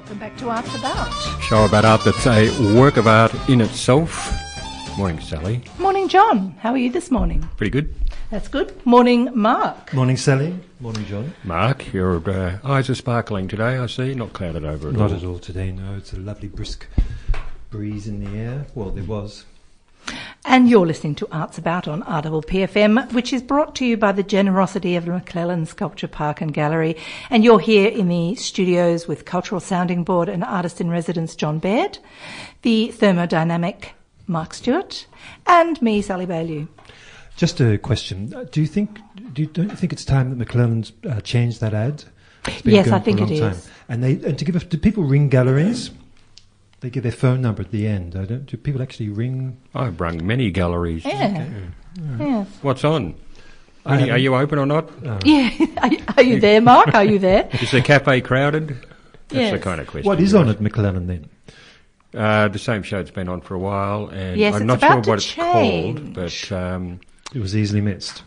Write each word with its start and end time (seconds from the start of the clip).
Welcome 0.00 0.18
back 0.18 0.36
to 0.38 0.48
Art 0.48 0.66
About. 0.76 1.12
Show 1.42 1.66
about 1.66 1.84
art 1.84 2.02
that's 2.06 2.26
a 2.26 2.48
work 2.74 2.96
of 2.96 3.06
art 3.06 3.34
in 3.50 3.60
itself. 3.60 4.32
Morning, 4.96 5.20
Sally. 5.20 5.62
Morning, 5.78 6.08
John. 6.08 6.52
How 6.58 6.70
are 6.70 6.78
you 6.78 6.90
this 6.90 7.10
morning? 7.10 7.46
Pretty 7.58 7.70
good. 7.70 7.94
That's 8.30 8.48
good. 8.48 8.74
Morning, 8.86 9.28
Mark. 9.34 9.92
Morning, 9.92 10.16
Sally. 10.16 10.58
Morning, 10.80 11.04
John. 11.04 11.34
Mark, 11.44 11.92
your 11.92 12.16
uh, 12.30 12.58
eyes 12.64 12.88
are 12.88 12.94
sparkling 12.94 13.46
today, 13.46 13.76
I 13.76 13.84
see. 13.86 14.14
Not 14.14 14.32
clouded 14.32 14.64
over 14.64 14.88
at 14.88 14.94
Not 14.94 15.02
all. 15.02 15.08
Not 15.10 15.22
at 15.22 15.28
all 15.28 15.38
today, 15.38 15.70
no. 15.70 15.96
It's 15.96 16.14
a 16.14 16.18
lovely 16.18 16.48
brisk 16.48 16.86
breeze 17.68 18.08
in 18.08 18.24
the 18.24 18.38
air. 18.38 18.66
Well, 18.74 18.88
there 18.88 19.04
was. 19.04 19.44
And 20.44 20.68
you're 20.68 20.86
listening 20.86 21.14
to 21.16 21.28
Arts 21.30 21.58
About 21.58 21.86
on 21.86 22.02
RPFM, 22.02 23.12
which 23.12 23.32
is 23.32 23.42
brought 23.42 23.74
to 23.76 23.84
you 23.84 23.96
by 23.96 24.12
the 24.12 24.22
generosity 24.22 24.96
of 24.96 25.04
the 25.04 25.12
McClelland 25.12 25.68
Sculpture 25.68 26.08
Park 26.08 26.40
and 26.40 26.52
Gallery. 26.52 26.96
And 27.28 27.44
you're 27.44 27.60
here 27.60 27.88
in 27.88 28.08
the 28.08 28.34
studios 28.34 29.06
with 29.06 29.24
Cultural 29.24 29.60
Sounding 29.60 30.04
Board 30.04 30.28
and 30.28 30.42
artist 30.42 30.80
in 30.80 30.90
residence 30.90 31.36
John 31.36 31.58
Baird, 31.58 31.98
the 32.62 32.92
thermodynamic 32.96 33.90
Mark 34.26 34.54
Stewart, 34.54 35.06
and 35.46 35.80
me, 35.82 36.02
Sally 36.02 36.26
Bailey. 36.26 36.68
Just 37.36 37.60
a 37.60 37.78
question. 37.78 38.34
Do 38.50 38.60
you 38.60 38.66
think, 38.66 38.98
do 39.32 39.42
you, 39.42 39.48
don't 39.48 39.70
you 39.70 39.76
think 39.76 39.92
it's 39.92 40.04
time 40.04 40.36
that 40.36 40.48
McClelland's 40.48 40.92
uh, 41.08 41.20
changed 41.20 41.60
that 41.60 41.74
ad? 41.74 42.04
Yes, 42.64 42.88
I 42.88 42.98
think 42.98 43.20
it 43.20 43.30
is. 43.30 43.40
Time. 43.40 43.72
And 43.88 44.04
they, 44.04 44.12
and 44.12 44.38
to 44.38 44.44
give, 44.44 44.56
a, 44.56 44.60
do 44.60 44.78
people 44.78 45.04
ring 45.04 45.28
galleries? 45.28 45.90
They 46.80 46.88
give 46.90 47.02
their 47.02 47.12
phone 47.12 47.42
number 47.42 47.62
at 47.62 47.70
the 47.70 47.86
end. 47.86 48.16
I 48.16 48.24
don't, 48.24 48.46
do 48.46 48.56
people 48.56 48.80
actually 48.80 49.10
ring? 49.10 49.58
I've 49.74 50.00
rung 50.00 50.26
many 50.26 50.50
galleries. 50.50 51.04
Yeah. 51.04 51.46
Yes. 52.18 52.48
What's 52.62 52.84
on? 52.84 53.14
I 53.84 53.96
Are 53.96 54.06
you, 54.06 54.12
are 54.12 54.18
you 54.18 54.34
open 54.34 54.58
or 54.58 54.66
not? 54.66 54.90
Yeah. 55.24 55.50
Are 55.78 55.88
you, 55.88 55.98
are 56.16 56.22
you 56.22 56.40
there, 56.40 56.60
Mark? 56.60 56.94
Are 56.94 57.04
you 57.04 57.18
there? 57.18 57.48
Is 57.60 57.70
the 57.70 57.82
cafe 57.82 58.20
crowded? 58.22 58.76
That's 59.28 59.52
the 59.52 59.58
kind 59.58 59.80
of 59.80 59.86
question. 59.86 60.08
What 60.08 60.20
is 60.20 60.34
on 60.34 60.48
at 60.48 60.58
McClelland 60.58 61.06
then? 61.06 61.28
Uh, 62.12 62.48
the 62.48 62.58
same 62.58 62.82
show's 62.82 63.10
been 63.12 63.28
on 63.28 63.40
for 63.40 63.54
a 63.54 63.58
while, 63.58 64.08
and 64.08 64.36
Yes, 64.36 64.54
I'm 64.56 64.62
it's 64.62 64.66
not 64.66 64.80
sure 64.80 64.88
about 64.92 65.04
to 65.04 65.10
what 65.10 65.18
it's 65.18 65.34
called, 65.34 66.14
but 66.14 66.52
um, 66.52 66.98
It 67.32 67.38
was 67.38 67.54
easily 67.54 67.80
missed. 67.80 68.24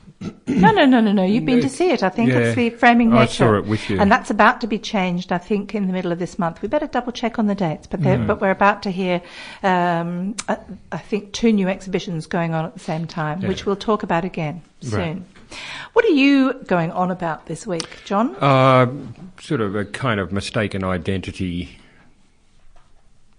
No, 0.48 0.72
no, 0.72 0.86
no, 0.86 1.00
no, 1.02 1.12
no. 1.12 1.24
You've 1.24 1.46
been 1.46 1.62
to 1.62 1.70
see 1.70 1.90
it. 1.92 2.04
I 2.04 2.10
think 2.10 2.30
Yeah. 2.30 2.38
it's 2.40 2.56
the 2.56 2.70
Framing 2.72 3.10
Nature. 3.10 3.22
I 3.22 3.26
saw 3.26 3.58
it 3.58 3.66
with 3.66 3.90
you. 3.90 4.00
And 4.00 4.12
that's 4.12 4.30
about 4.30 4.62
to 4.62 4.68
be 4.68 4.78
changed, 4.80 5.32
I 5.32 5.38
think, 5.38 5.74
in 5.76 5.88
the 5.88 5.94
middle 5.94 6.12
of 6.12 6.20
this 6.20 6.38
month. 6.40 6.62
We 6.62 6.68
better 6.68 6.88
double 6.88 7.12
check 7.12 7.40
on 7.40 7.48
the 7.48 7.56
dates, 7.56 7.88
but, 7.88 8.00
Mm. 8.02 8.28
but 8.28 8.40
we're 8.42 8.52
about 8.52 8.84
to 8.84 8.92
hear, 8.92 9.22
um, 9.64 10.36
I, 10.48 10.58
I 10.92 10.98
think, 10.98 11.32
two 11.34 11.52
new 11.52 11.68
exhibitions 11.68 12.28
going 12.28 12.54
on 12.54 12.66
at 12.66 12.74
the 12.74 12.80
same 12.80 13.06
time, 13.08 13.42
Yeah. 13.42 13.48
which 13.50 13.66
we'll 13.66 13.76
talk 13.76 14.04
about 14.04 14.26
again 14.26 14.62
soon. 14.82 15.00
Right. 15.00 15.22
What 15.94 16.06
are 16.06 16.10
you 16.10 16.54
going 16.68 16.92
on 16.92 17.12
about 17.12 17.46
this 17.46 17.68
week, 17.68 17.88
John? 18.06 18.36
uh, 18.38 18.88
sort 19.40 19.62
of 19.62 19.76
a 19.76 19.86
kind 19.86 20.20
of 20.20 20.32
mistaken 20.32 20.84
identity. 20.84 21.78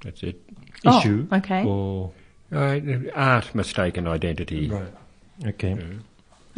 That's 0.02 0.22
it. 0.22 0.40
Oh, 0.84 0.98
Issue. 0.98 1.26
okay. 1.32 1.64
Or, 1.64 2.12
Uh, 2.52 2.78
art 3.14 3.54
mistaken 3.54 4.06
identity. 4.06 4.68
right. 4.68 4.92
Okay. 5.46 5.76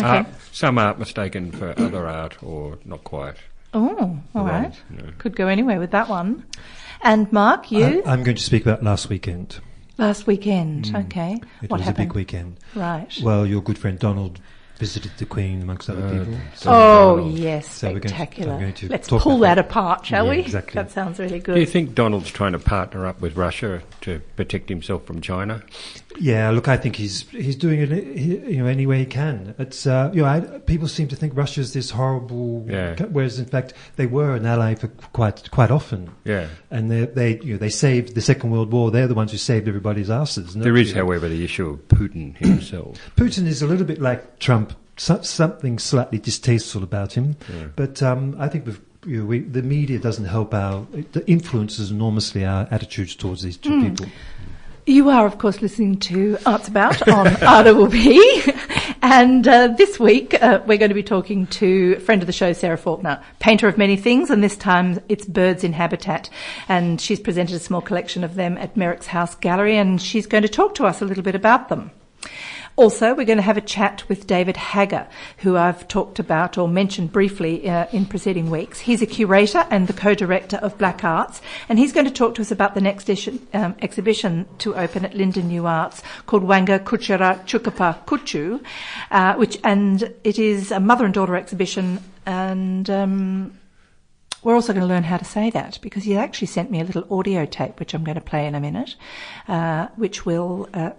Ah, 0.00 0.18
okay. 0.20 0.28
Art, 0.28 0.36
some 0.52 0.78
art 0.78 0.98
mistaken 0.98 1.52
for 1.52 1.78
other 1.78 2.06
art, 2.06 2.42
or 2.42 2.78
not 2.84 3.04
quite. 3.04 3.36
Oh, 3.74 4.18
all 4.34 4.44
Wrong, 4.44 4.46
right. 4.46 4.82
no. 4.90 5.04
Could 5.18 5.36
go 5.36 5.48
anywhere 5.48 5.78
with 5.78 5.90
that 5.90 6.08
one. 6.08 6.44
And 7.02 7.30
Mark, 7.32 7.70
you 7.70 8.02
I, 8.06 8.12
am 8.12 8.22
going 8.22 8.36
to 8.36 8.42
speak 8.42 8.62
about 8.64 8.82
last 8.82 9.08
weekend. 9.08 9.60
last 9.98 10.26
weekend. 10.26 10.86
Mm. 10.86 11.04
Okay. 11.06 11.40
It 11.62 11.70
what 11.70 11.78
was 11.78 11.86
happened? 11.86 12.04
a 12.06 12.08
big 12.08 12.14
weekend. 12.14 12.56
Right. 12.74 13.18
Well, 13.22 13.46
your 13.46 13.62
good 13.62 13.78
friend 13.78 13.98
Donald 13.98 14.40
visited 14.78 15.12
the 15.18 15.24
Queen 15.26 15.62
amongst 15.62 15.88
other 15.88 16.04
Uh, 16.06 16.10
people. 16.10 16.34
So, 16.56 16.70
Oh 16.70 17.16
Donald. 17.16 17.38
yes, 17.38 17.68
So 17.68 17.86
we're 17.88 17.92
going 17.94 18.02
to- 18.02 18.08
spectacular. 18.08 18.52
I'm 18.54 18.60
going 18.60 18.72
to 18.74 18.88
Let's 18.88 19.08
pull 19.08 19.18
about 19.18 19.40
that 19.40 19.58
apart, 19.58 20.06
shall 20.06 20.24
Yeah, 20.26 20.30
we? 20.32 20.38
exactly. 20.40 20.74
That 20.74 20.90
sounds 20.90 21.18
really 21.18 21.38
good. 21.40 21.54
Do 21.54 21.60
you 21.60 21.66
think 21.66 21.94
Donald's 21.94 22.30
trying 22.30 22.52
to 22.52 22.58
partner 22.58 23.06
up 23.06 23.20
with 23.20 23.36
Russia 23.36 23.82
to 24.02 24.20
protect 24.36 24.68
himself 24.68 25.04
from 25.06 25.20
China? 25.20 25.62
yeah, 26.18 26.48
look, 26.50 26.66
I 26.66 26.78
think 26.78 26.96
he's 26.96 27.28
he's 27.30 27.56
doing 27.56 27.80
it 27.80 27.90
you 28.16 28.56
know 28.62 28.66
any 28.66 28.86
way 28.86 29.00
he 29.00 29.04
can. 29.06 29.54
It's 29.58 29.86
uh, 29.86 30.10
you 30.14 30.22
know 30.22 30.28
I, 30.28 30.40
people 30.40 30.88
seem 30.88 31.08
to 31.08 31.16
think 31.16 31.36
Russia's 31.36 31.74
this 31.74 31.90
horrible, 31.90 32.64
Yeah. 32.68 32.94
whereas 33.10 33.38
in 33.38 33.44
fact 33.44 33.74
they 33.96 34.06
were 34.06 34.34
an 34.34 34.46
ally 34.46 34.74
for 34.76 34.88
quite 35.12 35.50
quite 35.50 35.70
often. 35.70 36.08
Yeah. 36.24 36.46
And 36.70 36.90
they, 36.90 37.04
they, 37.06 37.38
you 37.40 37.52
know, 37.52 37.58
they 37.58 37.68
saved 37.68 38.14
the 38.14 38.20
Second 38.20 38.50
World 38.50 38.72
War. 38.72 38.90
They're 38.90 39.06
the 39.06 39.14
ones 39.14 39.30
who 39.32 39.38
saved 39.38 39.68
everybody's 39.68 40.10
asses. 40.10 40.54
There 40.54 40.76
is, 40.76 40.90
you 40.90 40.96
however, 40.96 41.28
the 41.28 41.44
issue 41.44 41.68
of 41.70 41.86
Putin 41.88 42.36
himself. 42.38 42.98
Putin 43.16 43.46
is 43.46 43.62
a 43.62 43.66
little 43.66 43.86
bit 43.86 44.00
like 44.00 44.38
Trump. 44.38 44.65
So, 44.96 45.20
something 45.22 45.78
slightly 45.78 46.18
distasteful 46.18 46.82
about 46.82 47.12
him, 47.12 47.36
Yeah. 47.52 47.66
but 47.76 48.02
um, 48.02 48.34
I 48.38 48.48
think 48.48 48.64
we've, 48.66 48.80
you 49.04 49.18
know, 49.20 49.24
we, 49.26 49.40
the 49.40 49.62
media 49.62 49.98
doesn't 49.98 50.24
help 50.24 50.54
our. 50.54 50.86
It 50.94 51.16
influences 51.26 51.90
enormously 51.90 52.44
our 52.44 52.66
attitudes 52.70 53.14
towards 53.14 53.42
these 53.42 53.56
two 53.58 53.70
Hmm. 53.78 53.82
people. 53.90 54.06
You 54.88 55.10
are, 55.10 55.26
of 55.26 55.38
course, 55.38 55.60
listening 55.62 55.98
to 55.98 56.38
Arts 56.46 56.68
About 56.68 57.08
on 57.08 57.26
RWP. 57.96 58.96
And 59.02 59.46
uh, 59.46 59.68
this 59.68 59.98
week, 60.00 60.40
uh, 60.40 60.60
we're 60.64 60.78
going 60.78 60.90
to 60.90 60.94
be 60.94 61.02
talking 61.02 61.46
to 61.48 61.94
a 61.96 62.00
friend 62.00 62.22
of 62.22 62.26
the 62.26 62.32
show, 62.32 62.52
Sarah 62.52 62.78
Faulkner, 62.78 63.20
painter 63.40 63.66
of 63.68 63.76
many 63.78 63.96
things, 63.96 64.30
and 64.30 64.42
this 64.44 64.56
time 64.56 65.00
it's 65.08 65.26
birds 65.26 65.64
in 65.64 65.72
habitat. 65.72 66.30
And 66.68 67.00
she's 67.00 67.18
presented 67.20 67.56
a 67.56 67.58
small 67.58 67.80
collection 67.80 68.22
of 68.24 68.36
them 68.36 68.56
at 68.58 68.76
Merrick's 68.76 69.06
House 69.08 69.34
Gallery, 69.34 69.76
and 69.76 70.00
she's 70.00 70.26
going 70.26 70.42
to 70.42 70.48
talk 70.48 70.74
to 70.76 70.86
us 70.86 71.02
a 71.02 71.04
little 71.04 71.22
bit 71.24 71.34
about 71.34 71.68
them. 71.68 71.90
Also, 72.76 73.14
we're 73.14 73.24
going 73.24 73.38
to 73.38 73.42
have 73.42 73.56
a 73.56 73.62
chat 73.62 74.06
with 74.06 74.26
David 74.26 74.58
Hagger, 74.58 75.08
who 75.38 75.56
I've 75.56 75.88
talked 75.88 76.18
about 76.18 76.58
or 76.58 76.68
mentioned 76.68 77.10
briefly 77.10 77.66
uh, 77.66 77.86
in 77.90 78.04
preceding 78.04 78.50
weeks. 78.50 78.80
He's 78.80 79.00
a 79.00 79.06
curator 79.06 79.66
and 79.70 79.86
the 79.86 79.94
co-director 79.94 80.58
of 80.58 80.76
Black 80.76 81.02
Arts, 81.02 81.40
and 81.70 81.78
he's 81.78 81.94
going 81.94 82.04
to 82.04 82.12
talk 82.12 82.34
to 82.34 82.42
us 82.42 82.50
about 82.50 82.74
the 82.74 82.82
next 82.82 83.08
um, 83.54 83.76
exhibition 83.80 84.46
to 84.58 84.74
open 84.74 85.06
at 85.06 85.14
Linden 85.14 85.48
New 85.48 85.66
Arts 85.66 86.02
called 86.26 86.42
Wangka 86.42 86.80
Kutjara 86.80 87.42
Tjukurpa 87.46 88.04
Kutju, 88.04 88.62
uh, 89.10 89.34
which 89.36 89.58
and 89.64 90.12
it 90.22 90.38
is 90.38 90.70
a 90.70 90.78
mother 90.78 91.06
and 91.06 91.14
daughter 91.14 91.34
exhibition, 91.34 91.98
and 92.26 92.90
um, 92.90 93.58
we're 94.42 94.54
also 94.54 94.74
going 94.74 94.86
to 94.86 94.86
learn 94.86 95.04
how 95.04 95.16
to 95.16 95.24
say 95.24 95.48
that 95.48 95.78
because 95.80 96.04
he 96.04 96.14
actually 96.14 96.48
sent 96.48 96.70
me 96.70 96.82
a 96.82 96.84
little 96.84 97.06
audio 97.10 97.46
tape, 97.46 97.80
which 97.80 97.94
I'm 97.94 98.04
going 98.04 98.16
to 98.16 98.20
play 98.20 98.46
in 98.46 98.54
a 98.54 98.60
minute, 98.60 98.96
uh, 99.48 99.86
which 99.96 100.26
will. 100.26 100.68
Uh, 100.74 100.90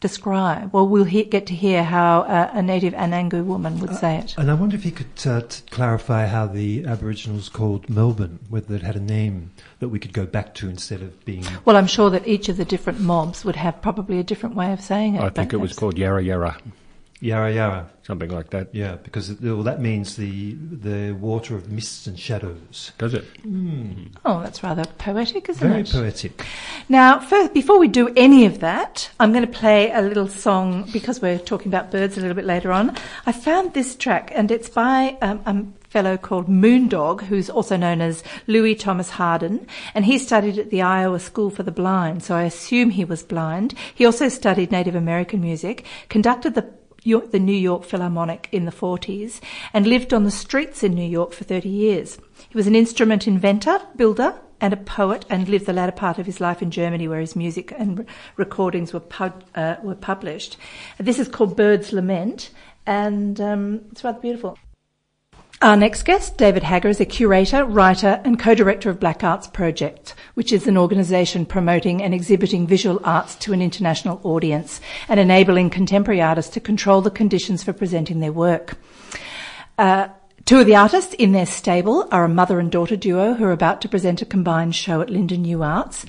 describe. 0.00 0.72
Well, 0.72 0.88
we'll 0.88 1.04
he- 1.04 1.24
get 1.24 1.46
to 1.46 1.54
hear 1.54 1.84
how 1.84 2.22
uh, 2.22 2.50
a 2.52 2.62
native 2.62 2.94
Anangu 2.94 3.44
woman 3.44 3.78
would 3.80 3.94
say 3.94 4.16
it. 4.16 4.34
And 4.36 4.50
I 4.50 4.54
wonder 4.54 4.76
if 4.76 4.82
he 4.82 4.90
could 4.90 5.26
uh, 5.26 5.42
t- 5.42 5.62
clarify 5.70 6.26
how 6.26 6.46
the 6.46 6.84
Aboriginals 6.86 7.48
called 7.48 7.88
Melbourne, 7.88 8.38
whether 8.48 8.74
it 8.74 8.82
had 8.82 8.96
a 8.96 9.00
name 9.00 9.52
that 9.78 9.88
we 9.88 9.98
could 9.98 10.12
go 10.12 10.26
back 10.26 10.54
to 10.56 10.68
instead 10.68 11.02
of 11.02 11.24
being. 11.24 11.44
Well, 11.64 11.76
I'm 11.76 11.86
sure 11.86 12.10
that 12.10 12.26
each 12.26 12.48
of 12.48 12.56
the 12.56 12.64
different 12.64 13.00
mobs 13.00 13.44
would 13.44 13.56
have 13.56 13.80
probably 13.82 14.18
a 14.18 14.24
different 14.24 14.54
way 14.54 14.72
of 14.72 14.80
saying 14.80 15.16
it. 15.16 15.22
I 15.22 15.28
think 15.28 15.52
it 15.52 15.58
was 15.58 15.74
called 15.74 15.98
Yarra 15.98 16.22
Yarra, 16.22 16.58
Yarra 17.20 17.52
Yarra. 17.52 17.90
something 18.02 18.30
like 18.30 18.50
that. 18.50 18.74
Yeah, 18.74 18.96
because 18.96 19.38
well, 19.40 19.62
that 19.62 19.80
means 19.80 20.16
the 20.16 20.54
the 20.54 21.12
water 21.12 21.54
of 21.54 21.70
mists 21.70 22.06
and 22.06 22.18
shadows. 22.18 22.92
Does 22.98 23.14
it? 23.14 23.24
Oh, 24.24 24.40
that's 24.42 24.62
rather 24.62 24.84
poetic, 24.98 25.48
isn't 25.50 25.68
Very 25.68 25.82
it? 25.82 25.90
poetic. 25.90 26.46
Now, 26.88 27.20
first, 27.20 27.52
before 27.52 27.78
we 27.78 27.88
do 27.88 28.08
any 28.16 28.46
of 28.46 28.60
that, 28.60 29.10
I'm 29.20 29.32
going 29.32 29.46
to 29.46 29.58
play 29.58 29.92
a 29.92 30.00
little 30.00 30.28
song 30.28 30.88
because 30.92 31.20
we're 31.20 31.38
talking 31.38 31.68
about 31.68 31.90
birds 31.90 32.16
a 32.16 32.20
little 32.20 32.34
bit 32.34 32.46
later 32.46 32.72
on. 32.72 32.96
I 33.26 33.32
found 33.32 33.74
this 33.74 33.94
track, 33.94 34.32
and 34.34 34.50
it's 34.50 34.68
by 34.70 35.18
um, 35.20 35.42
a 35.46 35.64
fellow 35.90 36.16
called 36.16 36.48
Moondog, 36.48 37.22
who's 37.22 37.50
also 37.50 37.76
known 37.76 38.00
as 38.00 38.24
Louis 38.46 38.74
Thomas 38.74 39.10
Hardin, 39.10 39.66
and 39.94 40.04
he 40.06 40.18
studied 40.18 40.58
at 40.58 40.70
the 40.70 40.82
Iowa 40.82 41.20
School 41.20 41.50
for 41.50 41.62
the 41.64 41.70
Blind, 41.72 42.22
so 42.22 42.34
I 42.34 42.44
assume 42.44 42.90
he 42.90 43.04
was 43.04 43.22
blind. 43.22 43.74
He 43.94 44.06
also 44.06 44.28
studied 44.28 44.72
Native 44.72 44.94
American 44.94 45.40
music, 45.40 45.84
conducted 46.08 46.54
the 46.54 46.62
York, 46.62 46.79
the 47.04 47.38
New 47.38 47.56
York 47.56 47.84
Philharmonic 47.84 48.48
in 48.52 48.64
the 48.64 48.72
40s, 48.72 49.40
and 49.72 49.86
lived 49.86 50.12
on 50.12 50.24
the 50.24 50.30
streets 50.30 50.82
in 50.82 50.94
New 50.94 51.08
York 51.08 51.32
for 51.32 51.44
30 51.44 51.68
years. 51.68 52.18
He 52.48 52.56
was 52.56 52.66
an 52.66 52.74
instrument 52.76 53.26
inventor, 53.26 53.80
builder, 53.96 54.34
and 54.60 54.72
a 54.72 54.76
poet, 54.76 55.24
and 55.30 55.48
lived 55.48 55.66
the 55.66 55.72
latter 55.72 55.92
part 55.92 56.18
of 56.18 56.26
his 56.26 56.40
life 56.40 56.60
in 56.60 56.70
Germany, 56.70 57.08
where 57.08 57.20
his 57.20 57.34
music 57.34 57.72
and 57.78 58.06
recordings 58.36 58.92
were 58.92 59.00
pub- 59.00 59.44
uh, 59.54 59.76
were 59.82 59.94
published. 59.94 60.56
This 60.98 61.18
is 61.18 61.28
called 61.28 61.56
Bird's 61.56 61.92
Lament, 61.92 62.50
and 62.86 63.40
um, 63.40 63.80
it's 63.90 64.04
rather 64.04 64.20
beautiful. 64.20 64.58
Our 65.62 65.76
next 65.76 66.04
guest, 66.04 66.38
David 66.38 66.62
Hagger, 66.62 66.88
is 66.88 67.00
a 67.00 67.04
curator, 67.04 67.66
writer, 67.66 68.22
and 68.24 68.38
co-director 68.38 68.88
of 68.88 68.98
Black 68.98 69.22
Arts 69.22 69.46
Project, 69.46 70.14
which 70.32 70.54
is 70.54 70.66
an 70.66 70.78
organisation 70.78 71.44
promoting 71.44 72.02
and 72.02 72.14
exhibiting 72.14 72.66
visual 72.66 72.98
arts 73.04 73.34
to 73.36 73.52
an 73.52 73.60
international 73.60 74.22
audience 74.24 74.80
and 75.06 75.20
enabling 75.20 75.68
contemporary 75.68 76.22
artists 76.22 76.54
to 76.54 76.60
control 76.60 77.02
the 77.02 77.10
conditions 77.10 77.62
for 77.62 77.74
presenting 77.74 78.20
their 78.20 78.32
work. 78.32 78.78
Uh, 79.76 80.08
Two 80.46 80.58
of 80.58 80.66
the 80.66 80.74
artists 80.74 81.14
in 81.14 81.32
their 81.32 81.46
stable 81.46 82.08
are 82.10 82.24
a 82.24 82.28
mother 82.28 82.58
and 82.58 82.72
daughter 82.72 82.96
duo 82.96 83.34
who 83.34 83.44
are 83.44 83.52
about 83.52 83.82
to 83.82 83.88
present 83.88 84.22
a 84.22 84.26
combined 84.26 84.74
show 84.74 85.02
at 85.02 85.10
Linden 85.10 85.42
New 85.42 85.62
Arts. 85.62 86.06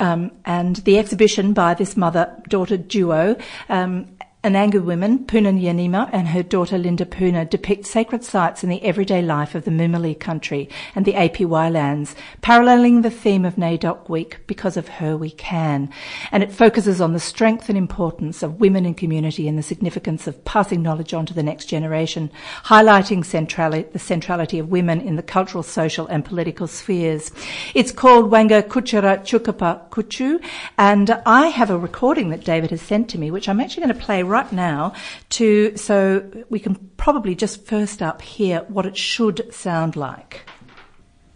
Um, 0.00 0.32
and 0.46 0.76
the 0.76 0.98
exhibition 0.98 1.52
by 1.52 1.74
this 1.74 1.96
mother-daughter 1.96 2.78
duo 2.78 3.36
um, 3.68 4.08
Anangu 4.44 4.82
women, 4.82 5.24
Puna 5.24 5.52
Yanima 5.52 6.10
and 6.12 6.26
her 6.26 6.42
daughter 6.42 6.76
Linda 6.76 7.06
Puna 7.06 7.44
depict 7.44 7.86
sacred 7.86 8.24
sites 8.24 8.64
in 8.64 8.70
the 8.70 8.82
everyday 8.82 9.22
life 9.22 9.54
of 9.54 9.64
the 9.64 9.70
Mimili 9.70 10.18
country 10.18 10.68
and 10.96 11.04
the 11.04 11.12
APY 11.12 11.70
lands, 11.70 12.16
paralleling 12.40 13.02
the 13.02 13.10
theme 13.10 13.44
of 13.44 13.54
NAIDOC 13.54 14.08
Week, 14.08 14.38
Because 14.48 14.76
of 14.76 14.88
Her 14.88 15.16
We 15.16 15.30
Can. 15.30 15.90
And 16.32 16.42
it 16.42 16.50
focuses 16.50 17.00
on 17.00 17.12
the 17.12 17.20
strength 17.20 17.68
and 17.68 17.78
importance 17.78 18.42
of 18.42 18.58
women 18.58 18.84
in 18.84 18.94
community 18.94 19.46
and 19.46 19.56
the 19.56 19.62
significance 19.62 20.26
of 20.26 20.44
passing 20.44 20.82
knowledge 20.82 21.14
on 21.14 21.24
to 21.26 21.34
the 21.34 21.44
next 21.44 21.66
generation, 21.66 22.28
highlighting 22.64 23.20
centrali- 23.20 23.92
the 23.92 24.00
centrality 24.00 24.58
of 24.58 24.70
women 24.70 25.00
in 25.00 25.14
the 25.14 25.22
cultural, 25.22 25.62
social 25.62 26.08
and 26.08 26.24
political 26.24 26.66
spheres. 26.66 27.30
It's 27.74 27.92
called 27.92 28.28
Wangka 28.28 28.64
Kutjara 28.64 29.20
Tjukurpa 29.20 29.88
Kutju, 29.90 30.44
and 30.76 31.12
I 31.24 31.46
have 31.46 31.70
a 31.70 31.78
recording 31.78 32.30
that 32.30 32.42
David 32.42 32.70
has 32.70 32.82
sent 32.82 33.08
to 33.10 33.18
me, 33.18 33.30
which 33.30 33.48
I'm 33.48 33.60
actually 33.60 33.84
going 33.84 33.94
to 33.96 34.04
play 34.04 34.24
right 34.32 34.50
now 34.50 34.94
to 35.28 35.76
so 35.76 36.24
we 36.48 36.58
can 36.58 36.74
probably 36.96 37.34
just 37.34 37.64
first 37.66 38.02
up 38.02 38.22
hear 38.22 38.60
what 38.68 38.86
it 38.86 38.96
should 38.96 39.52
sound 39.54 39.94
like. 39.94 40.44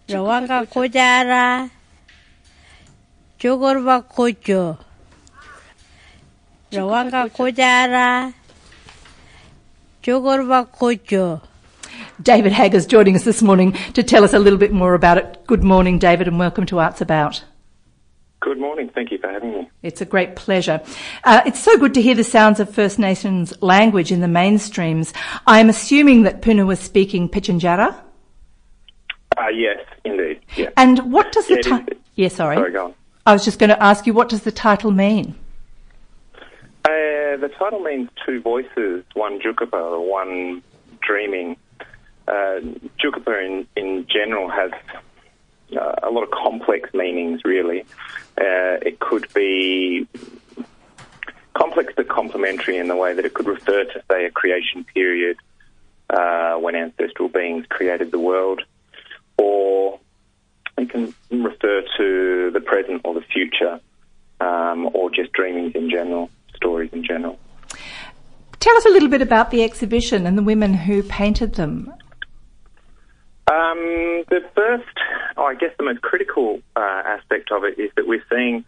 Rawanga 0.08 0.66
kujara 0.66 1.70
Chugurba 3.38 4.02
kuchu 4.14 4.78
Rawanga 6.72 7.28
kujara 7.30 8.32
Chugurba 10.02 10.66
kuchu 10.68 11.40
David 12.22 12.52
Hagger's 12.52 12.86
joining 12.86 13.14
us 13.14 13.24
this 13.24 13.42
morning 13.42 13.72
to 13.92 14.02
tell 14.02 14.24
us 14.24 14.32
a 14.32 14.38
little 14.38 14.58
bit 14.58 14.72
more 14.72 14.94
about 14.94 15.18
it. 15.18 15.46
Good 15.46 15.62
morning, 15.62 15.98
David, 15.98 16.28
and 16.28 16.38
welcome 16.38 16.64
to 16.66 16.78
Arts 16.78 17.02
About. 17.02 17.44
Good 18.46 18.60
morning. 18.60 18.88
Thank 18.94 19.10
you 19.10 19.18
for 19.18 19.26
having 19.28 19.50
me. 19.54 19.70
It's 19.82 20.00
a 20.00 20.04
great 20.04 20.36
pleasure. 20.36 20.80
Uh, 21.24 21.40
it's 21.46 21.58
so 21.58 21.76
good 21.78 21.94
to 21.94 22.00
hear 22.00 22.14
the 22.14 22.22
sounds 22.22 22.60
of 22.60 22.72
First 22.72 22.96
Nations 22.96 23.52
language 23.60 24.12
in 24.12 24.20
the 24.20 24.28
mainstreams. 24.28 25.12
I'm 25.48 25.68
assuming 25.68 26.22
that 26.22 26.42
Puna 26.42 26.64
was 26.64 26.78
speaking 26.78 27.28
Pitjantjatjara. 27.28 28.00
Uh, 29.36 29.48
yes, 29.48 29.80
indeed. 30.04 30.38
Yeah. 30.54 30.70
And 30.76 31.12
what 31.12 31.32
does 31.32 31.48
the 31.48 31.56
Yeah, 31.56 31.62
title? 31.62 31.96
Yeah, 32.14 32.28
sorry. 32.28 32.54
Sorry, 32.54 32.70
go 32.70 32.84
on. 32.84 32.94
I 33.26 33.32
was 33.32 33.44
just 33.44 33.58
going 33.58 33.70
to 33.70 33.82
ask 33.82 34.06
you, 34.06 34.14
what 34.14 34.28
does 34.28 34.42
the 34.42 34.52
title 34.52 34.92
mean? 34.92 35.34
Uh, 36.84 37.34
the 37.38 37.50
title 37.58 37.80
means 37.80 38.10
two 38.24 38.40
voices, 38.40 39.02
one 39.14 39.40
Tjukurpa, 39.40 40.08
one 40.08 40.62
dreaming. 41.00 41.56
Uh, 42.28 42.60
Tjukurpa 43.02 43.44
in, 43.44 43.66
in 43.74 44.06
general 44.06 44.48
has 44.48 44.70
uh, 45.76 45.94
a 46.04 46.10
lot 46.10 46.22
of 46.22 46.30
complex 46.30 46.94
meanings, 46.94 47.40
really. 47.44 47.84
Uh, 48.38 48.78
it 48.82 48.98
could 49.00 49.32
be 49.32 50.06
complex 51.54 51.92
but 51.96 52.08
complementary 52.08 52.76
in 52.76 52.88
the 52.88 52.96
way 52.96 53.14
that 53.14 53.24
it 53.24 53.32
could 53.32 53.46
refer 53.46 53.84
to, 53.84 54.02
say, 54.10 54.26
a 54.26 54.30
creation 54.30 54.84
period 54.84 55.36
uh, 56.10 56.54
when 56.56 56.74
ancestral 56.74 57.28
beings 57.28 57.64
created 57.68 58.10
the 58.10 58.18
world, 58.18 58.62
or 59.38 59.98
it 60.76 60.90
can 60.90 61.14
refer 61.30 61.82
to 61.96 62.50
the 62.52 62.60
present 62.60 63.00
or 63.04 63.14
the 63.14 63.22
future, 63.22 63.80
um, 64.40 64.90
or 64.92 65.10
just 65.10 65.32
dreamings 65.32 65.74
in 65.74 65.88
general, 65.88 66.30
stories 66.54 66.90
in 66.92 67.02
general. 67.02 67.38
Tell 68.60 68.76
us 68.76 68.84
a 68.84 68.90
little 68.90 69.08
bit 69.08 69.22
about 69.22 69.50
the 69.50 69.62
exhibition 69.62 70.26
and 70.26 70.36
the 70.36 70.42
women 70.42 70.74
who 70.74 71.02
painted 71.02 71.54
them. 71.54 71.92
Um, 73.48 74.24
the 74.28 74.44
first, 74.54 74.98
oh, 75.36 75.44
I 75.44 75.54
guess 75.54 75.70
the 75.78 75.84
most 75.84 76.02
critical 76.02 76.60
uh, 76.74 77.02
aspect 77.06 77.52
of 77.52 77.64
it 77.64 77.78
is 77.78 77.92
that 77.94 78.06
we're 78.06 78.24
seeing 78.28 78.64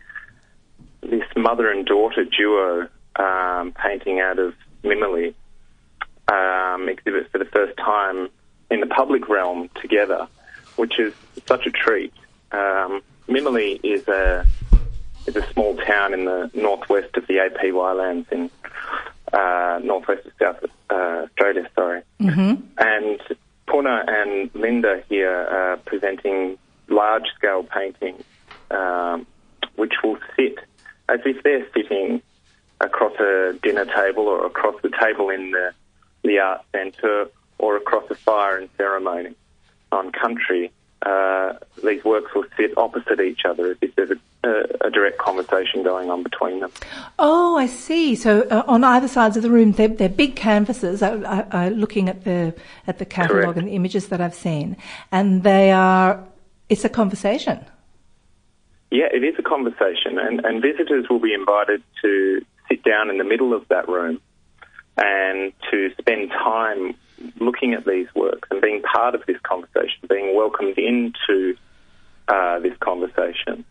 this 1.01 1.25
mother 1.37 1.71
and 1.71 1.85
daughter 1.85 2.25
duo 2.25 2.89
um, 3.17 3.73
painting 3.73 4.21
out 4.21 4.39
of 4.39 4.55
Mimili 4.85 5.35
um, 6.29 6.89
exhibit 6.89 7.31
for 7.33 7.39
the 7.39 7.45
first 7.47 7.77
time 7.77 8.29
in 8.71 8.81
the 8.81 8.87
public 8.87 9.29
realm 9.29 9.69
together, 9.81 10.29
which 10.77 11.01
is 11.01 11.13
such 11.47 11.67
a 11.67 11.71
treat. 11.71 12.13
Um, 12.53 13.03
Mimili 13.29 13.81
is 13.83 14.07
a 14.09 14.47
is 15.27 15.37
a 15.37 15.53
small 15.53 15.77
town 15.77 16.15
in 16.15 16.25
the 16.25 16.51
northwest 16.55 17.17
of 17.17 17.27
the 17.27 17.35
APY 17.35 17.97
lands 17.97 18.29
in 18.31 18.51
uh, 19.33 19.81
northwest 19.83 20.27
of 20.27 20.33
South 20.39 20.65
uh, 20.91 21.27
Australia. 21.27 21.69
Sorry, 21.75 22.03
and 22.79 23.21
Puna 23.69 24.05
and 24.07 24.51
Linda 24.55 25.03
here 25.09 25.31
are 25.31 25.77
presenting 25.79 26.59
large 26.89 27.27
scale 27.37 27.63
paintings, 27.65 28.25
um, 28.71 29.27
which 29.77 29.95
will 30.03 30.19
sit 30.37 30.59
as 31.09 31.21
if 31.25 31.43
they're 31.43 31.67
sitting 31.73 32.23
across 32.81 33.15
a 33.19 33.59
dinner 33.63 33.85
table 33.85 34.27
or 34.29 34.47
across 34.47 34.81
the 34.83 34.91
table 35.01 35.31
in 35.31 35.51
the, 35.51 35.73
the 36.23 36.39
art 36.39 36.63
centre 36.73 37.29
or 37.59 37.77
across 37.77 38.05
a 38.11 38.15
fire 38.15 38.59
and 38.59 38.69
ceremony 38.77 39.35
on 39.91 40.13
country. 40.13 40.71
Uh, 41.03 41.55
these 41.85 42.05
works 42.05 42.35
will 42.35 42.47
sit 42.57 42.77
opposite 42.77 43.21
each 43.21 43.45
other 43.45 43.71
as 43.71 43.77
if 43.81 43.95
there's 43.95 44.11
a, 44.11 44.19
a, 44.45 44.65
a 44.83 44.91
direct 44.91 45.19
conversation 45.19 45.83
going 45.83 46.11
on 46.11 46.23
between 46.23 46.61
them. 46.61 46.71
Oh, 47.19 47.57
I 47.57 47.67
see. 47.67 48.15
So 48.15 48.43
uh, 48.43 48.63
on 48.67 48.85
either 48.85 49.09
sides 49.09 49.37
of 49.37 49.43
the 49.43 49.51
room, 49.51 49.73
they're, 49.73 49.89
they're 49.89 50.09
big 50.09 50.37
canvases. 50.37 51.03
I, 51.03 51.15
I, 51.23 51.47
I, 51.51 51.69
looking 51.71 52.09
at 52.09 52.25
the 52.25 52.55
at 52.87 52.99
the 52.99 53.05
catalogue 53.05 53.57
and 53.57 53.69
the 53.69 53.73
images 53.73 54.09
that 54.09 54.21
I've 54.21 54.35
seen, 54.35 54.77
and 55.11 55.43
they 55.43 55.71
are. 55.71 56.25
It's 56.69 56.85
a 56.85 56.91
conversation. 56.91 57.65
Yeah, 58.91 59.09
it 59.13 59.25
is 59.25 59.35
a 59.39 59.43
conversation, 59.43 60.19
and, 60.19 60.45
and 60.45 60.63
visitors 60.63 61.07
will 61.09 61.19
be 61.19 61.35
invited 61.35 61.83
to 62.03 62.45
sit 62.69 62.83
down 62.85 63.11
in 63.11 63.19
the 63.19 63.25
middle 63.25 63.55
of 63.55 63.67
that 63.69 63.89
room 63.89 64.21
and 64.97 65.53
to 65.71 65.91
spend 65.99 66.31
time 66.31 66.95
looking 67.39 67.75
at 67.75 67.85
these 67.85 68.07
works 68.15 68.49
and 68.51 68.61
being 68.61 68.83
part 68.83 69.15
of 69.15 69.25
this 69.27 69.39
conversation, 69.43 70.01
being 70.09 70.35
welcomed 70.35 70.79
into 70.79 71.57
uh, 72.29 72.59
this 72.61 72.77
conversation. 72.79 73.65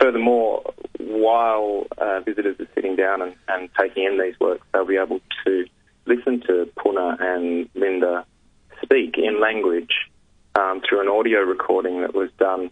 Furthermore, 0.00 0.62
while 0.98 1.86
uh, 1.98 2.20
visitors 2.20 2.56
are 2.60 2.68
sitting 2.74 2.96
down 2.96 3.20
and, 3.22 3.34
and 3.48 3.68
taking 3.78 4.04
in 4.04 4.18
these 4.20 4.38
works, 4.40 4.64
they'll 4.72 4.84
be 4.84 4.96
able 4.96 5.20
to 5.44 5.66
listen 6.06 6.40
to 6.46 6.70
Puna 6.80 7.16
and 7.20 7.68
Linda 7.74 8.24
speak 8.82 9.18
in 9.18 9.40
language 9.40 9.92
um, 10.54 10.80
through 10.88 11.00
an 11.00 11.08
audio 11.08 11.40
recording 11.40 12.00
that 12.02 12.14
was 12.14 12.30
done 12.38 12.70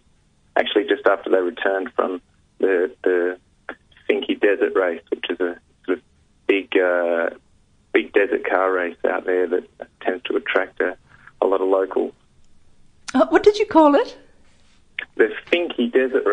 actually 0.55 0.85
just 0.85 1.05
after 1.05 1.29
they 1.29 1.37
returned 1.37 1.91
from 1.95 2.21
the 2.59 2.91
the 3.03 3.37
Desert 4.39 4.75
Race, 4.75 5.01
which 5.09 5.25
is 5.29 5.39
a 5.39 5.59
sort 5.85 5.97
of 5.97 6.03
big 6.47 6.75
uh, 6.77 7.29
big 7.91 8.13
desert 8.13 8.47
car 8.49 8.71
race 8.71 8.97
out 9.09 9.25
there 9.25 9.47
that 9.47 9.67
tends 10.01 10.23
to 10.23 10.35
attract 10.35 10.79
a, 10.81 10.97
a 11.41 11.45
lot 11.45 11.61
of 11.61 11.67
locals. 11.67 12.13
Uh, 13.13 13.25
what 13.27 13.43
did 13.43 13.57
you 13.57 13.65
call 13.65 13.95
it? 13.95 14.17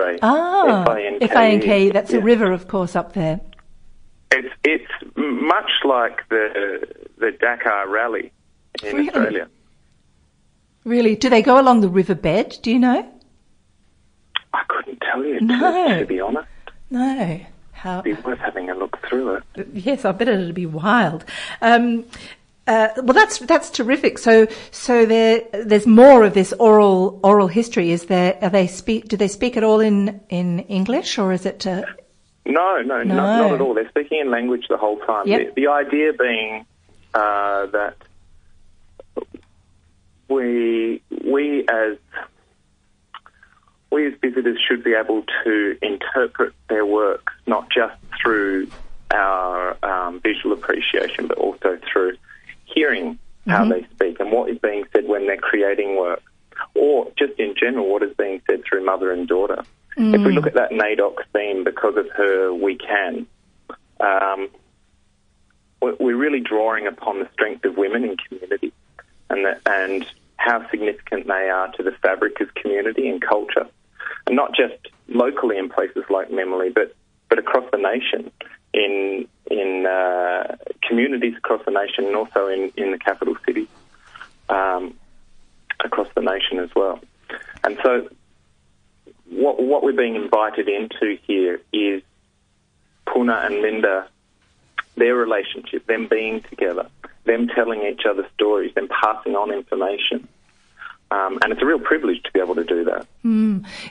The 0.04 0.18
Finke 0.18 0.20
Desert 0.20 0.20
Race. 0.20 0.20
Ah, 0.22 0.82
F-I-N-K-E. 0.82 1.28
F-I-N-K. 1.30 1.90
That's 1.90 2.12
a 2.12 2.20
river, 2.20 2.52
of 2.52 2.68
course, 2.68 2.96
up 2.96 3.12
there. 3.14 3.40
It's 4.30 4.48
it's 4.64 4.90
much 5.16 5.70
like 5.84 6.28
the 6.28 6.86
the 7.18 7.30
Dakar 7.32 7.88
Rally 7.88 8.32
in 8.82 8.96
Really? 8.96 9.08
Australia. 9.08 9.48
Really? 10.84 11.14
Do 11.16 11.28
they 11.30 11.42
go 11.42 11.60
along 11.60 11.80
the 11.80 11.88
riverbed? 11.88 12.58
Do 12.62 12.70
you 12.70 12.78
know? 12.78 13.08
I 14.52 14.62
couldn't 14.68 15.00
tell 15.00 15.24
you 15.24 15.40
No. 15.40 15.88
to, 15.88 16.00
to 16.00 16.06
be 16.06 16.20
honest. 16.20 16.48
No. 16.90 17.40
How? 17.72 18.00
It'd 18.00 18.16
be 18.16 18.22
worth 18.22 18.38
having 18.38 18.70
a 18.70 18.74
look 18.74 18.98
through 19.08 19.34
it. 19.56 19.68
Yes, 19.72 20.04
I 20.04 20.12
bet 20.12 20.28
it'd 20.28 20.54
be 20.54 20.66
wild. 20.66 21.24
Um, 21.60 22.04
uh, 22.66 22.88
well, 22.96 23.12
that's 23.12 23.38
that's 23.40 23.68
terrific. 23.70 24.18
So, 24.18 24.46
so 24.70 25.04
there, 25.04 25.42
there's 25.52 25.86
more 25.86 26.24
of 26.24 26.34
this 26.34 26.52
oral 26.54 27.20
oral 27.22 27.48
history. 27.48 27.90
Is 27.92 28.06
there? 28.06 28.38
Are 28.42 28.50
they 28.50 28.66
speak? 28.66 29.08
Do 29.08 29.16
they 29.16 29.28
speak 29.28 29.56
at 29.56 29.64
all 29.64 29.80
in 29.80 30.20
in 30.30 30.60
English, 30.60 31.18
or 31.18 31.32
is 31.32 31.44
it? 31.44 31.66
Uh, 31.66 31.82
No, 32.46 32.80
no, 32.80 33.02
No. 33.02 33.14
Not, 33.14 33.38
not 33.38 33.52
at 33.54 33.60
all. 33.60 33.74
They're 33.74 33.88
speaking 33.88 34.20
in 34.20 34.30
language 34.30 34.66
the 34.68 34.78
whole 34.78 34.98
time. 35.00 35.26
Yep. 35.26 35.54
The, 35.54 35.62
the 35.62 35.68
idea 35.68 36.12
being 36.14 36.64
uh, 37.12 37.66
that 37.66 37.96
we 40.28 41.02
we 41.24 41.66
as 41.68 41.98
we 43.90 44.06
as 44.06 44.14
visitors 44.20 44.58
should 44.66 44.82
be 44.82 44.94
able 44.94 45.24
to 45.44 45.76
interpret 45.82 46.54
their 46.68 46.86
work 46.86 47.30
not 47.46 47.68
just 47.70 47.94
through 48.20 48.68
our 49.10 49.76
um, 49.84 50.20
visual 50.20 50.52
appreciation, 50.54 51.26
but 51.26 51.38
also 51.38 51.78
through 51.92 52.16
hearing 52.74 53.18
how 53.46 53.64
they 53.66 53.86
speak 53.94 54.20
and 54.20 54.32
what 54.32 54.50
is 54.50 54.58
being 54.58 54.84
said 54.92 55.06
when 55.06 55.26
they're 55.26 55.36
creating 55.36 55.96
work, 55.98 56.22
or 56.74 57.10
just 57.18 57.38
in 57.38 57.54
general 57.58 57.90
what 57.90 58.02
is 58.02 58.14
being 58.16 58.40
said 58.46 58.62
through 58.64 58.84
mother 58.84 59.12
and 59.12 59.28
daughter. 59.28 59.62
If 59.96 60.26
we 60.26 60.32
look 60.32 60.46
at 60.46 60.54
that 60.54 60.70
NAIDOC 60.70 61.14
theme, 61.32 61.62
because 61.62 61.96
of 61.96 62.08
her, 62.16 62.52
we 62.52 62.76
can. 62.76 63.26
Um, 64.00 64.48
we're- 65.80 66.14
really 66.14 66.40
drawing 66.40 66.86
upon 66.86 67.20
the 67.20 67.28
strength 67.32 67.64
of 67.64 67.76
women 67.76 68.04
in 68.04 68.16
community 68.16 68.72
and 69.30 69.44
that, 69.44 69.60
and 69.66 70.06
how 70.36 70.68
significant 70.70 71.26
they 71.26 71.48
are 71.50 71.70
to 71.72 71.82
the 71.82 71.92
fabric 72.02 72.40
of 72.40 72.54
community 72.54 73.08
and 73.08 73.20
culture, 73.20 73.66
and 74.26 74.34
not 74.34 74.54
just 74.54 74.88
locally 75.08 75.58
in 75.58 75.68
places 75.68 76.04
like 76.08 76.30
Mimili, 76.30 76.72
but 76.72 76.94
but 77.28 77.38
across 77.38 77.70
the 77.70 77.78
nation 77.78 78.30
in 78.72 79.28
in 79.50 79.86
uh, 79.86 80.56
communities 80.88 81.36
across 81.36 81.64
the 81.64 81.70
nation 81.70 82.04
and 82.04 82.16
also 82.16 82.48
in, 82.48 82.72
in 82.76 82.90
the 82.90 82.98
capital 82.98 83.36
city 83.46 83.68
um, 84.48 84.94
across 85.84 86.08
the 86.14 86.20
nation 86.20 86.58
as 86.58 86.70
well. 86.74 87.00
And 87.62 87.78
so, 87.82 88.08
what, 89.30 89.62
what 89.62 89.82
we're 89.82 89.92
being 89.92 90.16
invited 90.16 90.68
into 90.68 91.18
here 91.26 91.60
is 91.72 92.02
Puna 93.10 93.42
and 93.44 93.62
Linda, 93.62 94.08
their 94.96 95.14
relationship, 95.14 95.86
them 95.86 96.06
being 96.08 96.42
together, 96.42 96.88
them 97.24 97.48
telling 97.48 97.82
each 97.82 98.02
other 98.08 98.26
stories, 98.34 98.74
them 98.74 98.88
passing 98.88 99.34
on 99.34 99.52
information. 99.52 100.28
Um, 101.14 101.38
and 101.42 101.52
it's 101.52 101.62
a 101.62 101.66
real 101.66 101.78
privilege 101.78 102.22
to 102.24 102.32
be 102.32 102.40
able 102.40 102.56
to 102.56 102.64
do 102.64 102.82
that. 102.84 103.06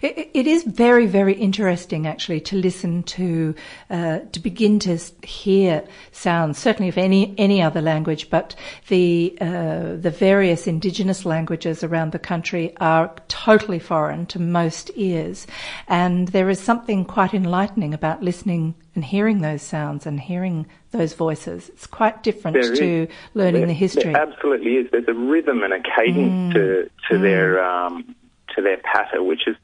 It, 0.01 0.29
it 0.33 0.47
is 0.47 0.63
very, 0.63 1.05
very 1.05 1.33
interesting, 1.33 2.05
actually, 2.05 2.41
to 2.41 2.57
listen 2.57 3.03
to, 3.03 3.55
uh, 3.89 4.19
to 4.31 4.39
begin 4.39 4.79
to 4.79 4.97
hear 5.21 5.83
sounds, 6.11 6.57
certainly 6.57 6.89
of 6.89 6.97
any 6.97 7.33
any 7.37 7.61
other 7.61 7.81
language, 7.81 8.29
but 8.29 8.55
the 8.89 9.37
uh, 9.39 9.95
the 9.95 10.13
various 10.29 10.67
indigenous 10.67 11.25
languages 11.25 11.83
around 11.83 12.11
the 12.11 12.19
country 12.19 12.75
are 12.77 13.13
totally 13.29 13.79
foreign 13.79 14.25
to 14.25 14.39
most 14.39 14.91
ears, 14.95 15.47
and 15.87 16.27
there 16.29 16.49
is 16.49 16.59
something 16.59 17.05
quite 17.05 17.33
enlightening 17.33 17.93
about 17.93 18.21
listening 18.21 18.75
and 18.95 19.03
hearing 19.05 19.41
those 19.41 19.61
sounds 19.61 20.05
and 20.05 20.19
hearing 20.19 20.67
those 20.91 21.13
voices. 21.13 21.69
It's 21.69 21.87
quite 21.87 22.21
different 22.23 22.55
There 22.61 22.75
to 22.75 23.03
is. 23.03 23.09
learning 23.33 23.61
There- 23.61 23.67
the 23.67 23.73
history. 23.73 24.13
Absolutely 24.15 24.75
is. 24.75 24.91
There's 24.91 25.07
a 25.07 25.13
rhythm 25.13 25.63
and 25.63 25.73
a 25.73 25.79
cadence 25.81 26.53
to 26.53 26.89
to 27.09 27.17
their 27.17 27.63
um, 27.63 28.15
to 28.55 28.61
their 28.61 28.77
patter, 28.77 29.23
which 29.23 29.47
is 29.47 29.55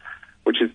which 0.43 0.62
is 0.62 0.71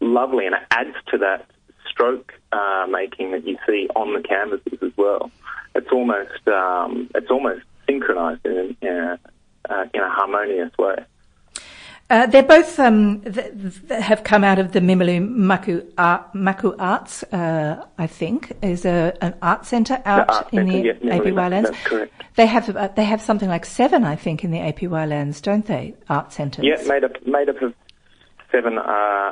lovely, 0.00 0.46
and 0.46 0.54
it 0.54 0.62
adds 0.70 0.94
to 1.10 1.18
that 1.18 1.46
stroke 1.90 2.32
uh, 2.52 2.86
making 2.90 3.32
that 3.32 3.46
you 3.46 3.56
see 3.66 3.88
on 3.94 4.14
the 4.14 4.20
canvases 4.26 4.78
as 4.82 4.92
well. 4.96 5.30
It's 5.74 5.90
almost 5.92 6.46
um, 6.48 7.10
it's 7.14 7.30
almost 7.30 7.62
synchronised 7.86 8.44
in, 8.46 8.76
in, 8.80 8.88
a, 8.88 9.18
uh, 9.68 9.84
in 9.92 10.00
a 10.00 10.08
harmonious 10.10 10.70
way. 10.78 10.96
Uh, 12.10 12.26
they're 12.26 12.42
both 12.42 12.78
um, 12.78 13.22
th- 13.22 13.52
th- 13.88 14.02
have 14.02 14.24
come 14.24 14.44
out 14.44 14.58
of 14.58 14.72
the 14.72 14.80
Mimili 14.80 15.26
Maku, 15.26 15.90
Art, 15.96 16.34
Maku 16.34 16.74
Arts, 16.78 17.22
uh, 17.24 17.82
I 17.96 18.06
think, 18.06 18.52
is 18.62 18.84
a, 18.84 19.16
an 19.22 19.34
art 19.40 19.64
centre 19.64 20.02
out 20.04 20.28
art 20.28 20.52
in 20.52 20.68
centre, 20.68 20.94
the 21.00 21.06
Mimili 21.06 21.32
APY 21.32 21.50
lands. 21.50 21.70
correct. 21.84 22.12
They 22.36 22.44
have 22.46 22.76
uh, 22.76 22.88
they 22.88 23.04
have 23.04 23.22
something 23.22 23.48
like 23.48 23.64
seven, 23.64 24.04
I 24.04 24.16
think, 24.16 24.44
in 24.44 24.50
the 24.50 24.58
APY 24.58 25.08
lands, 25.08 25.40
don't 25.40 25.64
they? 25.64 25.94
Art 26.10 26.32
centres. 26.32 26.64
Yeah, 26.64 26.82
made 26.86 27.04
up 27.04 27.26
made 27.26 27.48
up 27.48 27.62
of 27.62 27.74
seven 28.52 28.76
uh, 28.76 28.82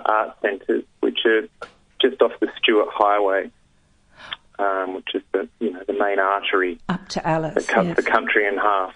art 0.07 0.37
centres, 0.41 0.85
which 1.00 1.19
are 1.26 1.43
just 2.00 2.23
off 2.23 2.33
the 2.41 2.49
Stuart 2.57 2.88
Highway, 2.91 3.50
um, 4.59 4.95
which 4.95 5.14
is 5.14 5.23
the 5.33 5.47
you 5.61 5.73
know 5.73 5.83
the 5.87 5.93
main 5.93 6.19
artery 6.19 6.79
up 6.88 7.07
to 7.11 7.26
Alice. 7.26 7.55
that 7.55 7.69
cuts 7.69 7.88
yes. 7.88 7.97
the 7.97 8.02
country 8.02 8.47
in 8.49 8.57
half. 8.57 8.95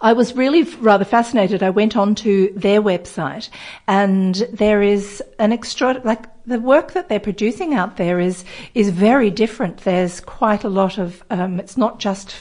I 0.00 0.12
was 0.12 0.34
really 0.34 0.62
rather 0.62 1.04
fascinated. 1.04 1.62
I 1.62 1.70
went 1.70 1.96
onto 1.96 2.52
their 2.54 2.82
website, 2.82 3.48
and 3.86 4.34
there 4.52 4.82
is 4.82 5.22
an 5.38 5.52
extra 5.52 6.00
like 6.04 6.26
the 6.44 6.60
work 6.60 6.92
that 6.92 7.08
they're 7.08 7.20
producing 7.20 7.74
out 7.74 7.96
there 7.96 8.20
is 8.20 8.44
is 8.74 8.90
very 8.90 9.30
different. 9.30 9.78
There's 9.78 10.20
quite 10.20 10.64
a 10.64 10.68
lot 10.68 10.98
of. 10.98 11.22
Um, 11.30 11.60
it's 11.60 11.76
not 11.76 11.98
just 11.98 12.36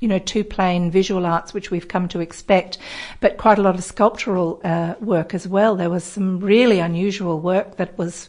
you 0.00 0.08
know 0.08 0.18
two 0.18 0.44
plain 0.44 0.90
visual 0.90 1.24
arts 1.26 1.54
which 1.54 1.70
we've 1.70 1.88
come 1.88 2.08
to 2.08 2.20
expect, 2.20 2.78
but 3.20 3.38
quite 3.38 3.58
a 3.58 3.62
lot 3.62 3.74
of 3.74 3.84
sculptural 3.84 4.60
uh, 4.64 4.94
work 5.00 5.34
as 5.34 5.46
well. 5.48 5.76
There 5.76 5.90
was 5.90 6.04
some 6.04 6.40
really 6.40 6.80
unusual 6.80 7.40
work 7.40 7.76
that 7.76 7.96
was 7.96 8.28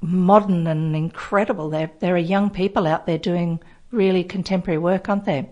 modern 0.00 0.66
and 0.66 0.94
incredible. 0.94 1.70
There 1.70 1.90
there 2.00 2.14
are 2.14 2.18
young 2.18 2.50
people 2.50 2.86
out 2.86 3.06
there 3.06 3.18
doing 3.18 3.60
really 3.90 4.22
contemporary 4.22 4.78
work, 4.78 5.08
aren't 5.08 5.24
they? 5.24 5.48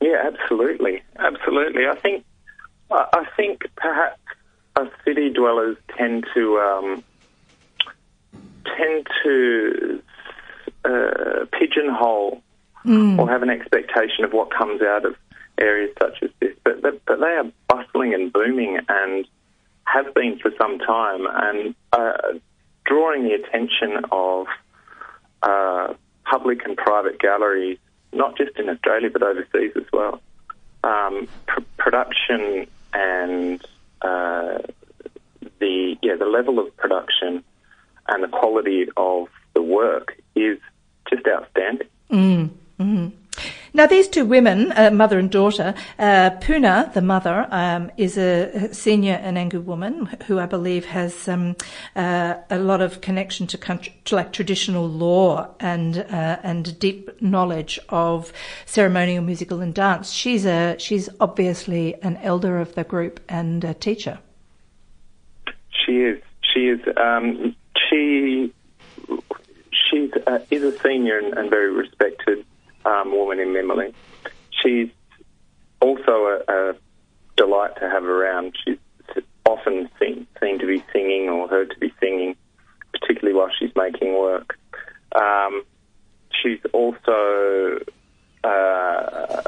Yeah, 0.00 0.30
absolutely, 0.32 1.02
absolutely. 1.18 1.86
I 1.86 1.94
think 1.96 2.24
I 2.90 3.26
think 3.36 3.62
perhaps 3.76 4.20
us 4.76 4.88
city 5.04 5.30
dwellers 5.30 5.76
tend 5.96 6.26
to 6.34 6.58
um, 6.58 7.04
tend 8.76 9.06
to 9.24 10.02
uh, 10.84 11.46
pigeonhole 11.52 12.42
or 13.18 13.28
have 13.28 13.42
an 13.42 13.50
expectation 13.50 14.24
of 14.24 14.32
what 14.32 14.50
comes 14.50 14.80
out 14.82 15.04
of 15.04 15.16
areas 15.58 15.90
such 16.00 16.22
as 16.22 16.30
this, 16.40 16.54
but, 16.64 16.80
but 16.80 17.04
but 17.04 17.20
they 17.20 17.26
are 17.26 17.50
bustling 17.68 18.14
and 18.14 18.32
booming 18.32 18.78
and 18.88 19.26
have 19.84 20.14
been 20.14 20.38
for 20.38 20.50
some 20.58 20.78
time, 20.78 21.26
and 21.26 21.74
uh, 21.92 22.38
drawing 22.84 23.24
the 23.24 23.32
attention 23.32 24.04
of 24.12 24.46
uh, 25.42 25.94
public 26.24 26.64
and 26.64 26.76
private 26.76 27.18
galleries, 27.18 27.78
not 28.12 28.36
just 28.36 28.56
in 28.58 28.68
Australia 28.68 29.10
but 29.12 29.22
overseas 29.22 29.72
as 29.76 29.84
well. 29.92 30.20
Um, 30.84 31.28
pr- 31.46 31.60
production 31.76 32.66
and 32.92 33.60
uh, 34.02 34.58
the 35.60 35.96
yeah 36.02 36.16
the 36.16 36.24
level 36.26 36.58
of 36.58 36.74
production 36.76 37.44
and 38.08 38.22
the 38.22 38.28
quality 38.28 38.86
of 38.96 39.28
the 39.54 39.62
work 39.62 40.16
is 40.34 40.58
just 41.10 41.26
outstanding. 41.26 41.88
Now, 43.78 43.86
these 43.86 44.08
two 44.08 44.24
women, 44.24 44.72
uh, 44.72 44.90
mother 44.90 45.20
and 45.20 45.30
daughter, 45.30 45.72
uh, 46.00 46.30
Puna, 46.40 46.90
the 46.94 47.00
mother, 47.00 47.46
um, 47.52 47.92
is 47.96 48.18
a 48.18 48.74
senior 48.74 49.16
Anangu 49.18 49.62
woman 49.62 50.06
who 50.26 50.40
I 50.40 50.46
believe 50.46 50.86
has 50.86 51.28
um, 51.28 51.54
uh, 51.94 52.34
a 52.50 52.58
lot 52.58 52.80
of 52.80 53.00
connection 53.02 53.46
to, 53.46 53.56
country, 53.56 53.94
to 54.06 54.16
like 54.16 54.32
traditional 54.32 54.88
law 54.88 55.54
and 55.60 55.98
uh, 55.98 56.40
and 56.42 56.76
deep 56.80 57.22
knowledge 57.22 57.78
of 57.88 58.32
ceremonial 58.66 59.22
musical 59.22 59.60
and 59.60 59.72
dance. 59.72 60.10
She's 60.10 60.44
a 60.44 60.74
she's 60.80 61.08
obviously 61.20 61.94
an 62.02 62.16
elder 62.16 62.58
of 62.58 62.74
the 62.74 62.82
group 62.82 63.20
and 63.28 63.62
a 63.62 63.74
teacher. 63.74 64.18
She 65.70 65.98
is. 65.98 66.20
She 66.52 66.66
is. 66.66 66.80
Um, 66.96 67.54
she 67.88 68.52
she's 69.70 70.10
uh, 70.26 70.40
is 70.50 70.64
a 70.64 70.76
senior 70.80 71.18
and, 71.18 71.38
and 71.38 71.48
very 71.48 71.72
respected 71.72 72.44
um, 72.84 73.12
woman 73.12 73.40
in 73.40 73.48
Mimili. 73.48 73.94
She's 74.62 74.88
also 75.80 76.42
a, 76.48 76.52
a 76.52 76.74
delight 77.36 77.76
to 77.76 77.88
have 77.88 78.04
around. 78.04 78.56
She's 78.64 78.78
often 79.48 79.88
seen, 79.98 80.26
seen 80.40 80.58
to 80.58 80.66
be 80.66 80.84
singing 80.92 81.28
or 81.28 81.48
heard 81.48 81.70
to 81.70 81.78
be 81.78 81.92
singing, 82.00 82.36
particularly 82.92 83.36
while 83.36 83.50
she's 83.58 83.72
making 83.74 84.18
work. 84.18 84.58
Um, 85.14 85.64
she's 86.30 86.60
also 86.72 87.78
uh, 88.44 89.42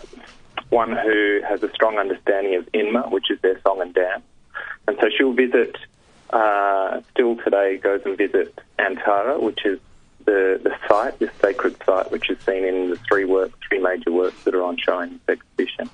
one 0.70 0.92
who 0.92 1.40
has 1.46 1.62
a 1.62 1.70
strong 1.72 1.98
understanding 1.98 2.54
of 2.56 2.66
Inma, 2.72 3.10
which 3.10 3.30
is 3.30 3.40
their 3.42 3.60
song 3.60 3.80
and 3.80 3.92
dance. 3.94 4.22
And 4.88 4.96
so 5.00 5.08
she'll 5.16 5.32
visit, 5.32 5.76
uh, 6.30 7.00
still 7.10 7.36
today, 7.36 7.76
goes 7.76 8.00
and 8.04 8.16
visits 8.16 8.58
Antara, 8.78 9.40
which 9.40 9.60
is 9.64 9.78
the, 10.30 10.60
the 10.62 10.76
site, 10.88 11.18
the 11.18 11.30
sacred 11.42 11.76
site, 11.84 12.10
which 12.12 12.30
is 12.30 12.38
seen 12.46 12.64
in 12.64 12.90
the 12.90 12.98
three 13.08 13.24
works, 13.24 13.54
three 13.68 13.80
major 13.80 14.12
works 14.12 14.44
that 14.44 14.54
are 14.54 14.62
on 14.62 14.76
show 14.76 15.00
in 15.00 15.20
this 15.26 15.38
exhibition. 15.38 15.90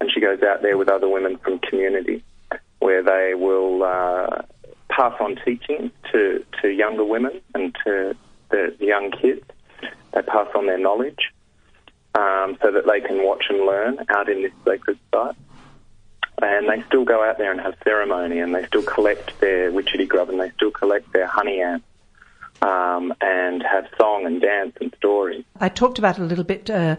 And 0.00 0.10
she 0.12 0.20
goes 0.20 0.42
out 0.42 0.62
there 0.62 0.76
with 0.76 0.88
other 0.88 1.08
women 1.08 1.36
from 1.38 1.60
community, 1.60 2.24
where 2.80 3.02
they 3.04 3.34
will 3.34 3.84
uh, 3.84 4.42
pass 4.88 5.14
on 5.20 5.38
teaching 5.44 5.92
to, 6.10 6.44
to 6.60 6.68
younger 6.68 7.04
women 7.04 7.40
and 7.54 7.72
to 7.84 8.16
the, 8.50 8.74
the 8.78 8.86
young 8.86 9.12
kids. 9.12 9.44
They 10.12 10.22
pass 10.22 10.48
on 10.56 10.66
their 10.66 10.78
knowledge 10.78 11.30
um, 12.16 12.58
so 12.60 12.72
that 12.72 12.86
they 12.86 13.00
can 13.00 13.22
watch 13.24 13.44
and 13.48 13.64
learn 13.64 13.98
out 14.08 14.28
in 14.28 14.42
this 14.42 14.52
sacred 14.64 14.98
site. 15.14 15.36
And 16.42 16.68
they 16.68 16.82
still 16.88 17.04
go 17.04 17.22
out 17.22 17.38
there 17.38 17.52
and 17.52 17.60
have 17.60 17.76
ceremony, 17.84 18.40
and 18.40 18.52
they 18.52 18.66
still 18.66 18.82
collect 18.82 19.38
their 19.38 19.70
witchetty 19.70 20.08
grub, 20.08 20.28
and 20.28 20.40
they 20.40 20.50
still 20.50 20.72
collect 20.72 21.12
their 21.12 21.28
honey 21.28 21.60
ants, 21.60 21.86
um, 22.60 23.14
and 23.20 23.62
have 23.62 23.86
song 23.98 24.26
and 24.26 24.40
dance 24.40 24.76
and 24.80 24.94
stories. 24.96 25.44
I 25.60 25.68
talked 25.68 25.98
about 25.98 26.18
it 26.18 26.22
a 26.22 26.26
little 26.26 26.44
bit 26.44 26.68
uh, 26.70 26.96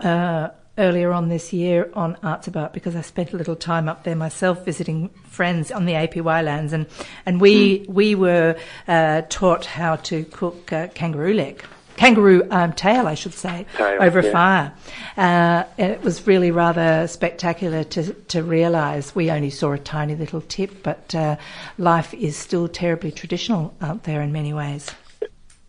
uh, 0.00 0.48
earlier 0.78 1.12
on 1.12 1.28
this 1.28 1.52
year 1.52 1.90
on 1.94 2.16
Arts 2.22 2.48
About 2.48 2.74
because 2.74 2.96
I 2.96 3.00
spent 3.00 3.32
a 3.32 3.36
little 3.36 3.56
time 3.56 3.88
up 3.88 4.04
there 4.04 4.16
myself 4.16 4.64
visiting 4.64 5.08
friends 5.24 5.70
on 5.70 5.86
the 5.86 5.92
APY 5.92 6.44
lands, 6.44 6.72
and 6.72 6.86
and 7.24 7.40
we 7.40 7.86
we 7.88 8.14
were 8.14 8.56
uh, 8.88 9.22
taught 9.28 9.66
how 9.66 9.96
to 9.96 10.24
cook 10.24 10.72
uh, 10.72 10.88
kangaroo 10.88 11.34
leg. 11.34 11.64
Kangaroo 11.96 12.46
um, 12.50 12.72
tail, 12.72 13.06
I 13.06 13.14
should 13.14 13.34
say, 13.34 13.66
Tail, 13.76 14.02
over 14.02 14.20
yeah. 14.20 14.32
fire. 14.32 14.72
Uh, 15.16 15.64
and 15.78 15.92
it 15.92 16.02
was 16.02 16.26
really 16.26 16.50
rather 16.50 17.06
spectacular 17.08 17.84
to 17.84 18.12
to 18.12 18.42
realise. 18.42 19.14
We 19.14 19.30
only 19.30 19.50
saw 19.50 19.72
a 19.72 19.78
tiny 19.78 20.14
little 20.14 20.42
tip, 20.42 20.82
but 20.82 21.14
uh, 21.14 21.36
life 21.78 22.12
is 22.14 22.36
still 22.36 22.68
terribly 22.68 23.10
traditional 23.10 23.74
out 23.80 24.04
there 24.04 24.22
in 24.22 24.32
many 24.32 24.52
ways. 24.52 24.90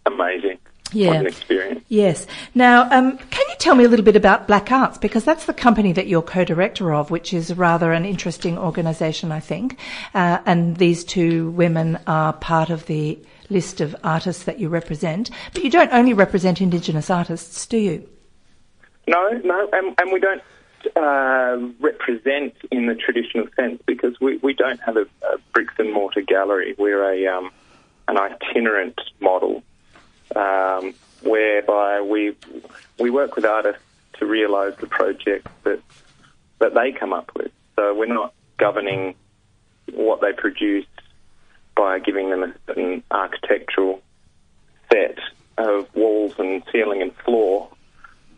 Amazing. 0.05 0.59
Yeah. 0.93 1.09
What 1.09 1.17
an 1.17 1.27
experience. 1.27 1.83
Yes. 1.89 2.27
Now, 2.55 2.83
um, 2.91 3.17
can 3.17 3.45
you 3.49 3.55
tell 3.59 3.75
me 3.75 3.83
a 3.83 3.89
little 3.89 4.05
bit 4.05 4.15
about 4.15 4.47
Black 4.47 4.71
Arts? 4.71 4.97
Because 4.97 5.25
that's 5.25 5.45
the 5.45 5.53
company 5.53 5.91
that 5.93 6.07
you're 6.07 6.21
co-director 6.21 6.93
of, 6.93 7.11
which 7.11 7.33
is 7.33 7.53
rather 7.53 7.91
an 7.91 8.05
interesting 8.05 8.57
organisation, 8.57 9.31
I 9.31 9.41
think. 9.41 9.77
Uh, 10.13 10.39
and 10.45 10.77
these 10.77 11.03
two 11.03 11.49
women 11.51 11.99
are 12.07 12.33
part 12.33 12.69
of 12.69 12.85
the 12.85 13.19
list 13.49 13.81
of 13.81 13.95
artists 14.03 14.43
that 14.43 14.59
you 14.59 14.69
represent. 14.69 15.29
But 15.53 15.63
you 15.63 15.69
don't 15.69 15.91
only 15.93 16.13
represent 16.13 16.61
Indigenous 16.61 17.09
artists, 17.09 17.65
do 17.65 17.77
you? 17.77 18.09
No, 19.07 19.29
no, 19.43 19.69
and, 19.71 19.95
and 19.99 20.11
we 20.11 20.19
don't 20.19 20.41
uh, 20.95 21.57
represent 21.79 22.55
in 22.71 22.87
the 22.87 22.95
traditional 22.95 23.47
sense 23.55 23.81
because 23.85 24.19
we, 24.19 24.37
we 24.37 24.53
don't 24.53 24.79
have 24.81 24.97
a, 24.97 25.05
a 25.23 25.37
bricks 25.53 25.73
and 25.77 25.93
mortar 25.93 26.21
gallery. 26.21 26.75
We're 26.77 27.03
a 27.03 27.27
um, 27.27 27.51
an 28.07 28.17
itinerant 28.17 28.99
model 29.19 29.63
um, 30.35 30.93
whereby 31.21 32.01
we 32.01 32.35
we 32.99 33.09
work 33.09 33.35
with 33.35 33.45
artists 33.45 33.81
to 34.19 34.25
realise 34.25 34.75
the 34.77 34.87
projects 34.87 35.51
that 35.63 35.81
that 36.59 36.73
they 36.73 36.91
come 36.91 37.13
up 37.13 37.31
with. 37.35 37.51
So 37.75 37.93
we're 37.93 38.05
not 38.05 38.33
governing 38.57 39.15
what 39.93 40.21
they 40.21 40.33
produce 40.33 40.85
by 41.77 41.99
giving 41.99 42.29
them 42.29 42.43
a 42.43 42.53
certain 42.65 43.03
architectural 43.11 44.01
set 44.91 45.19
of 45.57 45.87
walls 45.95 46.33
and 46.39 46.63
ceiling 46.71 47.01
and 47.01 47.15
floor. 47.17 47.69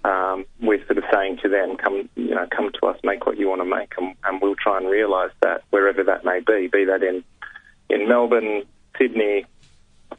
Um, 0.04 0.46
we're 0.62 0.86
sort 0.86 0.98
of 0.98 1.04
saying 1.12 1.40
to 1.44 1.50
them, 1.50 1.78
"Come, 1.78 2.10
you 2.16 2.36
know, 2.36 2.48
come 2.50 2.72
to 2.72 2.88
us, 2.88 3.00
make 3.04 3.26
what 3.26 3.38
you 3.38 3.50
want 3.50 3.62
to 3.62 3.66
make, 3.66 3.94
and, 3.98 4.16
and 4.24 4.42
we'll 4.42 4.56
try 4.56 4.78
and 4.78 4.88
realise 4.88 5.32
that 5.42 5.64
wherever 5.72 6.04
that 6.04 6.24
may 6.24 6.40
be, 6.40 6.68
be 6.68 6.86
that 6.86 7.04
in 7.04 7.24
in 7.90 8.08
Melbourne, 8.08 8.64
Sydney, 8.98 9.46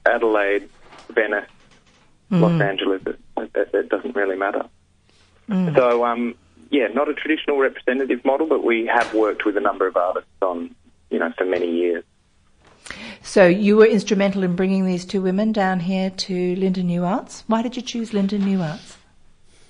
Adelaide, 0.05 0.69
Venice, 1.09 1.49
Los 2.31 2.61
Angeles. 2.61 3.03
It, 3.07 3.19
it, 3.55 3.71
it 3.73 3.89
doesn't 3.89 4.15
really 4.15 4.37
matter. 4.37 4.67
So, 5.75 6.05
um, 6.05 6.35
yeah, 6.71 6.87
not 6.89 7.09
a 7.09 7.15
traditional 7.15 7.59
representative 7.59 8.25
model, 8.25 8.47
but 8.47 8.63
we 8.63 8.87
have 8.87 9.13
worked 9.15 9.45
with 9.45 9.57
a 9.57 9.61
number 9.61 9.87
of 9.87 9.97
artists 9.97 10.31
on, 10.43 10.75
you 11.11 11.19
know, 11.19 11.33
for 11.37 11.45
many 11.45 11.71
years. 11.71 12.05
So 13.31 13.47
you 13.47 13.77
were 13.77 13.87
instrumental 13.87 14.43
in 14.43 14.57
bringing 14.57 14.87
these 14.87 15.05
two 15.05 15.23
women 15.23 15.53
down 15.53 15.79
here 15.79 16.11
to 16.11 16.57
Linden 16.57 16.89
New 16.89 17.05
Arts. 17.05 17.45
Why 17.47 17.63
did 17.63 17.77
you 17.77 17.83
choose 17.83 18.13
Linden 18.13 18.45
New 18.45 18.61
Arts? 18.61 18.97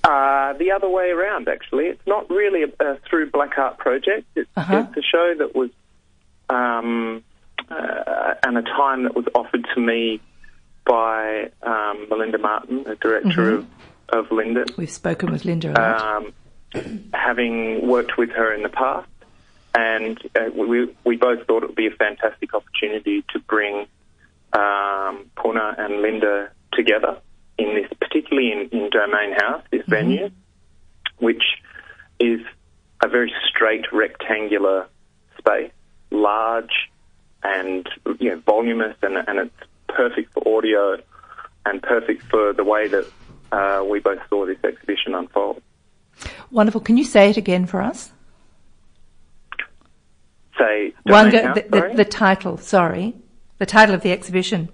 Uh, 0.02 0.54
the 0.54 0.70
other 0.70 0.88
way 0.88 1.10
around, 1.10 1.46
actually. 1.46 1.88
It's 1.88 2.06
not 2.06 2.30
really 2.30 2.62
a, 2.62 2.82
a 2.82 2.96
through 3.00 3.30
Black 3.30 3.58
Art 3.58 3.76
project. 3.76 4.26
It's, 4.34 4.48
Uh-huh. 4.56 4.86
it's 4.88 4.96
a 4.96 5.02
show 5.02 5.34
that 5.40 5.54
was, 5.54 5.68
um, 6.48 7.22
uh, 7.68 8.32
and 8.42 8.56
a 8.56 8.62
time 8.62 9.02
that 9.02 9.14
was 9.14 9.26
offered 9.34 9.66
to 9.74 9.80
me 9.82 10.22
by 10.86 11.50
um, 11.62 12.06
Melinda 12.08 12.38
Martin, 12.38 12.84
the 12.84 12.94
director 12.94 13.56
of, 13.56 13.66
of 14.08 14.32
Linden. 14.32 14.68
We've 14.78 14.88
spoken 14.88 15.30
with 15.30 15.44
Linda 15.44 15.68
um, 15.78 16.32
having 17.12 17.86
worked 17.86 18.16
with 18.16 18.30
her 18.30 18.54
in 18.54 18.62
the 18.62 18.70
past, 18.70 19.06
and 19.74 20.18
uh, 20.34 20.50
we 20.54 20.94
we 21.04 21.16
both 21.16 21.46
thought 21.46 21.62
it 21.62 21.68
would 21.68 21.76
be 21.76 21.86
a 21.86 21.90
fantastic 21.90 22.54
opportunity 22.54 23.24
to 23.32 23.38
bring 23.40 23.86
um, 24.52 25.30
Puna 25.40 25.74
and 25.78 26.02
Linda 26.02 26.50
together 26.72 27.18
in 27.58 27.74
this, 27.74 27.90
particularly 28.00 28.52
in, 28.52 28.68
in 28.70 28.90
Domain 28.90 29.32
House, 29.32 29.62
this 29.70 29.82
venue, 29.86 30.30
which 31.18 31.42
is 32.18 32.40
a 33.02 33.08
very 33.08 33.32
straight 33.48 33.92
rectangular 33.92 34.88
space, 35.38 35.72
large 36.10 36.90
and 37.42 37.88
you 38.18 38.30
know, 38.30 38.42
voluminous, 38.44 38.96
and, 39.02 39.16
and 39.16 39.38
it's 39.38 39.68
perfect 39.88 40.32
for 40.32 40.58
audio 40.58 40.98
and 41.66 41.82
perfect 41.82 42.22
for 42.24 42.52
the 42.52 42.64
way 42.64 42.88
that 42.88 43.06
uh, 43.52 43.84
we 43.84 44.00
both 44.00 44.18
saw 44.28 44.46
this 44.46 44.58
exhibition 44.64 45.14
unfold. 45.14 45.62
Wonderful. 46.50 46.80
Can 46.80 46.96
you 46.96 47.04
say 47.04 47.30
it 47.30 47.36
again 47.36 47.66
for 47.66 47.80
us? 47.80 48.12
Say 50.60 50.94
Wanga, 51.06 51.42
House, 51.42 51.54
the, 51.56 51.80
the, 51.80 51.92
the 51.96 52.04
title, 52.04 52.58
sorry. 52.58 53.14
The 53.58 53.66
title 53.66 53.94
of 53.94 54.02
the 54.02 54.12
exhibition. 54.12 54.68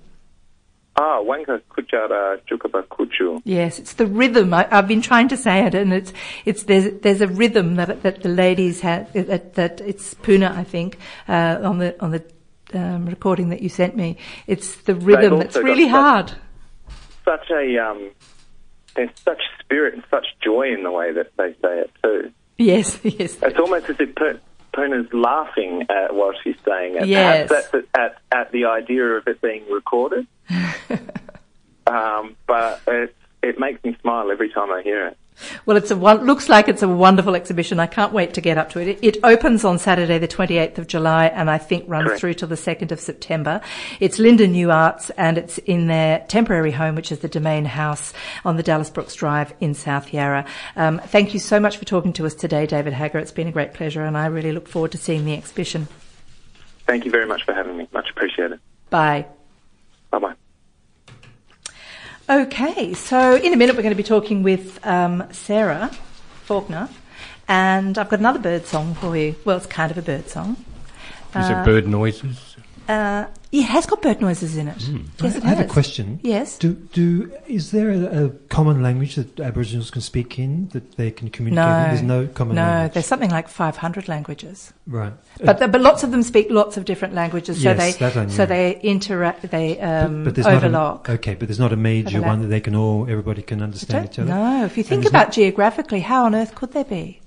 Ah, 0.98 1.20
Wangka 1.22 1.60
Kutjara 1.70 2.40
Tjukurpa 2.48 2.84
Kutju. 2.84 3.42
Yes, 3.44 3.78
it's 3.78 3.94
the 3.94 4.06
rhythm. 4.06 4.54
I, 4.54 4.66
I've 4.70 4.88
been 4.88 5.02
trying 5.02 5.28
to 5.28 5.36
say 5.36 5.64
it, 5.66 5.74
and 5.74 5.92
it's 5.92 6.12
it's 6.46 6.64
there's 6.64 7.00
there's 7.02 7.20
a 7.20 7.28
rhythm 7.28 7.76
that 7.76 8.02
that 8.02 8.22
the 8.22 8.30
ladies 8.30 8.80
have 8.80 9.12
that, 9.12 9.54
that 9.54 9.80
it's 9.82 10.14
Puna, 10.14 10.54
I 10.56 10.64
think, 10.64 10.98
uh, 11.28 11.58
on 11.62 11.78
the 11.78 12.02
on 12.02 12.12
the 12.12 12.24
um, 12.72 13.06
recording 13.06 13.50
that 13.50 13.60
you 13.60 13.68
sent 13.68 13.94
me. 13.94 14.16
It's 14.46 14.74
the 14.82 14.94
rhythm 14.94 15.34
also 15.34 15.62
really 15.62 15.84
such- 15.84 15.90
hard. 15.90 16.32
Such 17.24 17.50
a 17.50 17.78
um, 17.78 18.10
there's 18.94 19.10
such 19.22 19.42
spirit 19.60 19.94
and 19.94 20.04
such 20.10 20.26
joy 20.42 20.72
in 20.72 20.82
the 20.82 20.90
way 20.90 21.12
that 21.12 21.32
they 21.36 21.52
say 21.60 21.80
it 21.80 21.90
too. 22.02 22.32
Yes, 22.56 22.98
yes. 23.04 23.36
It's 23.42 23.58
almost 23.58 23.90
as 23.90 23.96
if 24.00 24.14
Puna's 24.76 25.12
laughing 25.12 25.86
at 25.88 26.14
what 26.14 26.36
she's 26.44 26.56
saying. 26.64 26.98
At, 26.98 27.08
Yes. 27.08 27.50
At, 27.50 27.84
at, 27.94 28.18
at 28.30 28.52
the 28.52 28.66
idea 28.66 29.04
of 29.04 29.26
it 29.26 29.40
being 29.40 29.64
recorded. 29.70 30.26
um, 31.86 32.36
but 32.46 32.82
it, 32.86 33.16
it 33.48 33.58
makes 33.58 33.82
me 33.84 33.96
smile 34.00 34.30
every 34.30 34.50
time 34.50 34.70
I 34.70 34.82
hear 34.82 35.06
it. 35.06 35.16
Well, 35.66 35.76
it's 35.76 35.90
a 35.90 35.94
looks 35.94 36.48
like 36.48 36.68
it's 36.68 36.82
a 36.82 36.88
wonderful 36.88 37.34
exhibition. 37.34 37.78
I 37.78 37.86
can't 37.86 38.12
wait 38.12 38.34
to 38.34 38.40
get 38.40 38.56
up 38.56 38.70
to 38.70 38.80
it. 38.80 38.88
It, 38.88 38.98
it 39.02 39.18
opens 39.22 39.64
on 39.64 39.78
Saturday, 39.78 40.18
the 40.18 40.28
28th 40.28 40.78
of 40.78 40.86
July, 40.86 41.26
and 41.26 41.50
I 41.50 41.58
think 41.58 41.84
runs 41.88 42.06
Correct. 42.06 42.20
through 42.20 42.34
till 42.34 42.48
the 42.48 42.54
2nd 42.54 42.90
of 42.90 43.00
September. 43.00 43.60
It's 44.00 44.18
Linden 44.18 44.52
New 44.52 44.70
Arts, 44.70 45.10
and 45.10 45.36
it's 45.36 45.58
in 45.58 45.88
their 45.88 46.20
temporary 46.28 46.72
home, 46.72 46.94
which 46.94 47.12
is 47.12 47.18
the 47.18 47.28
Domain 47.28 47.66
House 47.66 48.14
on 48.44 48.56
the 48.56 48.62
Dallas 48.62 48.88
Brooks 48.88 49.14
Drive 49.14 49.52
in 49.60 49.74
South 49.74 50.12
Yarra. 50.12 50.46
Um, 50.74 51.00
thank 51.04 51.34
you 51.34 51.40
so 51.40 51.60
much 51.60 51.76
for 51.76 51.84
talking 51.84 52.14
to 52.14 52.24
us 52.24 52.34
today, 52.34 52.66
David 52.66 52.94
Hagger. 52.94 53.18
It's 53.18 53.32
been 53.32 53.48
a 53.48 53.52
great 53.52 53.74
pleasure, 53.74 54.04
and 54.04 54.16
I 54.16 54.26
really 54.26 54.52
look 54.52 54.68
forward 54.68 54.92
to 54.92 54.98
seeing 54.98 55.26
the 55.26 55.34
exhibition. 55.34 55.88
Thank 56.86 57.04
you 57.04 57.10
very 57.10 57.26
much 57.26 57.44
for 57.44 57.52
having 57.52 57.76
me. 57.76 57.88
Much 57.92 58.08
appreciated. 58.10 58.60
Bye. 58.90 59.26
Bye 60.10 60.18
bye. 60.18 60.34
Okay, 62.28 62.92
so 62.94 63.36
in 63.36 63.52
a 63.52 63.56
minute 63.56 63.76
we're 63.76 63.82
going 63.82 63.94
to 63.94 63.96
be 63.96 64.02
talking 64.02 64.42
with 64.42 64.84
um, 64.84 65.22
Sarah 65.30 65.90
Faulkner, 66.44 66.88
and 67.46 67.96
I've 67.96 68.08
got 68.08 68.18
another 68.18 68.40
bird 68.40 68.66
song 68.66 68.94
for 68.94 69.16
you. 69.16 69.36
Well, 69.44 69.58
it's 69.58 69.66
kind 69.66 69.92
of 69.92 69.98
a 69.98 70.02
bird 70.02 70.28
song. 70.28 70.56
Is 71.36 71.48
Uh, 71.48 71.62
it 71.62 71.64
bird 71.64 71.86
noises? 71.86 72.45
Uh, 72.88 73.26
it 73.52 73.62
has 73.62 73.86
got 73.86 74.02
bird 74.02 74.20
noises 74.20 74.56
in 74.56 74.68
it. 74.68 74.80
Yes, 75.22 75.34
I, 75.34 75.38
it 75.38 75.44
I 75.44 75.48
have 75.48 75.60
a 75.60 75.64
question. 75.64 76.20
Yes. 76.22 76.58
Do 76.58 76.74
do 76.74 77.32
is 77.46 77.70
there 77.70 77.90
a, 77.90 78.26
a 78.26 78.28
common 78.48 78.82
language 78.82 79.14
that 79.14 79.40
Aboriginals 79.40 79.90
can 79.90 80.02
speak 80.02 80.38
in 80.38 80.68
that 80.68 80.96
they 80.96 81.10
can 81.10 81.30
communicate? 81.30 81.64
No, 81.64 81.76
in? 81.78 81.88
There's 81.88 82.02
no 82.02 82.26
common 82.26 82.56
no. 82.56 82.62
language. 82.62 82.92
There's 82.94 83.06
something 83.06 83.30
like 83.30 83.48
500 83.48 84.08
languages, 84.08 84.72
right. 84.86 85.12
but 85.42 85.58
the, 85.58 85.68
but 85.68 85.80
lots 85.80 86.02
of 86.02 86.10
them 86.10 86.22
speak 86.22 86.48
lots 86.50 86.76
of 86.76 86.84
different 86.84 87.14
languages. 87.14 87.62
So 87.62 87.70
Yes, 87.70 87.96
that 87.96 88.02
I 88.02 88.20
they 88.20 88.26
knew. 88.26 88.32
so 88.32 88.46
they 88.46 88.80
interact. 88.80 89.50
They 89.50 89.74
But- 89.74 89.84
um, 89.84 90.24
but, 90.24 90.34
there's 90.34 90.46
overlock. 90.46 91.08
Not 91.08 91.12
a, 91.14 91.18
okay, 91.18 91.34
but 91.34 91.48
there's 91.48 91.60
not 91.60 91.72
a 91.72 91.76
major 91.76 92.18
Overlap. 92.18 92.26
one 92.28 92.42
that 92.42 92.48
they 92.48 92.60
can 92.60 92.74
all 92.74 93.02
everybody 93.08 93.42
can 93.42 93.62
understand 93.62 94.06
each 94.06 94.18
other. 94.18 94.28
No, 94.28 94.64
If 94.64 94.76
you 94.76 94.84
think 94.84 95.06
about 95.06 95.28
not- 95.28 95.32
geographically, 95.32 96.00
how 96.00 96.24
on 96.24 96.34
earth 96.34 96.54
could 96.54 96.72
there 96.72 96.84
be? 96.84 97.20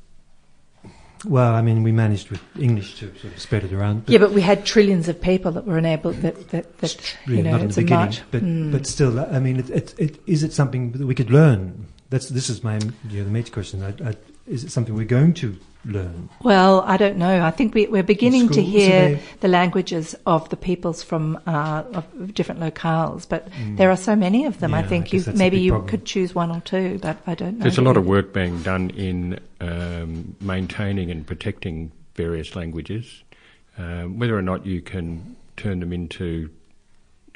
Well, 1.25 1.53
I 1.53 1.61
mean, 1.61 1.83
we 1.83 1.91
managed 1.91 2.29
with 2.29 2.41
English 2.57 2.99
to 2.99 3.13
sort 3.19 3.33
of 3.33 3.39
spread 3.39 3.63
it 3.65 3.73
around. 3.73 4.05
But 4.05 4.13
yeah, 4.13 4.19
but 4.19 4.31
we 4.31 4.41
had 4.41 4.65
trillions 4.65 5.09
of 5.09 5.19
people 5.21 5.51
that 5.51 5.65
were 5.65 5.77
enabled. 5.77 6.15
That 6.21 6.49
that, 6.51 6.77
that 6.79 7.15
yeah, 7.27 7.35
you 7.35 7.43
know, 7.43 7.51
not 7.51 7.61
in 7.61 7.65
it's 7.67 7.75
the 7.75 7.81
beginning. 7.81 8.05
much. 8.05 8.21
But 8.31 8.43
Mm. 8.43 8.71
but 8.71 8.85
still, 8.87 9.19
I 9.19 9.39
mean, 9.39 9.57
it, 9.59 9.69
it, 9.69 9.95
it, 9.97 10.19
is 10.25 10.43
it 10.43 10.53
something 10.53 10.93
that 10.93 11.05
we 11.05 11.13
could 11.15 11.29
learn? 11.29 11.87
That's 12.09 12.29
this 12.29 12.49
is 12.49 12.63
my 12.63 12.79
you 13.09 13.19
know, 13.19 13.23
the 13.25 13.31
major 13.31 13.51
question. 13.51 13.83
I, 13.83 14.09
I, 14.09 14.15
is 14.49 14.63
it 14.63 14.71
something 14.71 14.95
we're 14.95 15.05
going 15.05 15.33
to 15.35 15.55
learn? 15.85 16.27
Well, 16.43 16.81
I 16.81 16.97
don't 16.97 17.17
know. 17.17 17.41
I 17.45 17.51
think 17.51 17.73
we, 17.73 17.87
we're 17.87 18.03
beginning 18.03 18.49
to 18.49 18.61
hear 18.61 19.15
they- 19.15 19.21
the 19.39 19.47
languages 19.47 20.15
of 20.25 20.49
the 20.49 20.57
peoples 20.57 21.01
from 21.03 21.39
uh, 21.47 21.83
of 21.93 22.33
different 22.33 22.59
locales, 22.59 23.27
but 23.29 23.47
there 23.77 23.89
are 23.89 23.95
so 23.97 24.15
many 24.15 24.45
of 24.45 24.59
them. 24.59 24.73
I 24.73 24.79
Mm. 24.79 24.81
Yeah, 24.81 24.85
I 24.85 24.89
think 24.89 25.09
guess 25.09 25.27
you 25.27 25.33
maybe 25.33 25.59
you 25.59 25.71
problem. 25.71 25.89
could 25.89 26.05
choose 26.05 26.35
one 26.35 26.51
or 26.51 26.59
two, 26.61 26.99
but 27.01 27.17
I 27.27 27.35
don't 27.35 27.57
know. 27.59 27.63
There's 27.63 27.77
a 27.77 27.81
lot 27.81 27.95
of 27.97 28.05
work 28.05 28.33
being 28.33 28.61
done 28.63 28.89
in 28.91 29.39
um, 29.61 30.35
maintaining 30.41 31.11
and 31.11 31.25
protecting 31.25 31.91
various 32.15 32.55
languages. 32.55 33.23
Um, 33.77 34.19
whether 34.19 34.37
or 34.37 34.41
not 34.41 34.65
you 34.65 34.81
can 34.81 35.37
turn 35.55 35.79
them 35.79 35.93
into 35.93 36.49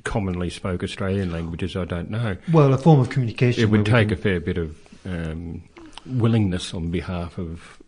commonly 0.03 0.49
spoke 0.49 0.83
Australian 0.83 1.31
languages, 1.31 1.77
I 1.77 1.85
don't 1.85 2.09
know. 2.09 2.35
Well, 2.51 2.73
a 2.73 2.77
form 2.77 2.99
of 2.99 3.09
communication. 3.09 3.63
It 3.63 3.67
would 3.69 3.87
where 3.87 4.01
we 4.01 4.05
take 4.09 4.11
a 4.11 4.21
fair 4.21 4.41
bit 4.41 4.57
of 4.57 4.75
um, 5.05 5.63
willingness 6.05 6.73
on 6.73 6.89
behalf 6.91 7.37
of 7.37 7.79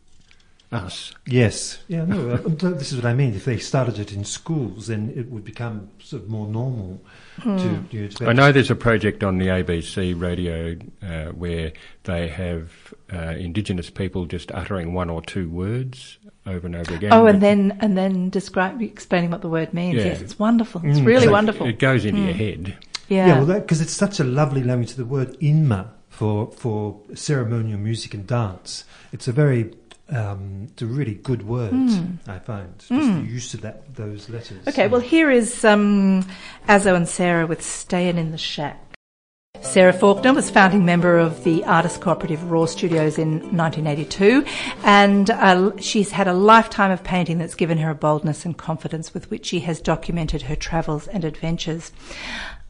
us. 0.71 1.13
Yes. 1.27 1.79
Yeah. 1.87 2.05
No. 2.05 2.31
uh, 2.31 2.37
this 2.71 2.91
is 2.91 2.97
what 2.97 3.05
I 3.05 3.13
mean. 3.13 3.33
If 3.35 3.45
they 3.45 3.57
started 3.57 3.99
it 3.99 4.11
in 4.11 4.25
schools, 4.25 4.87
then 4.87 5.13
it 5.15 5.29
would 5.29 5.43
become 5.45 5.89
sort 5.99 6.23
of 6.23 6.29
more 6.29 6.47
normal 6.47 7.01
Hmm. 7.41 7.57
to. 7.57 7.83
You 7.91 8.01
know, 8.03 8.07
to 8.07 8.27
I 8.29 8.33
know 8.33 8.51
there's 8.51 8.71
a 8.71 8.75
project 8.75 9.23
on 9.23 9.37
the 9.37 9.47
ABC 9.47 10.19
radio 10.19 10.75
uh, 11.03 11.31
where 11.33 11.71
they 12.03 12.27
have 12.29 12.71
uh, 13.13 13.35
Indigenous 13.37 13.89
people 13.89 14.25
just 14.25 14.51
uttering 14.53 14.93
one 14.93 15.09
or 15.09 15.21
two 15.21 15.49
words 15.49 16.17
over 16.47 16.65
and 16.65 16.75
over 16.75 16.95
again. 16.95 17.11
Oh, 17.13 17.25
and 17.27 17.41
then 17.41 17.77
and 17.81 17.97
then 17.97 18.29
describe 18.29 18.81
explaining 18.81 19.31
what 19.31 19.41
the 19.41 19.49
word 19.49 19.73
means. 19.73 19.95
Yeah. 19.97 20.05
Yes, 20.05 20.21
it's 20.21 20.39
wonderful. 20.39 20.81
It's 20.83 20.99
Mm, 20.99 21.05
really 21.05 21.25
so 21.25 21.31
wonderful. 21.31 21.67
It 21.67 21.77
goes 21.79 22.05
into 22.05 22.21
your 22.21 22.33
head. 22.33 22.75
yeah. 23.07 23.27
Yeah, 23.27 23.43
well, 23.43 23.59
because 23.59 23.81
it's 23.81 23.93
such 23.93 24.19
a 24.19 24.23
lovely 24.23 24.63
language. 24.63 24.93
The 24.95 25.05
word 25.05 25.37
inma 25.39 25.89
for 26.15 26.49
for 26.51 26.97
ceremonial 27.13 27.77
music 27.77 28.13
and 28.13 28.25
dance. 28.25 28.85
It's 29.11 29.27
a 29.27 29.33
very, 29.33 29.73
um, 30.09 30.69
it's 30.71 30.81
a 30.81 30.85
really 30.85 31.15
good 31.15 31.45
word. 31.45 31.73
I 32.25 32.39
find 32.39 32.73
just 32.79 32.89
the 32.89 33.27
use 33.27 33.53
of 33.53 33.61
that 33.61 33.95
those 33.95 34.29
letters. 34.29 34.63
Hmm. 34.63 34.69
Okay, 34.69 34.87
well, 34.87 35.01
here 35.01 35.29
is 35.29 35.65
um, 35.65 36.25
Azo 36.67 36.95
and 36.95 37.07
Sarah 37.07 37.45
with 37.45 37.61
Staying 37.61 38.17
in 38.17 38.31
the 38.31 38.37
Shack. 38.37 38.81
Sarah 39.61 39.93
Faulkner 39.93 40.33
was 40.33 40.49
founding 40.49 40.85
member 40.85 41.17
of 41.17 41.43
the 41.43 41.65
artist 41.65 41.99
cooperative 41.99 42.51
Raw 42.51 42.65
Studios 42.65 43.17
in 43.17 43.39
1982, 43.57 44.45
and 44.83 45.29
uh, 45.31 45.71
she's 45.77 46.11
had 46.11 46.27
a 46.27 46.33
lifetime 46.33 46.91
of 46.91 47.03
painting 47.03 47.39
that's 47.39 47.55
given 47.55 47.79
her 47.79 47.89
a 47.89 47.95
boldness 47.95 48.45
and 48.45 48.57
confidence 48.57 49.13
with 49.13 49.29
which 49.31 49.47
she 49.47 49.61
has 49.61 49.81
documented 49.81 50.43
her 50.43 50.55
travels 50.55 51.07
and 51.07 51.25
adventures. 51.25 51.91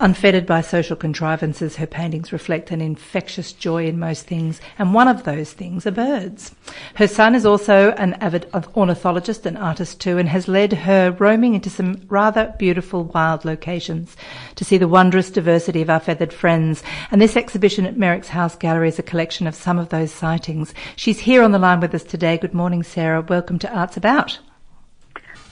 Unfettered 0.02 0.46
by 0.46 0.60
social 0.60 0.98
contrivances, 0.98 1.78
her 1.78 1.88
paintings 1.88 2.34
reflect 2.34 2.70
an 2.70 2.82
infectious 2.82 3.54
joy 3.54 3.86
in 3.86 3.98
most 3.98 4.28
things, 4.28 4.60
and 4.78 4.94
one 4.94 5.08
of 5.08 5.24
those 5.24 5.54
things 5.54 5.88
are 5.88 5.92
birds. 5.92 6.54
Her 6.96 7.08
son 7.08 7.34
is 7.34 7.46
also 7.46 7.92
an 7.92 8.16
avid 8.16 8.46
ornithologist 8.76 9.46
and 9.46 9.58
artist 9.58 10.02
too, 10.02 10.18
and 10.18 10.28
has 10.28 10.50
led 10.50 10.74
her 10.74 11.12
roaming 11.12 11.56
into 11.56 11.70
some 11.70 12.02
rather 12.10 12.54
beautiful 12.60 13.06
wild 13.06 13.46
locations 13.46 14.18
to 14.56 14.66
see 14.66 14.78
the 14.78 14.90
wondrous 14.90 15.32
diversity 15.32 15.82
of 15.82 15.90
our 15.90 16.02
feathered 16.02 16.34
friends. 16.34 16.84
And 17.10 17.22
this 17.22 17.38
exhibition 17.38 17.86
at 17.86 17.96
Merrick's 17.96 18.28
House 18.28 18.58
Gallery 18.58 18.90
is 18.90 19.00
a 19.00 19.04
collection 19.04 19.48
of 19.48 19.56
some 19.56 19.80
of 19.80 19.90
those 19.90 20.12
sightings. 20.12 20.74
She's 20.98 21.20
here 21.20 21.42
on 21.42 21.54
the 21.54 21.60
line 21.60 21.80
with 21.80 21.96
us 21.96 22.04
today. 22.04 22.38
Good 22.38 22.54
morning, 22.54 22.84
Sarah. 22.84 23.22
Welcome 23.22 23.60
to 23.60 23.74
Arts 23.74 23.96
About. 23.96 24.40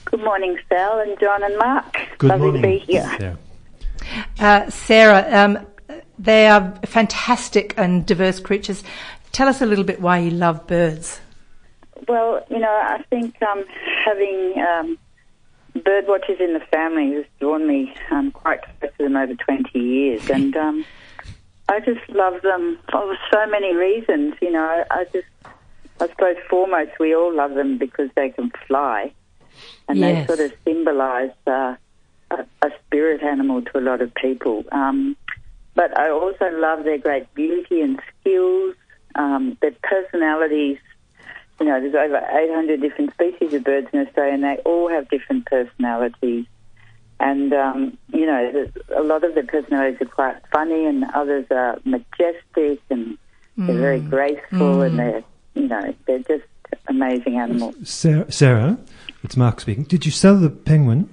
Good 0.04 0.22
morning, 0.22 0.58
Sal 0.68 0.98
and 1.00 1.18
John 1.18 1.42
and 1.42 1.56
Mark. 1.56 1.96
Good 2.18 2.28
Lovely 2.28 2.46
morning. 2.48 2.62
to 2.62 2.68
be 2.68 2.78
here. 2.92 3.16
Yeah. 3.18 3.36
Uh, 4.38 4.68
Sarah, 4.70 5.26
um, 5.30 5.66
they 6.18 6.46
are 6.46 6.74
fantastic 6.86 7.74
and 7.76 8.06
diverse 8.06 8.40
creatures. 8.40 8.82
Tell 9.32 9.48
us 9.48 9.60
a 9.60 9.66
little 9.66 9.84
bit 9.84 10.00
why 10.00 10.18
you 10.18 10.30
love 10.30 10.66
birds. 10.66 11.20
Well, 12.08 12.44
you 12.50 12.58
know, 12.58 12.68
I 12.68 13.02
think 13.10 13.40
um, 13.42 13.64
having 14.04 14.54
um, 14.60 14.98
bird 15.82 16.06
watchers 16.06 16.38
in 16.40 16.52
the 16.54 16.60
family 16.60 17.14
has 17.14 17.24
drawn 17.40 17.66
me 17.66 17.94
um, 18.10 18.30
quite 18.30 18.60
close 18.80 18.92
to 18.98 19.04
them 19.04 19.16
over 19.16 19.34
20 19.34 19.78
years. 19.78 20.28
And 20.30 20.56
um, 20.56 20.84
I 21.68 21.80
just 21.80 22.08
love 22.10 22.42
them 22.42 22.78
for 22.90 23.16
so 23.32 23.46
many 23.46 23.74
reasons. 23.74 24.34
You 24.40 24.52
know, 24.52 24.84
I 24.90 25.04
just, 25.12 25.26
I 26.00 26.08
suppose 26.08 26.36
foremost, 26.48 26.92
we 27.00 27.14
all 27.14 27.34
love 27.34 27.54
them 27.54 27.78
because 27.78 28.10
they 28.16 28.30
can 28.30 28.52
fly. 28.66 29.12
And 29.88 29.98
Yes. 29.98 30.28
they 30.28 30.34
sort 30.36 30.50
of 30.50 30.56
symbolise 30.64 31.30
uh, 31.46 31.76
a, 32.38 32.66
a 32.66 32.70
spirit 32.86 33.22
animal 33.22 33.62
to 33.62 33.78
a 33.78 33.80
lot 33.80 34.00
of 34.00 34.14
people. 34.14 34.64
Um, 34.72 35.16
but 35.74 35.96
I 35.98 36.10
also 36.10 36.50
love 36.52 36.84
their 36.84 36.98
great 36.98 37.32
beauty 37.34 37.80
and 37.80 38.00
skills, 38.20 38.74
um, 39.14 39.56
their 39.60 39.74
personalities. 39.82 40.78
You 41.60 41.66
know, 41.66 41.80
there's 41.80 41.94
over 41.94 42.16
800 42.16 42.80
different 42.80 43.12
species 43.12 43.54
of 43.54 43.64
birds 43.64 43.88
in 43.92 44.06
Australia, 44.06 44.34
and 44.34 44.44
they 44.44 44.56
all 44.64 44.88
have 44.88 45.08
different 45.08 45.46
personalities. 45.46 46.46
And 47.20 47.52
um, 47.52 47.96
you 48.12 48.26
know, 48.26 48.68
a 48.94 49.02
lot 49.02 49.24
of 49.24 49.34
their 49.34 49.46
personalities 49.46 50.00
are 50.00 50.10
quite 50.10 50.36
funny, 50.52 50.86
and 50.86 51.04
others 51.14 51.46
are 51.50 51.78
majestic, 51.84 52.80
and 52.90 53.16
they're 53.56 53.78
very 53.78 54.00
graceful, 54.00 54.82
and 54.82 54.98
they're 54.98 55.24
you 55.54 55.68
know, 55.68 55.94
they're 56.06 56.18
just 56.20 56.44
amazing 56.88 57.38
animals. 57.38 57.76
Sarah, 57.84 58.30
Sarah, 58.30 58.78
it's 59.22 59.36
Mark 59.36 59.60
speaking. 59.60 59.84
Did 59.84 60.04
you 60.04 60.12
sell 60.12 60.36
the 60.36 60.50
penguin? 60.50 61.08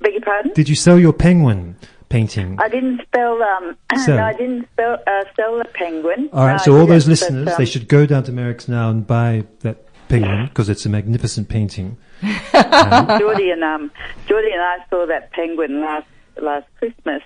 Beg 0.00 0.12
your 0.14 0.22
pardon? 0.22 0.52
Did 0.54 0.68
you 0.68 0.74
sell 0.74 0.98
your 0.98 1.12
penguin 1.12 1.76
painting? 2.08 2.58
I 2.60 2.68
didn't 2.68 3.02
spell. 3.02 3.42
Um, 3.42 3.76
So- 4.04 4.16
no, 4.16 4.24
I 4.24 4.32
didn't 4.32 4.68
spell 4.72 4.98
uh, 5.06 5.24
sell 5.36 5.58
the 5.58 5.64
penguin. 5.74 6.28
All 6.32 6.46
right, 6.46 6.52
No, 6.52 6.58
so 6.58 6.76
all 6.78 6.86
those 6.86 7.04
didn't, 7.06 7.20
but, 7.20 7.30
listeners, 7.30 7.48
um, 7.48 7.54
they 7.58 7.64
should 7.66 7.88
go 7.88 8.06
down 8.06 8.22
to 8.24 8.32
Merrick's 8.32 8.68
now 8.68 8.90
and 8.90 9.06
buy 9.06 9.44
that 9.60 9.84
penguin 10.08 10.46
because 10.46 10.68
it's 10.68 10.84
a 10.86 10.88
magnificent 10.88 11.48
painting. 11.48 11.96
Geordie 12.52 13.50
and 13.50 13.64
um, 13.64 13.90
Geordie 14.26 14.52
and 14.52 14.62
I 14.62 14.78
saw 14.90 15.06
that 15.06 15.32
penguin 15.32 15.80
last 15.80 16.06
last 16.40 16.66
Christmas 16.78 17.22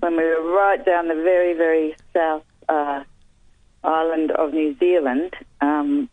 when 0.00 0.16
we 0.16 0.22
were 0.24 0.52
right 0.54 0.84
down 0.84 1.08
the 1.08 1.14
very 1.14 1.54
very 1.54 1.94
south 2.14 2.44
uh, 2.68 3.02
island 3.84 4.30
of 4.32 4.52
New 4.52 4.76
Zealand, 4.78 5.34
um, 5.60 6.08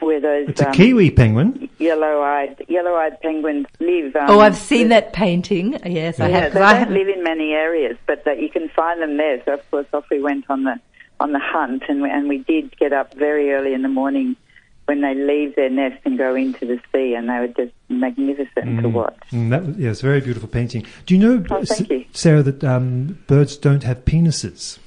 where 0.00 0.20
those 0.20 0.48
It's 0.50 0.60
a 0.60 0.68
um, 0.68 0.74
kiwi 0.74 1.10
penguin. 1.10 1.68
yellow-eyed 1.78 2.64
yellow-eyed 2.68 3.20
penguins 3.20 3.66
live. 3.80 4.14
Um, 4.16 4.26
Oh, 4.30 4.40
I've 4.40 4.56
seen 4.56 4.88
that 4.90 5.12
painting. 5.12 5.78
Yes, 5.84 6.20
I 6.20 6.28
have. 6.28 6.52
they 6.52 6.58
'cause 6.60 6.62
I 6.68 6.72
don't 6.72 6.78
haven't- 6.80 6.94
live 6.94 7.08
in 7.08 7.22
many 7.22 7.52
areas, 7.52 7.96
but 8.06 8.24
that 8.24 8.40
you 8.40 8.48
can 8.48 8.68
find 8.68 9.00
them 9.00 9.16
there. 9.16 9.40
So 9.44 9.54
of 9.54 9.70
course, 9.70 9.86
off 9.92 10.04
we 10.10 10.20
went 10.20 10.44
on 10.48 10.64
the 10.64 10.78
on 11.18 11.32
the 11.32 11.38
hunt, 11.38 11.82
and 11.88 12.02
we, 12.02 12.10
and 12.10 12.28
we 12.28 12.38
did 12.38 12.76
get 12.78 12.92
up 12.92 13.14
very 13.14 13.50
early 13.52 13.72
in 13.72 13.80
the 13.80 13.88
morning 13.88 14.36
when 14.84 15.00
they 15.00 15.14
leave 15.14 15.56
their 15.56 15.70
nest 15.70 15.96
and 16.04 16.18
go 16.18 16.34
into 16.34 16.66
the 16.66 16.78
sea, 16.92 17.14
and 17.14 17.28
they 17.28 17.38
were 17.40 17.48
just 17.48 17.72
magnificent 17.88 18.82
to 18.82 18.88
watch. 18.90 19.16
Mm, 19.32 19.48
that 19.50 19.64
was, 19.64 19.76
yes, 19.78 20.00
very 20.02 20.20
beautiful 20.20 20.48
painting. 20.48 20.84
Do 21.06 21.14
you 21.16 21.20
know, 21.20 21.42
Oh, 21.50 21.56
S- 21.56 21.88
you. 21.88 22.04
Sarah, 22.12 22.42
that 22.42 22.62
um, 22.62 23.18
birds 23.26 23.56
don't 23.56 23.82
have 23.82 24.04
penises? 24.04 24.78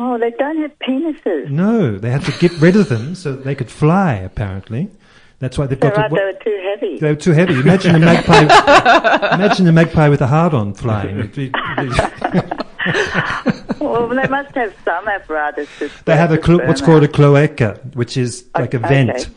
Oh, 0.00 0.16
they 0.16 0.30
don't 0.30 0.58
have 0.58 0.78
penises. 0.78 1.50
No, 1.50 1.98
they 1.98 2.10
had 2.10 2.22
to 2.22 2.32
get 2.38 2.52
rid 2.60 2.76
of 2.76 2.88
them 2.88 3.16
so 3.16 3.32
that 3.32 3.42
they 3.44 3.56
could 3.56 3.68
fly. 3.70 4.14
Apparently, 4.14 4.88
that's 5.40 5.58
why 5.58 5.66
they've 5.66 5.80
got 5.80 5.96
right, 5.96 6.08
to. 6.08 6.14
they 6.14 6.22
were 6.24 6.38
too 6.44 6.60
heavy. 6.70 6.98
They 7.00 7.08
were 7.10 7.16
too 7.16 7.32
heavy. 7.32 7.54
Imagine 7.54 7.96
a 7.96 7.98
magpie. 7.98 8.42
imagine 9.34 9.66
a 9.66 9.72
magpie 9.72 10.08
with 10.08 10.20
a 10.20 10.28
hard-on 10.28 10.74
flying. 10.74 11.18
It'd 11.18 11.52
well, 13.80 14.08
they 14.08 14.26
must 14.28 14.54
have 14.54 14.74
some 14.84 15.08
apparatus. 15.08 15.68
to 15.78 15.90
they 16.04 16.16
have 16.16 16.32
a 16.32 16.38
clo- 16.38 16.64
what's 16.66 16.80
called 16.80 17.02
a 17.02 17.08
cloaca, 17.08 17.80
which 17.94 18.16
is 18.16 18.44
like 18.56 18.74
a 18.74 18.78
Okay. 18.78 18.88
vent, 18.88 19.28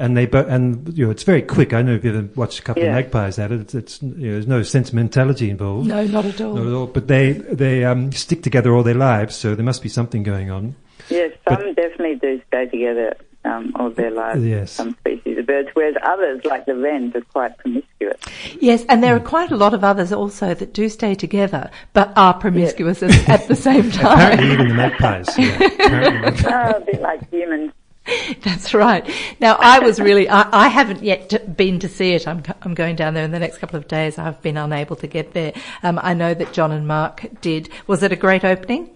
and 0.00 0.16
they 0.16 0.26
bo- 0.26 0.46
and 0.46 0.96
you 0.96 1.04
know 1.04 1.10
it's 1.10 1.22
very 1.22 1.42
quick. 1.42 1.72
I 1.72 1.82
know 1.82 1.94
if 1.94 2.04
you 2.04 2.10
ever 2.16 2.28
watched 2.34 2.58
a 2.58 2.62
couple 2.62 2.82
Yeah. 2.82 2.88
of 2.90 2.94
magpies 2.96 3.38
at 3.38 3.52
it. 3.52 3.60
It's, 3.60 3.74
it's 3.74 4.02
you 4.02 4.08
know, 4.08 4.32
there's 4.32 4.46
no 4.48 4.62
sentimentality 4.62 5.50
involved. 5.50 5.88
No, 5.88 6.04
not 6.06 6.24
at 6.24 6.40
all. 6.40 6.54
Not 6.54 6.66
at 6.66 6.72
all. 6.72 6.86
But 6.86 7.06
they 7.08 7.32
they 7.32 7.84
um, 7.84 8.10
stick 8.12 8.42
together 8.42 8.74
all 8.74 8.82
their 8.82 8.94
lives, 8.94 9.36
so 9.36 9.54
there 9.54 9.64
must 9.64 9.82
be 9.82 9.88
something 9.88 10.22
going 10.22 10.50
on. 10.50 10.74
Yes, 11.08 11.32
some 11.48 11.74
definitely 11.74 12.16
do 12.16 12.40
stay 12.48 12.66
together 12.66 13.16
um, 13.44 13.72
all 13.74 13.90
their 13.90 14.10
lives. 14.10 14.44
Yes. 14.44 14.70
Some 14.70 14.94
species 15.00 15.38
of 15.38 15.46
birds, 15.46 15.68
whereas 15.74 15.96
others, 16.02 16.44
like 16.44 16.66
the 16.66 16.76
wrens, 16.76 17.14
are 17.16 17.22
quite 17.22 17.56
promiscuous. 17.58 18.16
Yes, 18.60 18.84
and 18.88 19.02
there 19.02 19.16
are 19.16 19.20
quite 19.20 19.50
a 19.50 19.56
lot 19.56 19.74
of 19.74 19.82
others 19.82 20.12
also 20.12 20.54
that 20.54 20.72
do 20.72 20.88
stay 20.88 21.14
together, 21.14 21.70
but 21.94 22.12
are 22.16 22.34
promiscuous 22.34 23.02
at, 23.02 23.28
at 23.28 23.48
the 23.48 23.56
same 23.56 23.90
time. 24.02 24.12
Apparently, 24.18 24.52
even 24.52 24.68
the 24.68 24.74
magpies. 24.74 25.26
Yeah. 25.38 25.62
Apparently. 25.64 26.44
oh, 26.52 26.70
a 26.76 26.80
bit 26.80 27.00
like 27.00 27.28
humans. 27.30 27.72
That's 28.42 28.74
right. 28.74 29.08
Now, 29.40 29.56
I 29.60 29.78
was 29.80 30.00
really, 30.00 30.28
I, 30.28 30.66
I 30.66 30.68
haven't 30.68 31.02
yet 31.02 31.30
t- 31.30 31.38
been 31.38 31.78
to 31.80 31.88
see 31.88 32.12
it. 32.12 32.26
I'm, 32.26 32.42
I'm 32.62 32.74
going 32.74 32.96
down 32.96 33.14
there 33.14 33.24
in 33.24 33.30
the 33.30 33.38
next 33.38 33.58
couple 33.58 33.76
of 33.76 33.88
days. 33.88 34.18
I've 34.18 34.40
been 34.42 34.56
unable 34.56 34.96
to 34.96 35.06
get 35.06 35.32
there. 35.32 35.52
Um, 35.82 35.98
I 36.02 36.14
know 36.14 36.34
that 36.34 36.52
John 36.52 36.72
and 36.72 36.86
Mark 36.86 37.26
did. 37.40 37.68
Was 37.86 38.02
it 38.02 38.12
a 38.12 38.16
great 38.16 38.44
opening? 38.44 38.90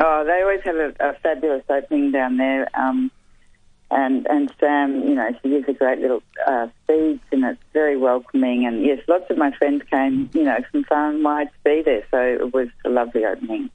Oh, 0.00 0.24
they 0.24 0.42
always 0.42 0.60
have 0.64 0.76
a, 0.76 0.94
a 1.00 1.14
fabulous 1.22 1.64
opening 1.68 2.12
down 2.12 2.36
there. 2.36 2.68
Um, 2.74 3.10
and 3.90 4.26
and 4.28 4.52
Sam, 4.60 5.00
you 5.08 5.14
know, 5.14 5.30
she 5.42 5.48
gives 5.48 5.68
a 5.68 5.72
great 5.72 5.98
little 5.98 6.22
uh, 6.46 6.68
speech, 6.84 7.20
and 7.32 7.44
it's 7.44 7.62
very 7.72 7.96
welcoming. 7.96 8.66
And 8.66 8.84
yes, 8.84 9.00
lots 9.08 9.30
of 9.30 9.38
my 9.38 9.50
friends 9.52 9.82
came, 9.90 10.28
you 10.34 10.44
know, 10.44 10.58
from 10.70 10.84
far 10.84 11.10
and 11.10 11.24
wide 11.24 11.46
to 11.46 11.58
be 11.64 11.82
there. 11.82 12.04
So 12.10 12.18
it 12.20 12.52
was 12.52 12.68
a 12.84 12.90
lovely 12.90 13.24
opening. 13.24 13.70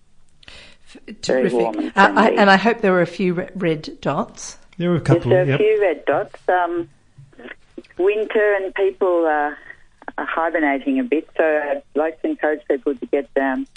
Very 1.26 1.50
warm 1.54 1.78
and 1.80 1.88
Uh, 1.96 2.14
I, 2.16 2.30
and 2.32 2.50
I 2.50 2.56
hope 2.58 2.82
there 2.82 2.92
were 2.92 3.02
a 3.02 3.06
few 3.08 3.34
red 3.56 3.90
dots. 4.02 4.58
There 4.78 4.90
were 4.90 4.96
a 4.98 5.02
couple. 5.02 5.30
There's 5.32 5.48
a 5.48 5.52
Yep. 5.52 5.60
few 5.60 5.82
red 5.82 6.06
dots. 6.06 6.50
Um, 6.50 6.90
winter 7.98 8.56
and 8.62 8.74
people 8.76 9.26
are, 9.26 9.58
are 10.18 10.26
hibernating 10.26 11.00
a 11.00 11.04
bit, 11.04 11.30
so 11.38 11.44
I'd 11.44 11.84
like 11.96 12.22
to 12.22 12.28
encourage 12.30 12.62
people 12.68 12.96
to 12.96 13.06
get 13.08 13.32
down 13.34 13.68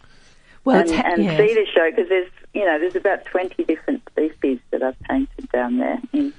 Well, 0.64 0.80
and, 0.80 0.90
ha- 0.90 1.02
and 1.04 1.24
yes. 1.24 1.36
see 1.38 1.54
the 1.54 1.66
show 1.74 1.90
because 1.90 2.08
there's 2.08 2.30
you 2.54 2.64
know 2.64 2.78
there's 2.78 2.96
about 2.96 3.24
20 3.26 3.64
different 3.64 4.02
species 4.10 4.58
that 4.70 4.82
I've 4.82 4.98
painted 5.00 5.48
down 5.52 5.78
there. 5.78 5.98
In, 6.12 6.32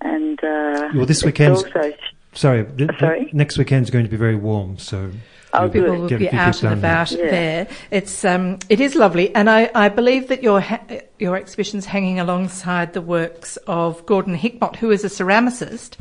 and 0.00 0.42
uh, 0.42 0.90
Well, 0.94 1.06
this 1.06 1.24
weekend. 1.24 1.56
weekend's- 1.56 1.76
also 1.76 1.96
Sorry, 2.34 2.64
th- 2.64 2.76
th- 2.88 2.98
Sorry? 2.98 3.30
next 3.34 3.58
weekend's 3.58 3.90
going 3.90 4.04
to 4.06 4.10
be 4.10 4.16
very 4.16 4.34
warm, 4.36 4.78
so 4.78 5.10
Oh, 5.54 5.62
you'll 5.64 5.68
good. 5.70 5.84
people 5.84 5.96
will 6.00 6.08
get 6.08 6.18
be 6.20 6.28
few 6.28 6.38
out 6.38 6.62
and 6.62 6.72
about 6.72 7.10
Yeah. 7.12 7.30
there. 7.30 7.68
It's 7.90 8.24
um, 8.24 8.58
it 8.68 8.80
is 8.80 8.94
lovely, 8.94 9.34
and 9.34 9.50
I, 9.50 9.70
I 9.74 9.88
believe 9.88 10.28
that 10.28 10.42
your 10.42 10.60
ha- 10.60 10.80
your 11.18 11.36
exhibition's 11.36 11.86
hanging 11.86 12.18
alongside 12.20 12.92
the 12.94 13.02
works 13.02 13.56
of 13.66 14.04
Gordon 14.06 14.36
Hickmott, 14.36 14.76
who 14.76 14.90
is 14.90 15.04
a 15.04 15.08
ceramicist, 15.08 15.96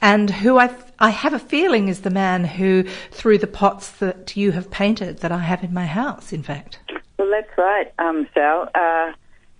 and 0.00 0.30
who 0.30 0.58
I 0.58 0.70
I 0.98 1.10
have 1.10 1.34
a 1.34 1.38
feeling 1.38 1.88
is 1.88 2.00
the 2.02 2.10
man 2.10 2.44
who 2.44 2.84
threw 3.10 3.38
the 3.38 3.46
pots 3.46 3.90
that 3.98 4.36
you 4.36 4.52
have 4.52 4.70
painted 4.70 5.18
that 5.18 5.32
I 5.32 5.38
have 5.38 5.62
in 5.64 5.74
my 5.74 5.86
house. 5.86 6.32
In 6.32 6.42
fact, 6.42 6.78
Well, 7.18 7.28
that's 7.30 7.56
right, 7.58 7.92
um, 7.98 8.26
Sal. 8.34 8.68
Uh, 8.74 9.12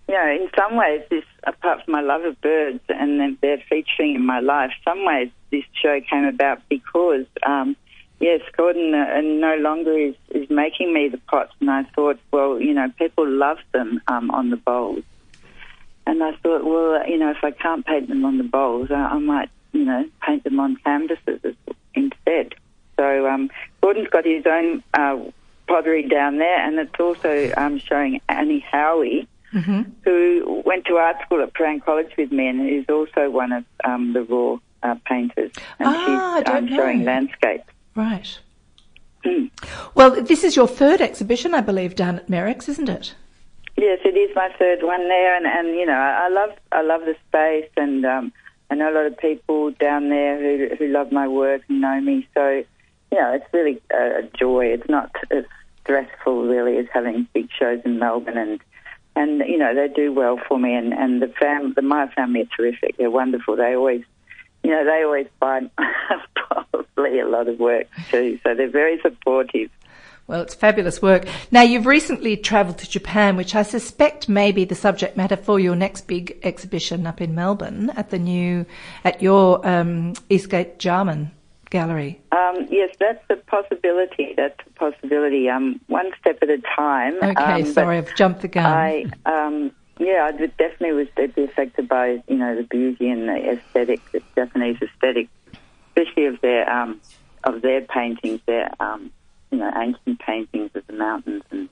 you 0.08 0.16
know, 0.16 0.26
in 0.28 0.48
some 0.58 0.76
ways, 0.76 1.02
this, 1.08 1.24
apart 1.44 1.84
from 1.84 1.92
my 1.92 2.00
love 2.00 2.24
of 2.24 2.40
birds 2.40 2.80
and 2.88 3.20
then 3.20 3.38
they're 3.42 3.62
featuring 3.68 4.16
in 4.16 4.26
my 4.26 4.40
life, 4.40 4.72
some 4.84 5.04
ways 5.04 5.28
this 5.52 5.62
show 5.80 6.00
came 6.10 6.24
about 6.24 6.60
because, 6.68 7.26
um, 7.46 7.76
yes, 8.20 8.40
Gordon 8.56 8.94
uh, 8.94 9.20
no 9.22 9.56
longer 9.56 9.96
is, 9.98 10.14
is 10.30 10.48
making 10.50 10.92
me 10.92 11.08
the 11.08 11.18
pots, 11.18 11.52
and 11.60 11.70
I 11.70 11.84
thought, 11.94 12.18
well, 12.32 12.60
you 12.60 12.74
know, 12.74 12.88
people 12.98 13.26
love 13.28 13.58
them 13.72 14.00
um, 14.06 14.30
on 14.30 14.50
the 14.50 14.56
bowls. 14.56 15.02
And 16.06 16.22
I 16.22 16.32
thought, 16.36 16.64
well, 16.64 17.06
you 17.08 17.18
know, 17.18 17.30
if 17.30 17.42
I 17.42 17.50
can't 17.50 17.84
paint 17.84 18.08
them 18.08 18.24
on 18.24 18.38
the 18.38 18.44
bowls, 18.44 18.90
I, 18.90 18.94
I 18.94 19.18
might, 19.18 19.50
you 19.72 19.84
know, 19.84 20.04
paint 20.22 20.44
them 20.44 20.58
on 20.58 20.76
canvases 20.76 21.40
instead. 21.94 22.54
So 22.98 23.26
um, 23.28 23.50
Gordon's 23.80 24.08
got 24.08 24.24
his 24.24 24.44
own 24.46 24.82
uh, 24.94 25.18
pottery 25.66 26.06
down 26.08 26.38
there, 26.38 26.58
and 26.66 26.78
it's 26.78 26.98
also 26.98 27.52
um, 27.56 27.78
showing 27.78 28.20
Annie 28.28 28.60
Howie, 28.60 29.28
who 30.04 30.62
went 30.64 30.84
to 30.86 30.96
art 30.96 31.16
school 31.22 31.42
at 31.42 31.52
Prahran 31.54 31.84
College 31.84 32.10
with 32.16 32.30
me, 32.32 32.46
and 32.48 32.68
is 32.68 32.86
also 32.88 33.30
one 33.30 33.52
of 33.52 33.64
um, 33.84 34.12
the 34.12 34.22
raw 34.24 34.58
uh, 34.82 34.96
painters, 35.06 35.52
and 35.78 35.88
Ah, 35.88 36.34
she's 36.38 36.48
um, 36.48 36.68
showing 36.68 37.04
landscapes. 37.04 37.64
Right. 37.94 38.38
Hmm. 39.24 39.46
Well, 39.94 40.22
this 40.22 40.44
is 40.44 40.56
your 40.56 40.68
third 40.68 41.00
exhibition, 41.00 41.54
I 41.54 41.60
believe, 41.60 41.94
down 41.94 42.16
at 42.16 42.28
Merrick's, 42.28 42.68
isn't 42.68 42.88
it? 42.88 43.14
Yes, 43.76 44.00
it 44.04 44.16
is 44.16 44.34
my 44.34 44.50
third 44.58 44.82
one 44.82 45.08
there, 45.08 45.36
and, 45.36 45.46
and 45.46 45.76
you 45.78 45.86
know 45.86 45.94
I, 45.94 46.26
I 46.26 46.28
love 46.28 46.50
I 46.70 46.82
love 46.82 47.02
the 47.02 47.16
space, 47.28 47.70
and 47.76 48.04
um, 48.04 48.32
I 48.70 48.74
know 48.74 48.92
a 48.92 48.94
lot 48.94 49.06
of 49.06 49.16
people 49.16 49.70
down 49.70 50.10
there 50.10 50.38
who 50.38 50.74
who 50.76 50.88
love 50.88 51.12
my 51.12 51.26
work 51.26 51.62
and 51.68 51.80
know 51.80 52.00
me. 52.00 52.28
So 52.34 52.62
you 53.10 53.18
know 53.18 53.32
it's 53.32 53.46
really 53.54 53.80
a, 53.92 54.18
a 54.18 54.22
joy. 54.38 54.66
It's 54.66 54.88
not 54.88 55.10
as 55.30 55.44
stressful 55.82 56.46
really 56.46 56.76
as 56.76 56.86
having 56.92 57.26
big 57.32 57.48
shows 57.58 57.80
in 57.84 57.98
Melbourne, 57.98 58.36
and 58.36 58.60
and 59.16 59.40
you 59.48 59.56
know 59.56 59.74
they 59.74 59.88
do 59.88 60.12
well 60.12 60.38
for 60.46 60.58
me, 60.58 60.74
and 60.74 60.92
and 60.92 61.22
the 61.22 61.28
fam 61.40 61.72
the 61.74 61.82
my 61.82 62.08
family 62.08 62.42
are 62.42 62.56
terrific. 62.56 62.96
They're 62.98 63.10
wonderful. 63.10 63.56
They 63.56 63.74
always 63.74 64.04
you 64.62 64.70
know 64.70 64.84
they 64.84 65.02
always 65.04 65.26
find 65.38 65.70
probably 66.34 67.20
a 67.20 67.28
lot 67.28 67.48
of 67.48 67.58
work 67.58 67.86
too, 68.10 68.38
so 68.42 68.54
they're 68.54 68.70
very 68.70 69.00
supportive. 69.00 69.70
Well, 70.30 70.42
it's 70.42 70.54
fabulous 70.54 71.02
work. 71.02 71.26
Now, 71.50 71.62
you've 71.62 71.86
recently 71.86 72.36
travelled 72.36 72.78
to 72.78 72.88
Japan, 72.88 73.36
which 73.36 73.56
I 73.56 73.64
suspect 73.64 74.28
may 74.28 74.52
be 74.52 74.64
the 74.64 74.76
subject 74.76 75.16
matter 75.16 75.36
for 75.36 75.58
your 75.58 75.74
next 75.74 76.06
big 76.06 76.38
exhibition 76.44 77.04
up 77.04 77.20
in 77.20 77.34
Melbourne 77.34 77.90
at 77.96 78.10
the 78.10 78.18
new, 78.20 78.64
at 79.02 79.20
your 79.20 79.66
um, 79.66 80.12
Eastgate 80.28 80.78
Jarman 80.78 81.32
Gallery. 81.70 82.20
Um, 82.30 82.68
yes, 82.70 82.94
that's 83.00 83.24
a 83.28 83.36
possibility. 83.36 84.34
That's 84.36 84.54
a 84.68 84.70
possibility. 84.78 85.48
Um, 85.48 85.80
one 85.88 86.12
step 86.20 86.38
at 86.42 86.48
a 86.48 86.58
time. 86.76 87.16
Okay, 87.16 87.62
um, 87.62 87.64
sorry, 87.64 87.98
I've 87.98 88.14
jumped 88.14 88.42
the 88.42 88.48
gun. 88.48 88.66
I, 88.66 89.06
um, 89.26 89.72
yeah, 90.00 90.28
I 90.28 90.32
definitely 90.32 90.92
was 90.92 91.08
deeply 91.14 91.44
affected 91.44 91.88
by 91.88 92.22
you 92.26 92.36
know 92.36 92.56
the 92.56 92.62
beauty 92.62 93.08
and 93.08 93.28
the 93.28 93.52
aesthetic, 93.52 94.00
the 94.12 94.22
Japanese 94.34 94.78
aesthetic, 94.80 95.28
especially 95.88 96.26
of 96.26 96.40
their 96.40 96.68
um, 96.68 97.00
of 97.44 97.60
their 97.60 97.82
paintings, 97.82 98.40
their 98.46 98.70
um, 98.80 99.12
you 99.50 99.58
know 99.58 99.70
ancient 99.76 100.18
paintings 100.20 100.70
of 100.74 100.86
the 100.86 100.94
mountains 100.94 101.42
and 101.50 101.68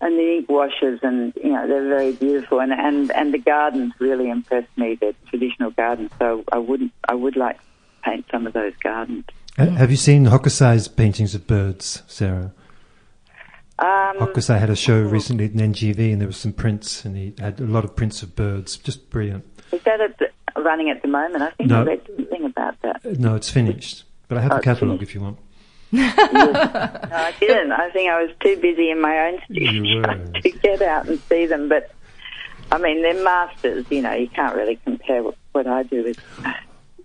and 0.00 0.16
the 0.16 0.36
ink 0.36 0.48
washes, 0.48 1.00
and 1.02 1.32
you 1.42 1.52
know 1.52 1.66
they're 1.66 1.88
very 1.88 2.12
beautiful, 2.12 2.60
and 2.60 2.72
and 2.72 3.10
and 3.10 3.34
the 3.34 3.38
gardens 3.38 3.92
really 3.98 4.30
impressed 4.30 4.76
me. 4.76 4.94
The 4.94 5.14
traditional 5.28 5.72
gardens, 5.72 6.12
so 6.18 6.44
I 6.52 6.58
wouldn't 6.58 6.92
I 7.08 7.14
would 7.14 7.36
like 7.36 7.58
to 7.58 7.64
paint 8.04 8.26
some 8.30 8.46
of 8.46 8.52
those 8.52 8.74
gardens. 8.76 9.24
Have 9.56 9.90
you 9.90 9.96
seen 9.96 10.26
Hokusai's 10.26 10.86
paintings 10.86 11.34
of 11.34 11.48
birds, 11.48 12.04
Sarah? 12.06 12.52
Um, 13.80 14.16
Hokusai 14.18 14.58
had 14.58 14.70
a 14.70 14.76
show 14.76 15.00
recently 15.00 15.44
at 15.44 15.52
NGV, 15.52 16.12
and 16.12 16.20
there 16.20 16.26
was 16.26 16.36
some 16.36 16.52
prints, 16.52 17.04
and 17.04 17.16
he 17.16 17.34
had 17.38 17.60
a 17.60 17.64
lot 17.64 17.84
of 17.84 17.94
prints 17.94 18.22
of 18.22 18.34
birds. 18.34 18.76
Just 18.76 19.08
brilliant. 19.10 19.44
Is 19.72 19.80
that 19.84 20.00
at 20.00 20.18
the, 20.18 20.28
running 20.60 20.90
at 20.90 21.00
the 21.02 21.08
moment? 21.08 21.42
I 21.42 21.50
think 21.50 21.70
No. 21.70 21.82
I 21.82 21.84
read 21.84 22.00
something 22.16 22.44
about 22.44 22.80
that. 22.82 22.96
Uh, 23.06 23.14
No, 23.18 23.36
it's 23.36 23.50
finished, 23.50 24.04
but 24.26 24.38
I 24.38 24.40
have 24.40 24.52
Oh, 24.52 24.56
the 24.56 24.62
catalogue 24.62 25.02
if 25.02 25.14
you 25.14 25.20
want. 25.20 25.38
No, 25.92 26.02
I 26.02 27.32
didn't. 27.40 27.72
I 27.72 27.88
think 27.90 28.10
I 28.10 28.20
was 28.22 28.30
too 28.40 28.56
busy 28.60 28.90
in 28.90 29.00
my 29.00 29.28
own 29.28 29.38
studio 29.50 30.02
to 30.42 30.50
get 30.50 30.82
out 30.82 31.08
and 31.08 31.18
see 31.28 31.46
them. 31.46 31.68
But 31.68 31.90
I 32.72 32.78
mean, 32.78 33.00
they're 33.02 33.22
masters. 33.24 33.86
You 33.90 34.02
know, 34.02 34.12
you 34.12 34.28
can't 34.28 34.54
really 34.56 34.76
compare 34.84 35.22
what, 35.22 35.36
what 35.52 35.66
I 35.66 35.84
do 35.84 36.02
with. 36.04 36.18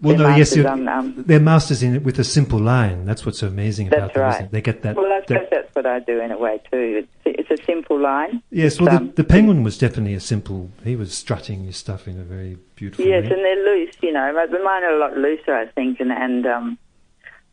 Well, 0.03 0.17
no, 0.17 0.27
yes, 0.35 0.37
masters 0.37 0.57
you're- 0.57 0.69
on, 0.69 0.87
um, 0.89 1.13
they're 1.17 1.39
masters 1.39 1.81
in 1.81 1.95
it 1.95 2.03
with 2.03 2.19
a 2.19 2.23
simple 2.23 2.59
line. 2.59 3.05
That's 3.05 3.25
what's 3.25 3.39
so 3.39 3.47
amazing 3.47 3.87
about 3.87 3.99
That's 4.01 4.13
them. 4.13 4.23
right. 4.23 4.33
Isn't 4.35 4.45
it? 4.47 4.51
They 4.51 4.61
get 4.61 4.81
that. 4.83 4.95
Well, 4.97 5.11
I 5.11 5.21
suppose 5.21 5.37
that- 5.39 5.49
that's 5.49 5.75
what 5.75 5.85
I 5.85 5.99
do 5.99 6.19
in 6.19 6.31
a 6.31 6.37
way 6.37 6.59
too. 6.71 7.05
It's, 7.25 7.49
it's 7.49 7.61
a 7.61 7.63
simple 7.65 7.97
line. 7.99 8.41
yes, 8.51 8.79
well, 8.81 8.95
um, 8.95 9.07
the, 9.07 9.23
the 9.23 9.23
penguin 9.23 9.63
was 9.63 9.77
definitely 9.77 10.13
a 10.13 10.19
simple. 10.19 10.69
He 10.83 10.95
was 10.95 11.13
strutting 11.13 11.63
his 11.63 11.77
stuff 11.77 12.07
in 12.07 12.19
a 12.19 12.23
very 12.23 12.57
beautiful 12.75 13.05
Yes, 13.05 13.23
way. 13.23 13.31
and 13.31 13.45
they're 13.45 13.63
loose. 13.63 13.95
You 14.01 14.11
know, 14.11 14.31
but 14.33 14.51
mine 14.63 14.83
are 14.83 14.91
a 14.95 14.99
lot 14.99 15.17
looser, 15.17 15.55
I 15.55 15.67
think, 15.67 15.99
and 16.01 16.11
and 16.11 16.45
um, 16.45 16.77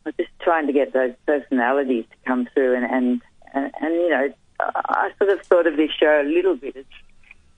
I'm 0.05 0.13
just 0.19 0.31
trying 0.41 0.67
to 0.67 0.73
get 0.73 0.93
those 0.93 1.13
personalities 1.27 2.05
to 2.11 2.17
come 2.27 2.49
through, 2.53 2.75
and 2.75 2.85
and 2.85 3.21
and, 3.55 3.73
and 3.81 3.95
you 3.95 4.09
know, 4.11 4.29
I 4.61 5.11
sort 5.19 5.31
of 5.31 5.41
thought 5.47 5.67
of 5.69 5.77
this 5.77 5.91
show 5.93 6.21
a 6.21 6.25
little 6.29 6.57
bit 6.57 6.77
as, 6.77 6.85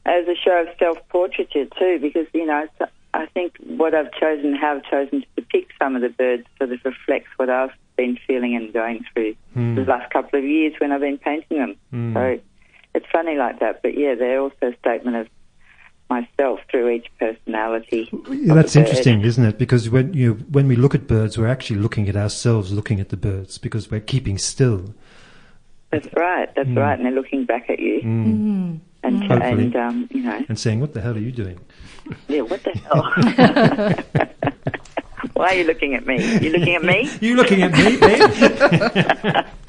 as 0.04 0.28
a 0.28 0.34
show 0.36 0.62
of 0.62 0.68
self-portraiture 0.78 1.66
too, 1.78 1.98
because 2.00 2.26
you 2.34 2.44
know, 2.46 2.66
I 3.14 3.26
think 3.26 3.56
what 3.66 3.94
I've 3.94 4.10
chosen, 4.12 4.54
how 4.54 4.76
I've 4.76 4.84
chosen 4.84 5.20
to 5.20 5.26
depict 5.36 5.72
some 5.78 5.94
of 5.96 6.02
the 6.02 6.08
birds, 6.08 6.44
sort 6.58 6.72
of 6.72 6.78
reflects 6.84 7.28
what 7.36 7.50
I've 7.50 7.70
been 7.96 8.18
feeling 8.26 8.56
and 8.56 8.72
going 8.72 9.04
through 9.12 9.34
Hmm. 9.54 9.74
the 9.74 9.82
last 9.84 10.10
couple 10.12 10.38
of 10.38 10.44
years 10.46 10.72
when 10.78 10.92
I've 10.92 11.00
been 11.02 11.18
painting 11.18 11.58
them. 11.58 11.76
Hmm. 11.90 12.14
So 12.14 12.38
it's 12.94 13.06
funny 13.12 13.36
like 13.36 13.60
that, 13.60 13.82
but 13.82 13.96
yeah, 13.98 14.14
they're 14.14 14.40
also 14.40 14.68
a 14.72 14.76
statement 14.78 15.16
of 15.16 15.28
myself 16.08 16.60
through 16.70 16.88
each 16.90 17.06
personality. 17.18 18.08
Yeah, 18.30 18.54
that's 18.54 18.76
interesting, 18.76 19.20
isn't 19.22 19.44
it? 19.44 19.58
Because 19.58 19.88
when 19.90 20.12
you 20.14 20.34
when 20.50 20.66
we 20.68 20.76
look 20.76 20.94
at 20.94 21.06
birds, 21.06 21.36
we're 21.38 21.48
actually 21.48 21.80
looking 21.80 22.08
at 22.08 22.16
ourselves, 22.16 22.72
looking 22.72 23.00
at 23.00 23.08
the 23.10 23.16
birds, 23.16 23.58
because 23.58 23.90
we're 23.90 24.00
keeping 24.00 24.38
still. 24.38 24.94
That's 25.90 26.08
right. 26.16 26.48
That's 26.54 26.68
Mm. 26.68 26.76
right. 26.78 26.94
And 26.98 27.04
they're 27.06 27.12
looking 27.12 27.44
back 27.44 27.68
at 27.68 27.78
you, 27.78 28.00
Mm. 28.02 28.78
and 29.02 29.22
and 29.30 29.76
um, 29.76 30.08
you 30.10 30.22
know, 30.22 30.42
And 30.48 30.58
saying, 30.58 30.80
"What 30.80 30.92
the 30.94 31.00
hell 31.02 31.14
are 31.14 31.18
you 31.18 31.32
doing?" 31.32 31.58
Yeah, 32.28 32.42
what 32.42 32.62
the 32.62 32.72
hell? 32.78 34.52
Why 35.42 35.56
are 35.56 35.58
you 35.58 35.64
looking 35.64 35.94
at 35.94 36.06
me? 36.06 36.22
You 36.38 36.50
looking 36.50 36.76
at 36.76 36.84
me? 36.84 37.10
You 37.20 37.34
looking 37.34 37.62
at 37.62 37.72
me, 37.72 37.96
babe? 37.96 39.44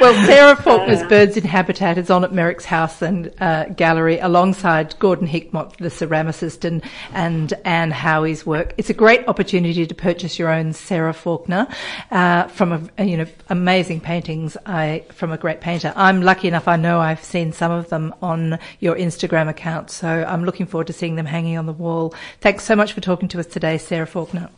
Well, 0.00 0.26
Sarah 0.26 0.56
Faulkner's 0.56 1.02
Birds 1.04 1.36
in 1.36 1.44
Habitat 1.44 1.98
is 1.98 2.10
on 2.10 2.24
at 2.24 2.32
Merrick's 2.32 2.64
House 2.64 3.02
and 3.02 3.32
uh, 3.40 3.64
Gallery 3.66 4.18
alongside 4.18 4.98
Gordon 4.98 5.26
Hickmott, 5.26 5.76
the 5.76 5.88
ceramicist, 5.88 6.64
and, 6.64 6.82
and 7.12 7.52
Anne 7.64 7.90
Howie's 7.90 8.46
work. 8.46 8.74
It's 8.76 8.90
a 8.90 8.94
great 8.94 9.26
opportunity 9.28 9.86
to 9.86 9.94
purchase 9.94 10.38
your 10.38 10.50
own 10.50 10.72
Sarah 10.72 11.12
Faulkner 11.12 11.66
uh, 12.10 12.48
from 12.48 12.90
a, 12.98 13.04
you 13.04 13.16
know 13.16 13.26
amazing 13.48 14.00
paintings 14.00 14.56
I, 14.64 15.04
from 15.12 15.32
a 15.32 15.38
great 15.38 15.60
painter. 15.60 15.92
I'm 15.96 16.22
lucky 16.22 16.48
enough; 16.48 16.68
I 16.68 16.76
know 16.76 17.00
I've 17.00 17.24
seen 17.24 17.52
some 17.52 17.72
of 17.72 17.88
them 17.88 18.14
on 18.22 18.58
your 18.80 18.96
Instagram 18.96 19.48
account, 19.48 19.90
so 19.90 20.08
I'm 20.08 20.44
looking 20.44 20.66
forward 20.66 20.86
to 20.88 20.92
seeing 20.92 21.16
them 21.16 21.26
hanging 21.26 21.58
on 21.58 21.66
the 21.66 21.72
wall. 21.72 22.14
Thanks 22.40 22.64
so 22.64 22.76
much 22.76 22.92
for 22.92 23.00
talking 23.00 23.28
to 23.28 23.40
us 23.40 23.46
today, 23.46 23.78
Sarah 23.78 24.06
Faulkner. 24.06 24.50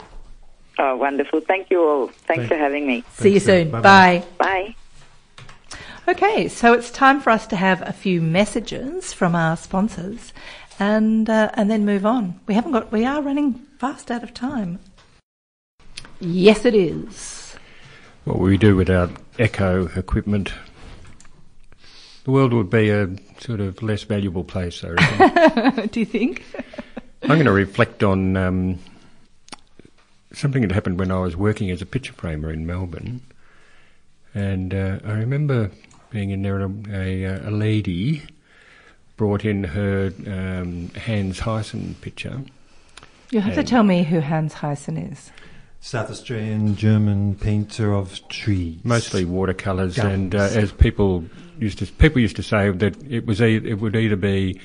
Oh, 0.78 0.96
wonderful. 0.96 1.40
Thank 1.40 1.70
you 1.70 1.82
all. 1.82 2.06
Thanks 2.08 2.26
Thank- 2.26 2.48
for 2.48 2.56
having 2.56 2.86
me. 2.86 3.02
See 3.14 3.30
you 3.34 3.40
Thanks, 3.40 3.44
soon. 3.64 3.70
Bye-bye. 3.70 4.24
Bye. 4.38 4.44
Bye. 4.44 4.74
Okay, 6.12 6.48
so 6.48 6.72
it's 6.72 6.90
time 6.90 7.20
for 7.20 7.30
us 7.30 7.46
to 7.48 7.56
have 7.56 7.82
a 7.86 7.92
few 7.92 8.22
messages 8.22 9.12
from 9.12 9.34
our 9.34 9.56
sponsors, 9.58 10.32
and 10.78 11.28
uh, 11.28 11.50
and 11.52 11.70
then 11.70 11.84
move 11.84 12.06
on. 12.06 12.40
We 12.46 12.54
haven't 12.54 12.72
got. 12.72 12.90
We 12.90 13.04
are 13.04 13.20
running 13.20 13.54
fast 13.78 14.10
out 14.10 14.22
of 14.22 14.32
time. 14.32 14.78
Yes, 16.20 16.64
it 16.64 16.74
is. 16.74 17.56
What 18.24 18.38
would 18.38 18.48
we 18.48 18.56
do 18.56 18.74
without 18.74 19.10
echo 19.38 19.88
equipment? 19.96 20.54
The 22.24 22.30
world 22.30 22.54
would 22.54 22.70
be 22.70 22.88
a 22.90 23.10
sort 23.40 23.60
of 23.60 23.82
less 23.82 24.02
valuable 24.04 24.44
place, 24.44 24.82
I 24.84 24.88
reckon. 24.90 25.88
Do 25.92 26.00
you 26.00 26.06
think? 26.06 26.44
I'm 27.22 27.28
going 27.30 27.44
to 27.44 27.52
reflect 27.52 28.02
on 28.02 28.36
um, 28.36 28.78
something 30.38 30.62
that 30.62 30.72
happened 30.72 30.98
when 30.98 31.10
I 31.10 31.18
was 31.18 31.36
working 31.36 31.70
as 31.70 31.82
a 31.82 31.86
picture 31.86 32.12
framer 32.12 32.52
in 32.52 32.66
Melbourne. 32.66 33.20
And 34.34 34.72
uh, 34.74 34.98
I 35.04 35.12
remember 35.12 35.70
being 36.10 36.30
in 36.30 36.42
there, 36.42 36.58
and 36.58 36.86
a, 36.88 37.24
a, 37.24 37.48
a 37.48 37.50
lady 37.50 38.22
brought 39.16 39.44
in 39.44 39.64
her 39.64 40.12
um, 40.26 40.90
Hans 40.94 41.40
Heysen 41.40 42.00
picture. 42.00 42.40
You 43.30 43.40
have 43.40 43.54
to 43.54 43.64
tell 43.64 43.82
me 43.82 44.04
who 44.04 44.20
Hans 44.20 44.54
Heysen 44.54 45.12
is. 45.12 45.30
South 45.80 46.10
Australian 46.10 46.76
German 46.76 47.34
painter 47.36 47.92
of 47.92 48.26
trees. 48.28 48.78
mostly 48.84 49.24
watercolors 49.24 49.96
Gums. 49.96 50.08
and 50.12 50.34
uh, 50.34 50.38
as 50.38 50.72
people 50.72 51.24
used 51.58 51.78
to 51.78 51.86
people 51.86 52.20
used 52.20 52.36
to 52.36 52.42
say 52.42 52.70
that 52.70 52.96
it 53.08 53.26
was 53.26 53.40
e- 53.40 53.56
it 53.64 53.80
would 53.80 53.94
either 53.94 54.16
be 54.16 54.60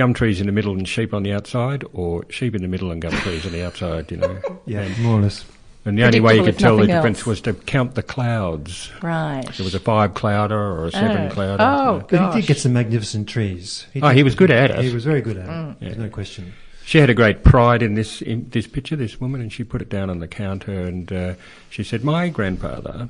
gum 0.00 0.14
trees 0.14 0.40
in 0.40 0.46
the 0.46 0.52
middle 0.52 0.72
and 0.72 0.88
sheep 0.88 1.12
on 1.12 1.22
the 1.22 1.32
outside 1.32 1.84
or 1.92 2.24
sheep 2.30 2.54
in 2.54 2.62
the 2.62 2.68
middle 2.68 2.90
and 2.90 3.02
gum 3.02 3.12
trees 3.12 3.44
on 3.44 3.52
the 3.52 3.62
outside 3.64 4.10
you 4.10 4.16
know 4.16 4.38
Yeah, 4.66 4.88
more 5.00 5.18
or 5.18 5.22
less. 5.22 5.44
and 5.84 5.98
the 5.98 6.04
only 6.04 6.20
way 6.20 6.36
you 6.36 6.42
could 6.42 6.58
tell 6.58 6.78
the 6.78 6.86
difference 6.86 7.18
else. 7.18 7.26
was 7.26 7.40
to 7.42 7.52
count 7.52 7.94
the 7.96 8.02
clouds 8.02 8.90
Right. 9.02 9.44
there 9.58 9.64
was 9.64 9.74
a 9.74 9.80
five 9.80 10.14
clouder 10.14 10.58
or 10.58 10.86
a 10.86 10.90
seven 10.92 11.26
Oh. 11.26 11.34
clouder 11.34 11.62
Oh, 11.62 11.96
Yeah. 11.96 12.02
But 12.28 12.34
he 12.34 12.40
did 12.40 12.46
get 12.48 12.58
some 12.58 12.72
magnificent 12.72 13.28
trees. 13.28 13.86
Oh, 14.02 14.08
he 14.08 14.22
was 14.22 14.34
good 14.34 14.50
at 14.50 14.70
it. 14.70 14.82
He 14.84 14.92
was 14.94 15.04
very 15.04 15.20
good 15.20 15.36
at 15.36 15.44
it. 15.46 15.50
Mm. 15.50 15.76
There's 15.80 15.96
no 15.98 16.08
question. 16.08 16.54
She 16.86 16.96
had 16.98 17.10
a 17.10 17.14
great 17.14 17.44
pride 17.44 17.82
in 17.82 17.94
this 17.94 18.20
in 18.22 18.48
this 18.50 18.66
picture, 18.66 18.96
this 18.96 19.20
woman, 19.20 19.40
and 19.42 19.52
she 19.52 19.62
put 19.64 19.80
it 19.82 19.88
down 19.90 20.08
on 20.10 20.18
the 20.18 20.26
counter. 20.26 20.72
And 20.90 21.12
uh, 21.12 21.34
she 21.68 21.84
said, 21.84 22.02
"My 22.02 22.28
grandfather 22.30 23.08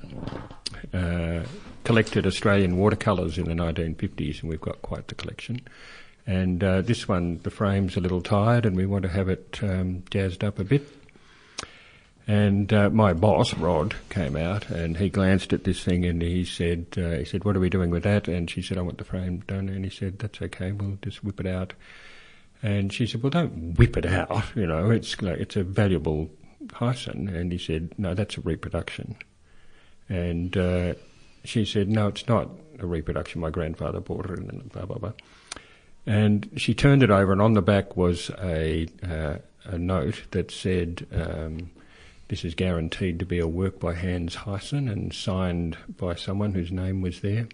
uh, 0.92 1.40
collected 1.84 2.26
Australian 2.26 2.76
watercolours 2.76 3.38
in 3.38 3.46
the 3.46 3.54
1950s, 3.54 4.40
and 4.42 4.50
we've 4.50 4.60
got 4.60 4.82
quite 4.82 5.08
the 5.08 5.14
collection. 5.14 5.60
And 6.30 6.62
uh, 6.62 6.82
this 6.82 7.08
one, 7.08 7.40
the 7.42 7.50
frame's 7.50 7.96
a 7.96 8.00
little 8.00 8.20
tired, 8.20 8.64
and 8.64 8.76
we 8.76 8.86
want 8.86 9.02
to 9.02 9.08
have 9.08 9.28
it 9.28 9.58
um, 9.64 10.04
jazzed 10.10 10.44
up 10.44 10.60
a 10.60 10.64
bit. 10.64 10.86
And 12.28 12.72
uh, 12.72 12.88
my 12.90 13.14
boss, 13.14 13.52
Rod, 13.54 13.96
came 14.10 14.36
out 14.36 14.70
and 14.70 14.96
he 14.96 15.08
glanced 15.08 15.52
at 15.52 15.64
this 15.64 15.82
thing 15.82 16.04
and 16.04 16.22
he 16.22 16.44
said, 16.44 16.86
uh, 16.96 17.18
"He 17.18 17.24
said, 17.24 17.44
what 17.44 17.56
are 17.56 17.60
we 17.60 17.68
doing 17.68 17.90
with 17.90 18.04
that?" 18.04 18.28
And 18.28 18.48
she 18.48 18.62
said, 18.62 18.78
"I 18.78 18.82
want 18.82 18.98
the 18.98 19.04
frame 19.04 19.42
done." 19.48 19.68
And 19.68 19.84
he 19.84 19.90
said, 19.90 20.20
"That's 20.20 20.40
okay. 20.40 20.70
We'll 20.70 20.98
just 21.02 21.24
whip 21.24 21.40
it 21.40 21.48
out." 21.48 21.72
And 22.62 22.92
she 22.92 23.08
said, 23.08 23.24
"Well, 23.24 23.30
don't 23.30 23.76
whip 23.76 23.96
it 23.96 24.06
out. 24.06 24.44
You 24.54 24.68
know, 24.68 24.88
it's 24.88 25.20
like, 25.20 25.40
it's 25.40 25.56
a 25.56 25.64
valuable 25.64 26.30
Heysen." 26.74 27.26
And 27.26 27.50
he 27.50 27.58
said, 27.58 27.98
"No, 27.98 28.14
that's 28.14 28.36
a 28.36 28.42
reproduction." 28.42 29.16
And 30.08 30.56
uh, 30.56 30.94
she 31.42 31.64
said, 31.64 31.88
"No, 31.88 32.06
it's 32.06 32.28
not 32.28 32.50
a 32.78 32.86
reproduction. 32.86 33.40
My 33.40 33.50
grandfather 33.50 33.98
bought 33.98 34.30
it." 34.30 34.38
And 34.38 34.70
blah 34.70 34.86
blah 34.86 34.98
blah. 34.98 35.12
And 36.10 36.50
she 36.56 36.74
turned 36.74 37.04
it 37.04 37.10
over, 37.10 37.30
and 37.30 37.40
on 37.40 37.52
the 37.52 37.62
back 37.62 37.96
was 37.96 38.30
a 38.42 38.88
uh, 39.08 39.38
a 39.64 39.78
note 39.78 40.22
that 40.32 40.50
said. 40.50 41.06
Um, 41.12 41.70
this 42.26 42.44
is 42.44 42.54
guaranteed 42.54 43.18
to 43.18 43.26
be 43.26 43.40
a 43.40 43.48
work 43.48 43.80
by 43.80 43.92
Hans 43.92 44.36
Heysen 44.36 44.88
and 44.88 45.12
signed 45.12 45.76
by 45.96 46.14
someone 46.14 46.54
whose 46.54 46.70
name 46.70 47.02
was 47.02 47.22
there, 47.22 47.48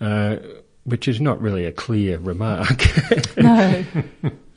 uh, 0.00 0.38
which 0.82 1.06
is 1.06 1.20
not 1.20 1.40
really 1.40 1.64
a 1.64 1.70
clear 1.70 2.18
remark. 2.18 2.84
No. 3.36 3.84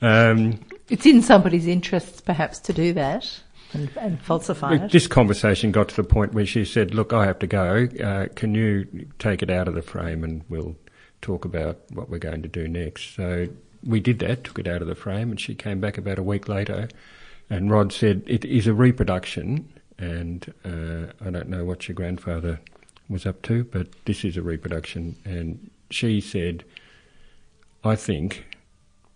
um, 0.01 0.60
it's 0.89 1.05
in 1.05 1.21
somebody's 1.21 1.67
interests, 1.67 2.19
perhaps, 2.19 2.58
to 2.62 2.73
do 2.73 2.93
that 2.93 3.29
and, 3.73 3.91
and 3.97 4.19
falsify 4.21 4.73
it. 4.73 4.91
this 4.91 5.05
conversation 5.05 5.71
got 5.71 5.89
to 5.89 5.95
the 5.95 6.03
point 6.03 6.34
where 6.34 6.47
she 6.47 6.65
said, 6.65 6.95
"Look, 6.95 7.13
I 7.13 7.27
have 7.27 7.38
to 7.39 7.47
go. 7.47 7.88
Uh, 8.03 8.25
can 8.34 8.55
you 8.55 9.08
take 9.19 9.43
it 9.43 9.51
out 9.51 9.67
of 9.67 9.75
the 9.75 9.84
frame 9.84 10.23
and 10.23 10.43
we'll 10.49 10.75
talk 11.21 11.45
about 11.45 11.79
what 11.91 12.10
we're 12.10 12.17
going 12.19 12.41
to 12.41 12.47
do 12.47 12.67
next?" 12.67 13.15
So 13.15 13.47
we 13.84 13.99
did 13.99 14.19
that, 14.19 14.43
took 14.43 14.60
it 14.60 14.67
out 14.67 14.82
of 14.82 14.88
the 14.88 14.95
frame, 14.95 15.29
and 15.32 15.39
she 15.39 15.55
came 15.55 15.79
back 15.79 15.97
about 15.97 16.19
a 16.19 16.23
week 16.23 16.47
later. 16.47 16.89
And 17.49 17.71
Rod 17.71 17.91
said, 17.91 18.23
"It 18.27 18.45
is 18.45 18.67
a 18.67 18.73
reproduction, 18.73 19.69
and 19.97 20.53
uh, 20.63 21.13
I 21.25 21.29
don't 21.29 21.49
know 21.49 21.65
what 21.65 21.88
your 21.88 21.95
grandfather 21.95 22.60
was 23.08 23.25
up 23.25 23.41
to, 23.43 23.63
but 23.63 23.88
this 24.05 24.23
is 24.23 24.38
a 24.38 24.41
reproduction." 24.41 25.15
And 25.25 25.71
she 25.89 26.21
said, 26.21 26.63
"I 27.84 27.95
think 27.95 28.45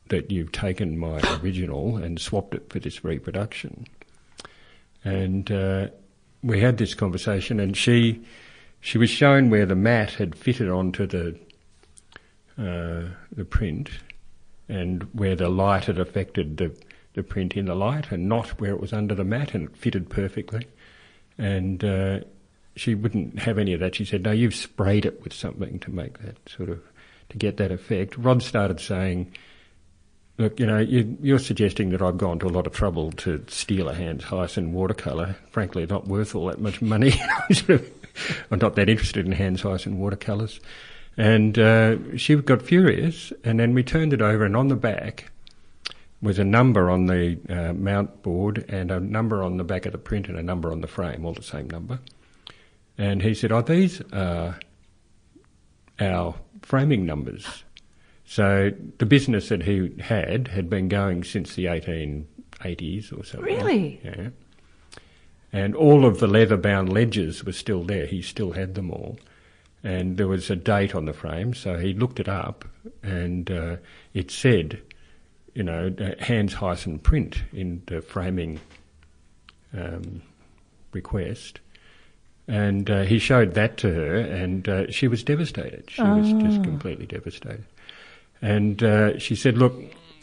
that 0.09 0.31
you've 0.31 0.51
taken 0.51 0.97
my 0.97 1.19
original 1.41 1.97
and 1.97 2.19
swapped 2.19 2.55
it 2.55 2.69
for 2.69 2.79
this 2.79 3.03
reproduction." 3.03 3.85
And 5.03 5.51
uh, 5.51 5.87
we 6.41 6.59
had 6.59 6.77
this 6.77 6.93
conversation, 6.93 7.59
and 7.59 7.75
she 7.75 8.23
she 8.81 8.97
was 8.97 9.09
shown 9.09 9.49
where 9.49 9.65
the 9.65 9.75
mat 9.75 10.13
had 10.13 10.35
fitted 10.35 10.69
onto 10.69 11.05
the 11.05 11.37
uh, 12.57 13.03
the 13.31 13.45
print, 13.45 13.89
and 14.69 15.03
where 15.13 15.35
the 15.35 15.49
light 15.49 15.85
had 15.85 15.99
affected 15.99 16.57
the 16.57 16.75
the 17.13 17.23
print 17.23 17.55
in 17.55 17.65
the 17.65 17.75
light, 17.75 18.11
and 18.11 18.27
not 18.27 18.59
where 18.59 18.71
it 18.71 18.79
was 18.79 18.93
under 18.93 19.13
the 19.15 19.23
mat, 19.23 19.53
and 19.53 19.69
it 19.69 19.77
fitted 19.77 20.09
perfectly. 20.09 20.67
And 21.37 21.83
uh, 21.83 22.21
she 22.75 22.95
wouldn't 22.95 23.39
have 23.39 23.57
any 23.57 23.73
of 23.73 23.79
that. 23.79 23.95
She 23.95 24.05
said, 24.05 24.23
"No, 24.23 24.31
you've 24.31 24.55
sprayed 24.55 25.05
it 25.05 25.23
with 25.23 25.33
something 25.33 25.79
to 25.79 25.91
make 25.91 26.19
that 26.19 26.37
sort 26.49 26.69
of 26.69 26.81
to 27.29 27.37
get 27.37 27.57
that 27.57 27.71
effect." 27.71 28.17
Rod 28.17 28.41
started 28.41 28.79
saying. 28.79 29.31
Look, 30.39 30.59
you 30.59 30.65
know, 30.65 30.79
you, 30.79 31.15
you're 31.21 31.37
suggesting 31.37 31.91
that 31.91 32.01
I've 32.01 32.17
gone 32.17 32.39
to 32.39 32.47
a 32.47 32.49
lot 32.49 32.65
of 32.65 32.73
trouble 32.73 33.11
to 33.11 33.45
steal 33.49 33.87
a 33.87 33.93
Hans 33.93 34.23
Heysen 34.23 34.71
watercolour. 34.71 35.35
Frankly, 35.51 35.85
not 35.85 36.07
worth 36.07 36.33
all 36.33 36.47
that 36.47 36.59
much 36.59 36.81
money. 36.81 37.13
I'm 37.69 38.59
not 38.59 38.75
that 38.75 38.89
interested 38.89 39.27
in 39.27 39.31
Hans 39.31 39.61
Heysen 39.61 39.97
watercolours. 39.97 40.59
And 41.15 41.59
uh, 41.59 42.17
she 42.17 42.35
got 42.35 42.61
furious, 42.61 43.31
and 43.43 43.59
then 43.59 43.73
we 43.73 43.83
turned 43.83 44.13
it 44.13 44.21
over, 44.21 44.45
and 44.45 44.55
on 44.55 44.67
the 44.67 44.75
back 44.75 45.31
was 46.21 46.39
a 46.39 46.43
number 46.43 46.89
on 46.89 47.05
the 47.05 47.37
uh, 47.49 47.73
mount 47.73 48.23
board 48.23 48.65
and 48.69 48.89
a 48.89 48.99
number 48.99 49.43
on 49.43 49.57
the 49.57 49.63
back 49.63 49.85
of 49.85 49.91
the 49.91 49.97
print 49.97 50.27
and 50.27 50.37
a 50.37 50.43
number 50.43 50.71
on 50.71 50.81
the 50.81 50.87
frame, 50.87 51.25
all 51.25 51.33
the 51.33 51.43
same 51.43 51.69
number. 51.69 51.99
And 52.97 53.21
he 53.21 53.33
said, 53.33 53.51
"Oh, 53.51 53.61
these 53.61 54.01
are 54.13 54.57
our 55.99 56.35
framing 56.61 57.05
numbers." 57.05 57.63
So 58.25 58.71
the 58.97 59.05
business 59.05 59.49
that 59.49 59.63
he 59.63 59.95
had 59.99 60.47
had 60.47 60.69
been 60.69 60.87
going 60.87 61.23
since 61.23 61.55
the 61.55 61.65
1880s 61.65 63.11
or 63.11 63.23
so. 63.23 63.41
Really? 63.41 63.99
Yeah. 64.03 64.29
And 65.51 65.75
all 65.75 66.05
of 66.05 66.19
the 66.19 66.27
leather-bound 66.27 66.91
ledgers 66.91 67.43
were 67.43 67.51
still 67.51 67.83
there. 67.83 68.07
He 68.07 68.23
still 68.23 68.53
had 68.53 68.73
them 68.73 68.89
all. 68.89 69.19
And 69.83 70.17
there 70.17 70.27
was 70.27 70.49
a 70.49 70.55
date 70.55 70.95
on 70.95 71.05
the 71.05 71.13
frame, 71.13 71.53
so 71.53 71.77
he 71.77 71.93
looked 71.93 72.19
it 72.19 72.29
up, 72.29 72.63
and 73.01 73.51
uh, 73.51 73.75
it 74.13 74.31
said, 74.31 74.81
you 75.53 75.63
know, 75.63 75.93
uh, 75.99 76.23
Hans 76.23 76.55
Heysen 76.55 77.03
print 77.03 77.43
in 77.51 77.81
the 77.87 78.01
framing 78.01 78.61
um, 79.77 80.21
request. 80.93 81.59
And 82.47 82.89
uh, 82.89 83.03
he 83.03 83.19
showed 83.19 83.53
that 83.53 83.77
to 83.77 83.93
her, 83.93 84.15
and 84.15 84.67
uh, 84.67 84.91
she 84.91 85.07
was 85.07 85.23
devastated. 85.23 85.89
She 85.89 86.01
was 86.01 86.31
just 86.43 86.63
completely 86.63 87.05
devastated. 87.05 87.65
And 88.41 88.83
uh, 88.83 89.17
she 89.19 89.35
said, 89.35 89.57
Look, 89.57 89.73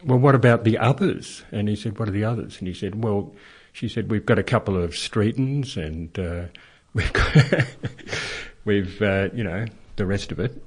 well, 0.04 0.18
what 0.18 0.34
about 0.34 0.64
the 0.64 0.76
others? 0.76 1.42
And 1.50 1.68
he 1.68 1.76
said, 1.76 1.98
What 1.98 2.08
are 2.08 2.12
the 2.12 2.24
others? 2.24 2.58
And 2.58 2.68
he 2.68 2.74
said, 2.74 3.02
Well, 3.02 3.32
she 3.72 3.88
said, 3.88 4.10
We've 4.10 4.26
got 4.26 4.38
a 4.38 4.42
couple 4.42 4.76
of 4.76 4.90
Streetons 4.90 5.78
and 5.78 6.18
uh, 6.18 6.48
we've 6.92 7.12
got, 7.14 7.34
we've, 8.64 9.00
uh, 9.02 9.28
you 9.34 9.44
know, 9.44 9.66
the 9.96 10.06
rest 10.06 10.32
of 10.32 10.40
it. 10.40 10.62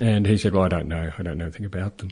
And 0.00 0.26
he 0.26 0.36
said, 0.36 0.52
Well, 0.52 0.64
I 0.64 0.68
don't 0.68 0.88
know. 0.88 1.12
I 1.18 1.22
don't 1.22 1.38
know 1.38 1.46
anything 1.46 1.66
about 1.66 1.98
them. 1.98 2.10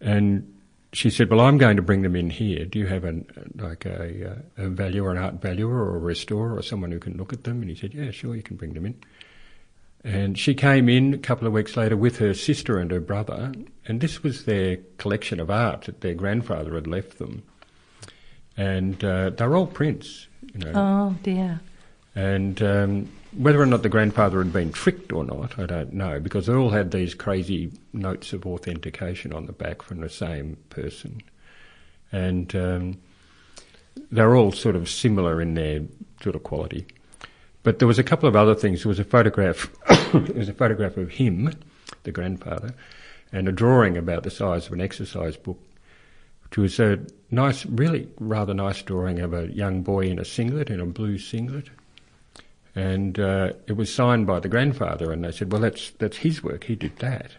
And 0.00 0.54
she 0.92 1.10
said, 1.10 1.30
"Well, 1.30 1.40
I'm 1.40 1.58
going 1.58 1.76
to 1.76 1.82
bring 1.82 2.02
them 2.02 2.16
in 2.16 2.30
here. 2.30 2.64
Do 2.64 2.78
you 2.78 2.86
have 2.86 3.04
an 3.04 3.26
like 3.56 3.84
a, 3.84 4.30
uh, 4.30 4.64
a 4.64 4.68
valuer, 4.68 5.10
an 5.10 5.18
art 5.18 5.34
valuer, 5.34 5.74
or 5.74 5.96
a 5.96 5.98
restorer, 5.98 6.56
or 6.56 6.62
someone 6.62 6.90
who 6.90 6.98
can 6.98 7.16
look 7.16 7.32
at 7.32 7.44
them?" 7.44 7.60
And 7.60 7.70
he 7.70 7.76
said, 7.76 7.94
"Yeah, 7.94 8.10
sure, 8.10 8.34
you 8.34 8.42
can 8.42 8.56
bring 8.56 8.74
them 8.74 8.86
in." 8.86 8.94
And 10.04 10.38
she 10.38 10.54
came 10.54 10.88
in 10.88 11.12
a 11.12 11.18
couple 11.18 11.46
of 11.46 11.52
weeks 11.52 11.76
later 11.76 11.96
with 11.96 12.18
her 12.18 12.32
sister 12.32 12.78
and 12.78 12.90
her 12.90 13.00
brother, 13.00 13.52
and 13.86 14.00
this 14.00 14.22
was 14.22 14.44
their 14.44 14.78
collection 14.96 15.40
of 15.40 15.50
art 15.50 15.82
that 15.82 16.00
their 16.00 16.14
grandfather 16.14 16.74
had 16.74 16.86
left 16.86 17.18
them. 17.18 17.42
And 18.56 19.02
uh, 19.04 19.30
they're 19.30 19.56
all 19.56 19.66
prints, 19.66 20.26
you 20.54 20.60
know. 20.60 20.72
Oh 20.74 21.16
dear. 21.22 21.60
And 22.14 22.62
um, 22.62 23.08
whether 23.38 23.62
or 23.62 23.66
not 23.66 23.84
the 23.84 23.88
grandfather 23.88 24.38
had 24.38 24.52
been 24.52 24.72
tricked 24.72 25.12
or 25.12 25.22
not, 25.22 25.60
I 25.60 25.66
don't 25.66 25.92
know, 25.92 26.18
because 26.18 26.46
they 26.46 26.54
all 26.54 26.70
had 26.70 26.90
these 26.90 27.14
crazy 27.14 27.70
notes 27.92 28.32
of 28.32 28.44
authentication 28.44 29.32
on 29.32 29.46
the 29.46 29.52
back 29.52 29.80
from 29.80 30.00
the 30.00 30.08
same 30.08 30.56
person. 30.70 31.22
And 32.10 32.54
um, 32.56 32.98
they're 34.10 34.34
all 34.34 34.50
sort 34.50 34.74
of 34.74 34.88
similar 34.88 35.40
in 35.40 35.54
their 35.54 35.82
sort 36.20 36.34
of 36.34 36.42
quality. 36.42 36.84
But 37.62 37.78
there 37.78 37.86
was 37.86 38.00
a 38.00 38.04
couple 38.04 38.28
of 38.28 38.34
other 38.34 38.56
things. 38.56 38.82
There 38.82 38.88
was 38.88 38.98
a 38.98 39.04
photograph. 39.04 39.70
there 40.12 40.34
was 40.34 40.48
a 40.48 40.54
photograph 40.54 40.96
of 40.96 41.10
him, 41.12 41.52
the 42.02 42.10
grandfather, 42.10 42.74
and 43.30 43.48
a 43.48 43.52
drawing 43.52 43.96
about 43.96 44.24
the 44.24 44.30
size 44.32 44.66
of 44.66 44.72
an 44.72 44.80
exercise 44.80 45.36
book, 45.36 45.60
which 46.42 46.58
was 46.58 46.80
a 46.80 46.98
nice, 47.30 47.64
really 47.66 48.08
rather 48.18 48.52
nice 48.52 48.82
drawing 48.82 49.20
of 49.20 49.32
a 49.32 49.46
young 49.52 49.82
boy 49.82 50.06
in 50.06 50.18
a 50.18 50.24
singlet, 50.24 50.70
in 50.70 50.80
a 50.80 50.86
blue 50.86 51.18
singlet, 51.18 51.70
and 52.78 53.18
uh, 53.18 53.50
it 53.66 53.72
was 53.72 53.92
signed 53.92 54.24
by 54.24 54.38
the 54.38 54.48
grandfather. 54.48 55.10
And 55.10 55.24
they 55.24 55.32
said, 55.32 55.50
"Well, 55.50 55.62
that's 55.62 55.90
that's 55.98 56.18
his 56.18 56.44
work. 56.44 56.64
He 56.64 56.76
did 56.76 56.96
that." 56.98 57.32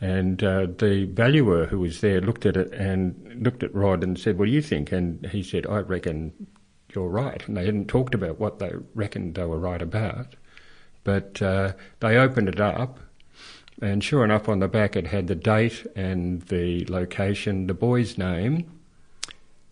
And 0.00 0.44
uh, 0.44 0.66
the 0.66 1.06
valuer 1.06 1.66
who 1.66 1.78
was 1.80 2.02
there 2.02 2.20
looked 2.20 2.44
at 2.44 2.56
it 2.56 2.70
and 2.72 3.42
looked 3.42 3.62
at 3.62 3.74
Rod 3.74 4.02
and 4.04 4.18
said, 4.18 4.38
"What 4.38 4.44
do 4.44 4.50
you 4.50 4.60
think?" 4.60 4.92
And 4.92 5.24
he 5.26 5.42
said, 5.42 5.66
"I 5.66 5.78
reckon 5.78 6.46
you're 6.94 7.08
right." 7.08 7.42
And 7.48 7.56
they 7.56 7.64
hadn't 7.64 7.88
talked 7.88 8.14
about 8.14 8.38
what 8.38 8.58
they 8.58 8.72
reckoned 8.94 9.34
they 9.34 9.46
were 9.46 9.58
right 9.58 9.80
about, 9.80 10.36
but 11.04 11.40
uh, 11.40 11.72
they 12.00 12.18
opened 12.18 12.50
it 12.50 12.60
up, 12.60 13.00
and 13.80 14.04
sure 14.04 14.24
enough, 14.24 14.46
on 14.46 14.58
the 14.58 14.68
back 14.68 14.94
it 14.94 15.06
had 15.06 15.26
the 15.26 15.34
date 15.34 15.86
and 15.96 16.42
the 16.42 16.84
location, 16.90 17.66
the 17.66 17.72
boy's 17.72 18.18
name, 18.18 18.70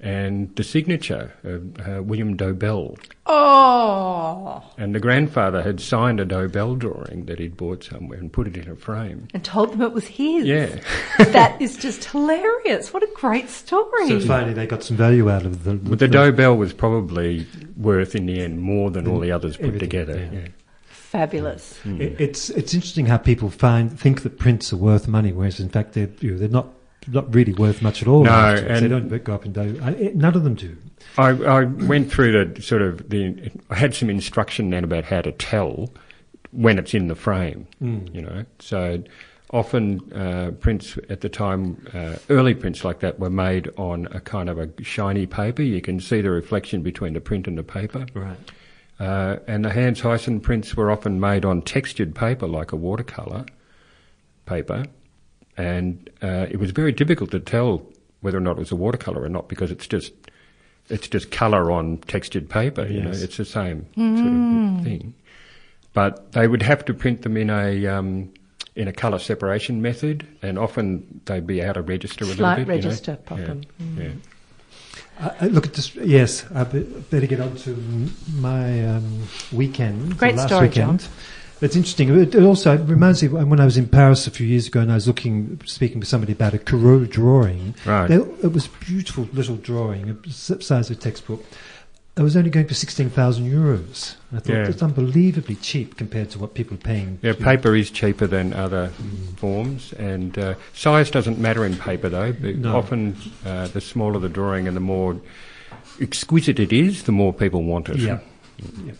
and 0.02 0.54
the 0.56 0.64
signature 0.64 1.32
of 1.44 1.88
uh, 1.88 2.02
William 2.02 2.36
Dobell. 2.36 2.98
Oh. 3.26 4.62
And 4.76 4.94
the 4.94 5.00
grandfather 5.00 5.62
had 5.62 5.80
signed 5.80 6.18
a 6.20 6.26
Dobell 6.26 6.76
drawing 6.78 7.26
that 7.26 7.38
he'd 7.38 7.56
bought 7.56 7.84
somewhere 7.84 8.18
and 8.18 8.32
put 8.32 8.46
it 8.48 8.56
in 8.56 8.68
a 8.68 8.74
frame. 8.76 9.28
And 9.32 9.44
told 9.44 9.72
them 9.72 9.80
it 9.82 9.92
was 9.92 10.06
his. 10.06 10.44
Yeah. 10.44 10.80
that 11.18 11.60
is 11.62 11.76
just 11.76 12.04
hilarious. 12.04 12.92
What 12.92 13.02
a 13.02 13.08
great 13.14 13.48
story. 13.48 14.08
So 14.08 14.20
finally, 14.20 14.54
they 14.54 14.66
got 14.66 14.82
some 14.82 14.96
value 14.96 15.30
out 15.30 15.46
of 15.46 15.64
the. 15.64 15.74
But 15.74 15.98
the 16.00 16.08
Dobell 16.08 16.56
was 16.56 16.72
probably 16.72 17.46
worth 17.76 18.14
in 18.14 18.26
the 18.26 18.40
end 18.40 18.60
more 18.60 18.90
than 18.90 19.06
all 19.06 19.20
the 19.20 19.32
others 19.32 19.56
put 19.56 19.78
together. 19.78 20.16
yeah. 20.32 20.40
Yeah. 20.40 20.48
Fabulous. 20.88 21.78
It- 21.84 22.18
It's 22.20 22.48
it's 22.50 22.72
interesting 22.74 23.06
how 23.06 23.18
people 23.18 23.50
find 23.50 23.98
think 23.98 24.22
that 24.22 24.38
prints 24.38 24.72
are 24.72 24.76
worth 24.78 25.06
money, 25.06 25.30
whereas 25.32 25.60
in 25.60 25.68
fact 25.68 25.92
they're 25.92 26.08
you 26.20 26.32
know, 26.32 26.38
they're 26.38 26.48
not 26.48 26.68
not 27.08 27.34
really 27.34 27.52
worth 27.52 27.82
much 27.82 28.02
at 28.02 28.08
all. 28.08 28.24
No, 28.24 28.30
afterwards. 28.30 28.80
they 28.80 28.88
don't 28.88 29.24
go 29.24 29.34
up 29.34 29.44
and. 29.44 29.56
I- 29.58 30.12
None 30.14 30.34
of 30.34 30.44
them 30.44 30.54
do. 30.54 30.76
I, 31.18 31.30
I 31.30 31.64
went 31.64 32.10
through 32.10 32.54
the 32.54 32.62
sort 32.62 32.82
of 32.82 33.08
the. 33.10 33.50
I 33.70 33.74
had 33.76 33.94
some 33.94 34.08
instruction 34.10 34.70
then 34.70 34.84
about 34.84 35.04
how 35.04 35.20
to 35.22 35.32
tell 35.32 35.92
when 36.52 36.78
it's 36.78 36.94
in 36.94 37.08
the 37.08 37.14
frame. 37.14 37.66
Mm. 37.82 38.14
You 38.14 38.22
know, 38.22 38.44
so 38.58 39.02
often 39.50 40.12
uh, 40.14 40.52
prints 40.60 40.96
at 41.10 41.20
the 41.20 41.28
time, 41.28 41.86
uh, 41.92 42.16
early 42.30 42.54
prints 42.54 42.84
like 42.84 43.00
that, 43.00 43.18
were 43.18 43.30
made 43.30 43.68
on 43.76 44.06
a 44.12 44.20
kind 44.20 44.48
of 44.48 44.58
a 44.58 44.70
shiny 44.82 45.26
paper. 45.26 45.62
You 45.62 45.80
can 45.80 46.00
see 46.00 46.20
the 46.22 46.30
reflection 46.30 46.82
between 46.82 47.12
the 47.12 47.20
print 47.20 47.46
and 47.46 47.58
the 47.58 47.62
paper. 47.62 48.06
Right. 48.14 48.38
Uh, 49.00 49.38
and 49.48 49.64
the 49.64 49.70
Hans 49.70 50.00
Heysen 50.00 50.40
prints 50.40 50.76
were 50.76 50.90
often 50.90 51.18
made 51.18 51.44
on 51.44 51.62
textured 51.62 52.14
paper, 52.14 52.46
like 52.46 52.72
a 52.72 52.76
watercolour 52.76 53.44
paper, 54.46 54.84
and 55.56 56.08
uh, 56.22 56.46
it 56.50 56.58
was 56.58 56.70
very 56.70 56.92
difficult 56.92 57.30
to 57.32 57.40
tell 57.40 57.86
whether 58.20 58.38
or 58.38 58.40
not 58.40 58.52
it 58.52 58.60
was 58.60 58.72
a 58.72 58.76
watercolour 58.76 59.22
or 59.22 59.28
not 59.28 59.48
because 59.48 59.70
it's 59.70 59.86
just 59.86 60.12
it's 60.88 61.08
just 61.08 61.30
colour 61.30 61.70
on 61.70 61.98
textured 61.98 62.48
paper. 62.50 62.86
You 62.86 63.02
know, 63.02 63.10
it's 63.10 63.36
the 63.36 63.44
same 63.44 63.86
sort 63.94 64.78
of 64.78 64.84
thing. 64.84 65.14
But 65.92 66.32
they 66.32 66.48
would 66.48 66.62
have 66.62 66.84
to 66.86 66.94
print 66.94 67.22
them 67.22 67.36
in 67.36 67.50
a 67.50 67.86
um, 67.86 68.32
in 68.74 68.88
a 68.88 68.92
colour 68.92 69.18
separation 69.18 69.82
method, 69.82 70.26
and 70.40 70.58
often 70.58 71.20
they'd 71.26 71.46
be 71.46 71.62
out 71.62 71.76
of 71.76 71.88
register 71.88 72.24
a 72.24 72.28
Slight 72.28 72.58
little 72.58 72.64
bit. 72.64 72.76
you 72.76 72.82
know. 72.82 72.88
register 72.88 73.16
problem. 73.16 73.62
Yeah. 73.96 74.08
I, 75.20 75.34
I 75.42 75.46
look 75.48 75.66
at 75.66 75.74
this. 75.74 75.94
Yes, 75.94 76.46
I 76.54 76.64
better 76.64 77.26
get 77.26 77.40
on 77.40 77.56
to 77.56 77.76
my 78.34 78.86
um, 78.86 79.28
weekend. 79.52 80.16
Great 80.18 80.36
last 80.36 80.48
story, 80.48 80.68
weekend. 80.68 81.00
John. 81.00 81.10
It's 81.62 81.76
interesting. 81.76 82.08
It 82.20 82.34
also 82.36 82.76
reminds 82.76 83.22
me 83.22 83.28
of 83.28 83.48
when 83.48 83.60
I 83.60 83.64
was 83.64 83.76
in 83.76 83.88
Paris 83.88 84.26
a 84.26 84.30
few 84.32 84.46
years 84.46 84.66
ago 84.66 84.80
and 84.80 84.90
I 84.90 84.96
was 84.96 85.06
looking, 85.06 85.60
speaking 85.64 86.00
with 86.00 86.08
somebody 86.08 86.32
about 86.32 86.54
a 86.54 86.58
Corot 86.58 87.08
drawing. 87.08 87.74
Right. 87.86 88.08
They, 88.08 88.16
it 88.16 88.52
was 88.52 88.66
a 88.66 88.84
beautiful 88.84 89.28
little 89.32 89.56
drawing, 89.56 90.22
size 90.28 90.90
of 90.90 90.96
a 90.96 91.00
textbook. 91.00 91.44
It 92.14 92.20
was 92.20 92.36
only 92.36 92.50
going 92.50 92.66
for 92.66 92.74
16,000 92.74 93.50
euros. 93.50 94.16
I 94.32 94.40
thought 94.40 94.48
Yeah. 94.52 94.64
that's 94.64 94.82
unbelievably 94.82 95.54
cheap 95.56 95.96
compared 95.96 96.30
to 96.30 96.38
what 96.38 96.52
people 96.52 96.74
are 96.74 96.80
paying. 96.80 97.18
Yeah, 97.22 97.32
paper 97.32 97.74
is 97.74 97.90
cheaper 97.90 98.26
than 98.26 98.52
other 98.52 98.88
forms, 99.36 99.94
and 99.94 100.36
uh, 100.36 100.54
size 100.74 101.10
doesn't 101.10 101.38
matter 101.38 101.64
in 101.64 101.76
paper 101.76 102.10
though. 102.10 102.32
No. 102.32 102.76
Often, 102.76 103.16
uh, 103.46 103.68
the 103.68 103.80
smaller 103.80 104.18
the 104.18 104.28
drawing 104.28 104.68
and 104.68 104.76
the 104.76 104.80
more 104.80 105.18
exquisite 106.02 106.60
it 106.60 106.70
is, 106.72 107.04
the 107.04 107.12
more 107.12 107.32
people 107.32 107.62
want 107.62 107.88
it. 107.88 107.96
Yeah. 107.96 108.18
yeah. 108.84 108.92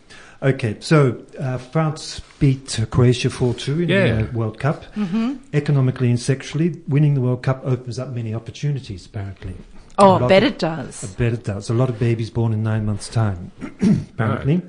Okay, 0.43 0.77
so 0.81 1.23
uh, 1.39 1.57
France 1.59 2.21
beat 2.41 2.81
Croatia 2.91 3.31
4 3.31 3.55
2 3.55 3.83
in 3.83 3.89
Yeah. 3.89 4.23
the 4.23 4.37
World 4.37 4.59
Cup. 4.59 4.85
Mm-hmm. 4.97 5.35
Economically 5.53 6.11
and 6.11 6.19
sexually, 6.19 6.81
winning 6.89 7.15
the 7.15 7.21
World 7.21 7.43
Cup 7.45 7.61
opens 7.65 7.99
up 7.99 8.09
many 8.11 8.35
opportunities, 8.35 9.07
apparently. 9.07 9.55
Oh, 9.99 10.13
A 10.13 10.17
I 10.17 10.19
lot 10.21 10.29
bet 10.29 10.43
of- 10.43 10.53
it 10.53 10.59
does. 10.59 11.05
I 11.05 11.17
bet 11.17 11.33
it 11.33 11.45
does. 11.45 11.71
A 11.71 11.75
lot 11.75 11.89
of 11.91 11.99
babies 12.01 12.31
born 12.31 12.53
in 12.53 12.63
nine 12.65 12.85
months' 12.85 13.09
time, 13.09 13.53
apparently. 13.83 14.63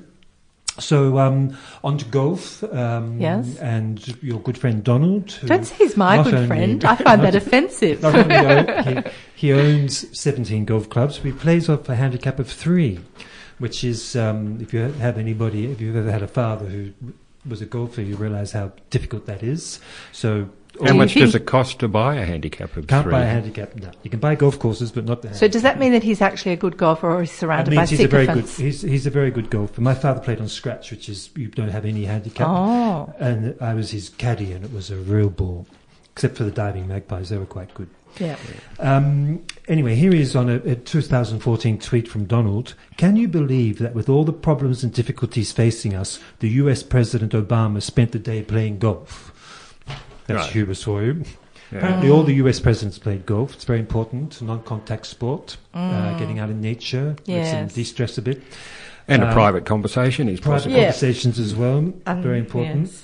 So, 0.78 1.18
um, 1.18 1.56
on 1.82 1.98
to 1.98 2.04
golf. 2.04 2.62
Um, 2.72 3.20
Yes. 3.20 3.56
And 3.58 4.22
your 4.22 4.40
good 4.40 4.58
friend 4.58 4.82
Donald. 4.84 5.38
Don't 5.44 5.64
say 5.64 5.74
he's 5.76 5.96
my 5.96 6.22
good 6.22 6.34
only- 6.34 6.46
friend. 6.46 6.84
I 6.92 6.94
find 6.96 7.22
that 7.22 7.34
offensive. 7.34 8.00
not 8.02 8.14
only 8.14 8.36
own- 8.36 8.84
he, 8.84 9.10
he 9.48 9.52
owns 9.52 10.06
17 10.18 10.66
golf 10.66 10.88
clubs, 10.88 11.18
but 11.18 11.26
he 11.26 11.32
plays 11.32 11.68
off 11.68 11.88
a 11.88 11.94
handicap 11.96 12.38
of 12.38 12.48
three, 12.48 13.00
which 13.58 13.84
is, 13.84 14.16
um, 14.16 14.58
if 14.60 14.72
you 14.72 14.80
have 14.80 15.18
anybody, 15.18 15.66
if 15.70 15.80
you've 15.80 15.96
ever 15.96 16.10
had 16.10 16.22
a 16.22 16.28
father 16.28 16.66
who 16.66 16.92
was 17.48 17.60
a 17.60 17.66
golfer, 17.66 18.02
you 18.02 18.16
realize 18.16 18.52
how 18.52 18.72
difficult 18.90 19.26
that 19.26 19.42
is. 19.42 19.80
So, 20.12 20.48
How 20.80 20.86
Do 20.86 20.92
you 20.94 20.98
much 20.98 21.14
think- 21.14 21.26
does 21.26 21.34
it 21.36 21.46
cost 21.46 21.78
to 21.80 21.86
buy 21.88 22.16
a 22.16 22.24
handicap 22.24 22.76
of 22.76 22.88
can't 22.88 23.04
three? 23.04 23.12
buy 23.12 23.22
a 23.22 23.26
handicap. 23.26 23.76
No, 23.76 23.90
you 24.02 24.10
can 24.10 24.18
buy 24.18 24.34
golf 24.34 24.58
courses, 24.58 24.90
but 24.90 25.04
not 25.04 25.22
the 25.22 25.32
So 25.32 25.46
does 25.46 25.62
that 25.62 25.78
mean 25.78 25.92
that 25.92 26.02
he's 26.02 26.20
actually 26.20 26.50
a 26.50 26.56
good 26.56 26.76
golfer 26.76 27.08
or 27.08 27.20
he's 27.20 27.30
surrounded 27.30 27.66
That 27.70 27.76
by 27.76 27.82
means 27.82 27.90
he's 27.90 28.00
a 28.00 28.08
very 28.08 28.26
good. 28.26 28.48
He's, 28.48 28.82
he's 28.82 29.06
a 29.06 29.10
very 29.10 29.30
good 29.30 29.50
golfer. 29.50 29.80
My 29.80 29.94
father 29.94 30.18
played 30.20 30.40
on 30.40 30.48
scratch, 30.48 30.90
which 30.90 31.08
is 31.08 31.30
you 31.36 31.46
don't 31.46 31.68
have 31.68 31.84
any 31.84 32.06
handicap. 32.06 32.48
Oh, 32.48 33.14
And 33.20 33.54
I 33.60 33.74
was 33.74 33.92
his 33.92 34.08
caddy, 34.08 34.50
and 34.52 34.64
it 34.64 34.72
was 34.72 34.90
a 34.90 34.96
real 34.96 35.30
ball. 35.30 35.68
Except 36.12 36.36
for 36.36 36.42
the 36.42 36.50
diving 36.50 36.88
magpies, 36.88 37.28
they 37.28 37.38
were 37.38 37.46
quite 37.46 37.72
good. 37.74 37.88
Yeah. 38.18 38.36
Um, 38.78 39.44
anyway, 39.68 39.94
here 39.94 40.14
is 40.14 40.34
on 40.36 40.48
a, 40.48 40.56
a 40.56 40.74
2014 40.76 41.78
tweet 41.78 42.08
from 42.08 42.24
Donald. 42.24 42.74
Can 42.96 43.16
you 43.16 43.28
believe 43.28 43.78
that 43.78 43.94
with 43.94 44.08
all 44.08 44.24
the 44.24 44.32
problems 44.32 44.82
and 44.84 44.92
difficulties 44.92 45.52
facing 45.52 45.94
us, 45.94 46.20
the 46.40 46.48
US 46.50 46.82
President 46.82 47.32
Obama 47.32 47.82
spent 47.82 48.12
the 48.12 48.18
day 48.18 48.42
playing 48.42 48.78
golf? 48.78 49.32
That's 50.26 50.44
Right. 50.44 50.52
hubris 50.52 50.82
for 50.82 51.02
you. 51.02 51.24
Yeah. 51.72 51.78
Apparently, 51.78 52.10
all 52.10 52.22
the 52.22 52.34
US 52.34 52.60
presidents 52.60 52.98
played 52.98 53.26
golf. 53.26 53.54
It's 53.54 53.64
very 53.64 53.80
important, 53.80 54.40
non-contact 54.40 55.06
sport, 55.06 55.56
uh, 55.74 55.78
Mm. 55.78 56.18
getting 56.18 56.38
out 56.38 56.50
in 56.50 56.60
nature, 56.60 57.16
lets 57.26 57.50
them 57.50 57.68
de-stress 57.68 58.16
a 58.18 58.22
bit. 58.22 58.42
And 59.06 59.22
a 59.22 59.26
Um, 59.26 59.32
private 59.34 59.66
conversation 59.66 60.28
is 60.30 60.40
Private 60.40 60.56
possible. 60.56 60.76
Yeah. 60.76 60.84
conversations 60.84 61.38
as 61.38 61.54
well, 61.54 61.92
Um, 62.06 62.22
very 62.22 62.38
important. 62.38 62.86
yes. 62.86 63.03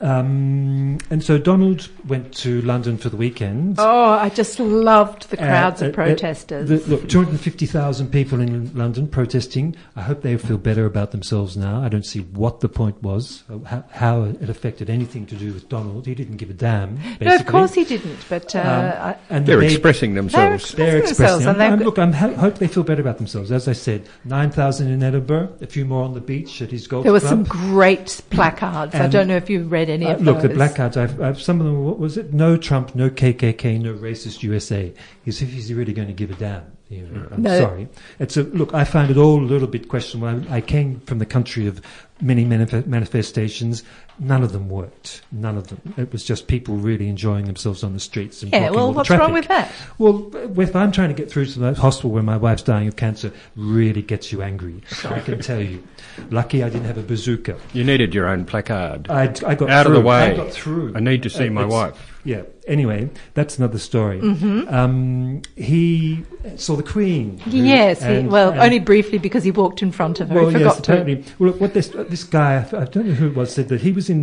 Um, 0.00 0.98
and 1.10 1.22
so 1.22 1.38
Donald 1.38 1.88
went 2.06 2.34
to 2.36 2.60
London 2.62 2.96
for 2.98 3.08
the 3.08 3.16
weekend. 3.16 3.76
Oh, 3.78 4.10
I 4.12 4.28
just 4.28 4.58
loved 4.60 5.30
the 5.30 5.36
crowds 5.36 5.82
Uh, 5.82 5.86
uh, 5.86 5.88
of 5.88 5.94
protesters. 5.94 6.68
The, 6.68 6.76
look, 6.90 7.08
250,000 7.08 8.10
people 8.10 8.40
in 8.40 8.74
London 8.76 9.06
protesting. 9.08 9.76
I 9.96 10.02
hope 10.02 10.22
they 10.22 10.36
feel 10.36 10.58
better 10.58 10.86
about 10.86 11.10
themselves 11.12 11.56
now. 11.56 11.82
I 11.82 11.88
don't 11.88 12.06
see 12.06 12.20
what 12.20 12.60
the 12.60 12.68
point 12.68 13.02
was, 13.02 13.44
how, 13.66 13.84
how 13.90 14.22
it 14.24 14.48
affected 14.50 14.90
anything 14.90 15.26
to 15.26 15.34
do 15.36 15.52
with 15.52 15.68
Donald. 15.68 16.06
He 16.06 16.14
didn't 16.14 16.36
give 16.36 16.50
a 16.50 16.54
damn. 16.54 16.96
Basically. 16.96 17.26
no, 17.26 17.34
of 17.36 17.46
course 17.46 17.74
he 17.74 17.84
didn't. 17.84 18.18
But 18.28 18.54
uh, 18.54 18.58
Um, 18.58 18.66
I, 18.68 19.16
And 19.30 19.46
the 19.46 19.52
They're 19.52 19.60
babe- 19.60 19.70
expressing 19.72 20.14
themselves. 20.14 20.72
They're 20.72 20.98
Expressing 20.98 21.10
expressing. 21.10 21.24
themselves, 21.44 21.46
I'm, 21.46 21.50
and 21.52 21.60
they've 21.60 21.68
I'm- 21.70 21.78
got- 21.78 21.84
look, 21.86 21.98
I'm 21.98 22.12
ha- 22.12 22.40
hope 22.40 22.58
they 22.58 22.68
feel 22.68 22.82
better 22.82 23.00
about 23.02 23.18
themselves. 23.18 23.50
As 23.52 23.68
I 23.68 23.72
said, 23.72 24.08
9,000 24.24 24.90
in 24.90 25.02
Edinburgh, 25.02 25.50
a 25.60 25.66
few 25.66 25.84
more 25.84 26.02
on 26.04 26.14
the 26.14 26.20
beach 26.20 26.60
at 26.62 26.70
his 26.70 26.86
golf 26.86 27.04
there 27.04 27.12
were 27.12 27.20
club. 27.20 27.30
some 27.30 27.44
great 27.44 28.20
placards. 28.30 28.94
I 28.94 29.06
don't 29.08 29.28
know 29.28 29.36
if 29.36 29.48
you 29.50 29.62
read 29.64 29.77
any 29.88 30.06
Uh, 30.06 30.14
of 30.14 30.22
look, 30.22 30.36
those. 30.40 30.48
the 30.48 30.54
placards. 30.54 30.96
I've, 30.96 31.20
I've 31.20 31.40
some 31.40 31.60
of 31.60 31.66
them. 31.66 31.84
What 31.84 31.98
was 31.98 32.16
it? 32.16 32.32
No 32.32 32.56
Trump, 32.56 32.94
no 32.94 33.10
KKK, 33.10 33.80
no 33.80 33.94
racist 33.94 34.42
USA. 34.42 34.92
If 35.24 35.38
he's 35.40 35.72
really 35.72 35.92
going 35.92 36.08
to 36.08 36.14
give 36.14 36.30
a 36.30 36.34
damn. 36.34 36.77
You 36.90 37.28
I'm 37.32 37.42
No. 37.42 37.58
sorry. 37.58 37.88
It's 38.18 38.36
a 38.38 38.44
look. 38.44 38.72
I 38.72 38.84
find 38.84 39.10
it 39.10 39.18
all 39.18 39.40
a 39.42 39.44
little 39.44 39.68
bit 39.68 39.88
questionable. 39.88 40.50
I, 40.50 40.56
I 40.56 40.60
came 40.62 41.00
from 41.00 41.18
the 41.18 41.26
country 41.26 41.66
of 41.66 41.82
many 42.20 42.46
manif- 42.46 42.86
manifestations. 42.86 43.84
None 44.18 44.42
of 44.42 44.52
them 44.52 44.70
worked. 44.70 45.20
None 45.30 45.58
of 45.58 45.68
them. 45.68 45.80
It 45.98 46.10
was 46.12 46.24
just 46.24 46.46
people 46.48 46.76
really 46.76 47.08
enjoying 47.08 47.44
themselves 47.44 47.84
on 47.84 47.92
the 47.92 48.00
streets 48.00 48.42
and 48.42 48.50
yeah, 48.50 48.60
blocking 48.70 48.74
well, 48.76 48.86
all 48.86 48.92
the 48.92 48.96
what's 48.96 49.06
traffic. 49.08 49.22
wrong 49.22 49.32
with 49.34 49.48
that? 49.48 49.70
Well, 49.98 50.30
if 50.60 50.74
I'm 50.74 50.90
trying 50.90 51.08
to 51.10 51.14
get 51.14 51.30
through 51.30 51.46
to 51.46 51.58
the 51.58 51.74
hospital 51.74 52.10
where 52.10 52.22
my 52.22 52.38
wife's 52.38 52.62
dying 52.62 52.88
of 52.88 52.96
cancer, 52.96 53.32
really 53.54 54.00
gets 54.02 54.32
you 54.32 54.40
angry. 54.42 54.80
I 55.04 55.20
can 55.20 55.40
tell 55.40 55.60
you. 55.60 55.82
Lucky 56.30 56.62
I 56.64 56.70
didn't 56.70 56.86
have 56.86 56.98
a 56.98 57.02
bazooka. 57.02 57.58
You 57.74 57.84
needed 57.84 58.14
your 58.14 58.26
own 58.28 58.44
placard. 58.46 59.08
I, 59.10 59.24
I 59.46 59.54
got 59.54 59.68
Out 59.70 59.86
of 59.86 59.92
the 59.92 60.00
way. 60.00 60.32
I 60.32 60.34
got 60.34 60.50
through. 60.50 60.94
I 60.96 61.00
need 61.00 61.22
to 61.24 61.30
see 61.30 61.48
Uh, 61.48 61.52
my 61.52 61.64
wife. 61.66 62.14
Yeah. 62.28 62.42
Anyway, 62.66 63.08
that's 63.32 63.56
another 63.56 63.78
story. 63.78 64.20
Mm-hmm. 64.20 64.68
Um, 64.68 65.40
he 65.56 66.22
saw 66.56 66.76
the 66.76 66.82
Queen. 66.82 67.38
who- 67.38 67.56
Yes, 67.56 68.02
he, 68.02 68.20
well, 68.28 68.50
and- 68.50 68.60
only 68.60 68.78
briefly 68.80 69.16
because 69.16 69.44
he 69.44 69.50
walked 69.50 69.80
in 69.82 69.90
front 69.92 70.20
of 70.20 70.28
her. 70.28 70.34
Well, 70.34 70.52
yes, 70.52 70.60
forgot 70.60 70.84
to. 70.84 70.92
apparently. 70.92 71.24
Well, 71.38 71.52
look, 71.52 71.60
what 71.62 71.72
this 71.72 71.88
this 71.88 72.24
guy, 72.24 72.58
I 72.58 72.84
don't 72.84 73.06
know 73.06 73.14
who 73.14 73.28
it 73.28 73.34
was, 73.34 73.54
said 73.54 73.68
that 73.68 73.80
he 73.80 73.92
was 73.92 74.10
in 74.10 74.20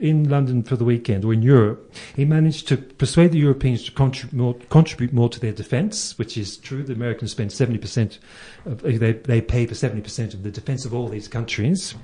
in 0.00 0.28
London 0.28 0.62
for 0.64 0.76
the 0.76 0.84
weekend 0.84 1.24
or 1.24 1.32
in 1.32 1.40
Europe. 1.40 1.78
He 2.14 2.26
managed 2.26 2.68
to 2.68 2.76
persuade 2.76 3.32
the 3.32 3.38
Europeans 3.38 3.84
to 3.84 3.92
contribute 3.92 4.36
more, 4.36 4.54
contribute 4.68 5.14
more 5.14 5.30
to 5.30 5.40
their 5.40 5.52
defence, 5.52 6.18
which 6.18 6.36
is 6.36 6.58
true. 6.58 6.82
The 6.82 6.92
Americans 6.92 7.30
spend 7.30 7.50
seventy 7.52 7.78
percent. 7.78 8.18
They 8.66 9.12
they 9.14 9.40
pay 9.40 9.64
for 9.64 9.74
seventy 9.74 10.02
percent 10.02 10.34
of 10.34 10.42
the 10.42 10.50
defence 10.50 10.84
of 10.84 10.92
all 10.92 11.08
these 11.08 11.28
countries. 11.28 11.94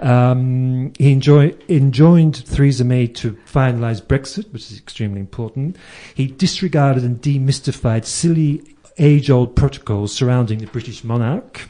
Um, 0.00 0.92
he 0.98 1.12
enjoy, 1.12 1.54
enjoined 1.68 2.46
Theresa 2.46 2.84
May 2.84 3.06
to 3.08 3.32
finalise 3.46 4.00
Brexit, 4.02 4.50
which 4.52 4.70
is 4.70 4.78
extremely 4.78 5.20
important. 5.20 5.76
He 6.14 6.26
disregarded 6.26 7.04
and 7.04 7.20
demystified 7.20 8.04
silly 8.06 8.62
age-old 8.98 9.56
protocols 9.56 10.12
surrounding 10.12 10.58
the 10.58 10.66
British 10.66 11.04
monarch 11.04 11.68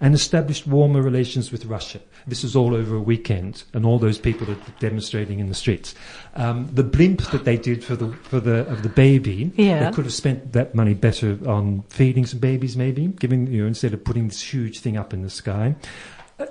and 0.00 0.14
established 0.14 0.66
warmer 0.66 1.02
relations 1.02 1.52
with 1.52 1.66
Russia. 1.66 2.00
This 2.26 2.42
was 2.42 2.54
all 2.54 2.74
over 2.74 2.96
a 2.96 3.00
weekend, 3.00 3.64
and 3.74 3.84
all 3.84 3.98
those 3.98 4.18
people 4.18 4.50
are 4.50 4.56
demonstrating 4.78 5.40
in 5.40 5.48
the 5.48 5.54
streets. 5.54 5.94
Um, 6.36 6.68
the 6.72 6.84
blimp 6.84 7.22
that 7.32 7.44
they 7.44 7.56
did 7.56 7.82
for 7.82 7.96
the 7.96 8.12
for 8.12 8.40
the 8.40 8.66
of 8.68 8.82
the 8.82 8.88
baby, 8.88 9.52
Yeah. 9.56 9.84
they 9.88 9.94
could 9.94 10.04
have 10.04 10.14
spent 10.14 10.52
that 10.52 10.74
money 10.74 10.94
better 10.94 11.38
on 11.46 11.82
feeding 11.88 12.24
some 12.26 12.38
babies, 12.40 12.76
maybe 12.76 13.06
giving 13.08 13.46
you 13.46 13.62
know 13.62 13.68
instead 13.68 13.92
of 13.94 14.04
putting 14.04 14.28
this 14.28 14.40
huge 14.42 14.80
thing 14.80 14.96
up 14.96 15.12
in 15.12 15.22
the 15.22 15.30
sky. 15.30 15.74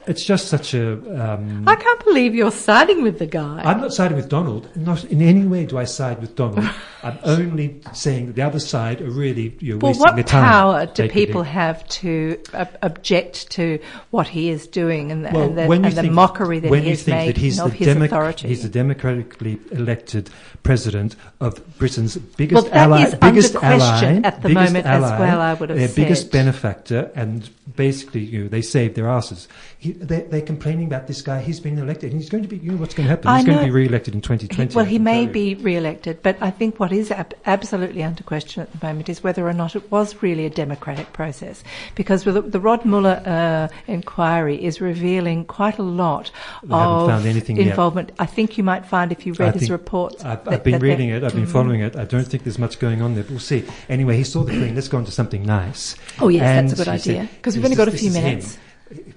It's 0.08 0.24
just 0.24 0.48
such 0.48 0.74
a. 0.74 0.94
Um, 1.34 1.68
I 1.68 1.76
can't 1.76 2.04
believe 2.04 2.36
you're 2.36 2.52
siding 2.52 3.02
with 3.02 3.20
the 3.20 3.26
guy. 3.26 3.62
I'm 3.64 3.82
not 3.82 3.94
siding 3.94 4.18
with 4.18 4.30
Donald. 4.30 4.70
Not 4.76 5.04
in 5.06 5.22
any 5.22 5.46
way 5.46 5.66
do 5.66 5.78
I 5.78 5.86
side 5.86 6.22
with 6.22 6.36
Donald. 6.36 6.68
I'm 7.04 7.18
only 7.24 7.80
saying 7.94 8.28
that 8.28 8.36
the 8.36 8.42
other 8.42 8.60
side 8.60 9.00
are 9.02 9.10
really 9.10 9.56
you're 9.60 9.78
well, 9.78 9.92
wasting 9.92 10.02
what 10.06 10.16
their 10.16 10.24
time. 10.26 10.44
power 10.44 10.86
do 10.86 11.08
people 11.08 11.44
have 11.44 11.88
to 11.88 12.38
uh, 12.54 12.66
object 12.82 13.50
to 13.52 13.80
what 14.12 14.28
he 14.28 14.50
is 14.50 14.68
doing 14.68 15.10
and 15.12 15.26
the, 15.26 15.30
Well, 15.32 15.44
and 15.48 15.58
the, 15.58 15.66
when 15.68 15.82
you 15.84 15.88
and 15.88 15.98
the 15.98 16.02
think- 16.02 16.14
mockery 16.14 16.60
that 16.60 16.70
when 16.70 16.82
he 16.82 16.88
you 16.90 16.92
has 16.96 17.04
think 17.04 17.18
made 17.18 17.36
that 17.36 17.38
he's 17.38 17.58
of 17.60 17.72
the 17.72 17.78
his 17.78 17.88
democ- 17.96 18.06
authority? 18.06 18.48
He's 18.50 18.64
the 18.64 18.70
democratically 18.70 19.60
elected 19.72 20.30
president 20.64 21.16
of 21.40 21.62
Britain's 21.78 22.18
biggest 22.18 22.66
Well, 22.66 22.74
ally, 22.74 23.04
is 23.06 23.16
biggest 23.16 23.56
ally, 23.56 24.16
at 24.24 24.42
the 24.42 24.50
biggest 24.50 24.74
moment 24.74 24.86
as 24.86 25.02
well, 25.02 25.40
I 25.40 25.54
would 25.54 25.70
have 25.70 25.80
their 25.80 25.88
biggest 25.88 26.32
benefactor, 26.34 27.12
and 27.16 27.50
basically, 27.78 28.22
you 28.26 28.44
know, 28.44 28.50
they 28.50 28.62
saved 28.62 28.96
their 28.96 29.08
asses. 29.08 29.48
He, 29.82 29.94
they, 29.94 30.24
they're 30.24 30.42
complaining 30.42 30.88
about 30.88 31.08
this 31.08 31.22
guy. 31.22 31.40
He's 31.42 31.62
been 31.62 31.78
elected. 31.78 32.12
And 32.12 32.20
he's 32.20 32.30
going 32.30 32.44
to 32.44 32.50
be. 32.50 32.58
You 32.58 32.74
know 32.74 32.78
what's 32.80 32.94
going 32.94 33.06
to 33.06 33.12
happen? 33.12 33.30
I 33.30 33.38
He's 33.38 33.46
going 33.46 33.60
to 33.60 33.64
be 33.64 33.72
re-elected 33.72 34.14
in 34.14 34.20
2020. 34.20 34.76
Well, 34.76 34.84
he 34.84 35.00
may 35.00 35.26
be 35.26 35.56
re-elected, 35.56 36.22
but 36.22 36.36
I 36.42 36.52
think 36.52 36.82
what 36.82 36.92
is 36.92 37.12
ab- 37.12 37.34
absolutely 37.46 38.04
under 38.04 38.22
question 38.24 38.62
at 38.62 38.70
the 38.78 38.86
moment 38.86 39.08
is 39.08 39.24
whether 39.24 39.48
or 39.48 39.54
not 39.54 39.78
it 39.78 39.90
was 39.90 40.22
really 40.22 40.46
a 40.46 40.50
democratic 40.50 41.14
process, 41.14 41.64
because 41.96 42.26
with 42.26 42.36
the, 42.36 42.42
the 42.42 42.60
Rod 42.60 42.84
Mueller 42.84 43.24
uh, 43.26 43.70
inquiry 43.88 44.62
is 44.62 44.82
revealing 44.82 45.46
quite 45.46 45.78
a 45.78 45.84
lot 45.84 46.30
I 46.70 46.78
haven't 46.82 46.96
of 47.04 47.08
found 47.10 47.26
anything 47.26 47.56
yet. 47.56 47.68
involvement. 47.68 48.12
I 48.20 48.26
think 48.26 48.58
you 48.58 48.66
might 48.66 48.86
find 48.86 49.14
if 49.14 49.26
you 49.26 49.34
I 49.40 49.44
read 49.44 49.54
his 49.54 49.62
think 49.62 49.72
reports. 49.72 50.26
I've, 50.26 50.44
that- 50.44 50.54
I've 50.56 50.64
been 50.66 50.80
reading 50.80 51.08
it. 51.08 51.24
I've 51.24 51.34
been 51.34 51.46
Mhm. 51.46 51.52
following 51.54 51.80
it. 51.80 51.96
I 51.96 52.04
don't 52.04 52.28
think 52.28 52.44
there's 52.44 52.60
much 52.60 52.80
going 52.80 53.02
on 53.02 53.14
there. 53.16 53.24
But 53.24 53.32
we'll 53.32 53.40
see. 53.40 53.64
Anyway, 53.88 54.18
he 54.18 54.26
saw 54.26 54.44
the 54.44 54.52
Queen. 54.52 54.76
Let's 54.76 54.90
go 54.90 54.98
on 54.98 55.06
to 55.06 55.12
something 55.12 55.44
nice. 55.46 55.96
Oh 56.20 56.28
yes, 56.28 56.42
And 56.44 56.70
that's 56.70 56.82
a 56.82 56.84
good 56.84 56.92
idea 56.92 57.30
because 57.38 57.56
we've 57.56 57.64
only 57.64 57.78
got 57.78 57.88
a 57.88 57.92
few 57.92 58.12
minutes. 58.12 58.56
him. 58.56 58.62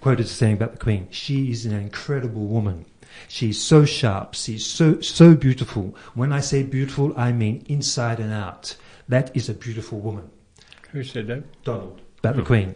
Quoted 0.03 0.25
as 0.25 0.33
saying 0.33 0.55
about 0.55 0.73
the 0.73 0.79
Queen, 0.79 1.07
she 1.13 1.53
is 1.53 1.65
an 1.65 1.73
incredible 1.73 2.47
woman. 2.49 2.87
She's 3.29 3.63
so 3.63 3.85
sharp. 3.85 4.35
She's 4.35 4.67
so 4.67 5.01
so 5.01 5.37
beautiful. 5.37 5.95
When 6.15 6.33
I 6.33 6.41
say 6.41 6.65
beautiful, 6.65 7.15
I 7.17 7.31
mean 7.31 7.65
inside 7.69 8.19
and 8.19 8.33
out. 8.33 8.75
That 9.09 9.31
is 9.37 9.49
a 9.49 9.55
beautiful 9.55 10.01
woman. 10.01 10.29
Who 10.91 11.05
said 11.05 11.29
that? 11.29 11.63
Donald 11.63 12.01
about 12.19 12.35
the 12.35 12.43
hmm. 12.43 12.47
Queen, 12.49 12.75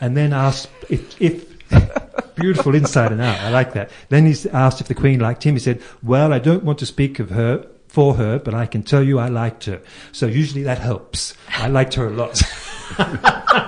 and 0.00 0.16
then 0.16 0.32
asked 0.32 0.70
if, 0.88 1.20
if 1.20 1.48
beautiful 2.36 2.76
inside 2.76 3.10
and 3.10 3.20
out. 3.20 3.40
I 3.40 3.50
like 3.50 3.72
that. 3.72 3.90
Then 4.08 4.26
he's 4.26 4.46
asked 4.46 4.80
if 4.80 4.86
the 4.86 4.94
Queen 4.94 5.18
liked 5.18 5.42
him. 5.42 5.54
He 5.54 5.60
said, 5.60 5.82
"Well, 6.00 6.32
I 6.32 6.38
don't 6.38 6.62
want 6.62 6.78
to 6.78 6.86
speak 6.86 7.18
of 7.18 7.30
her." 7.30 7.66
For 7.88 8.16
her, 8.16 8.38
but 8.38 8.52
I 8.52 8.66
can 8.66 8.82
tell 8.82 9.02
you 9.02 9.18
I 9.18 9.28
liked 9.28 9.64
her. 9.64 9.80
So 10.12 10.26
usually 10.26 10.62
that 10.64 10.78
helps. 10.78 11.32
I 11.56 11.68
liked 11.68 11.94
her 11.94 12.06
a 12.06 12.10
lot. 12.10 12.42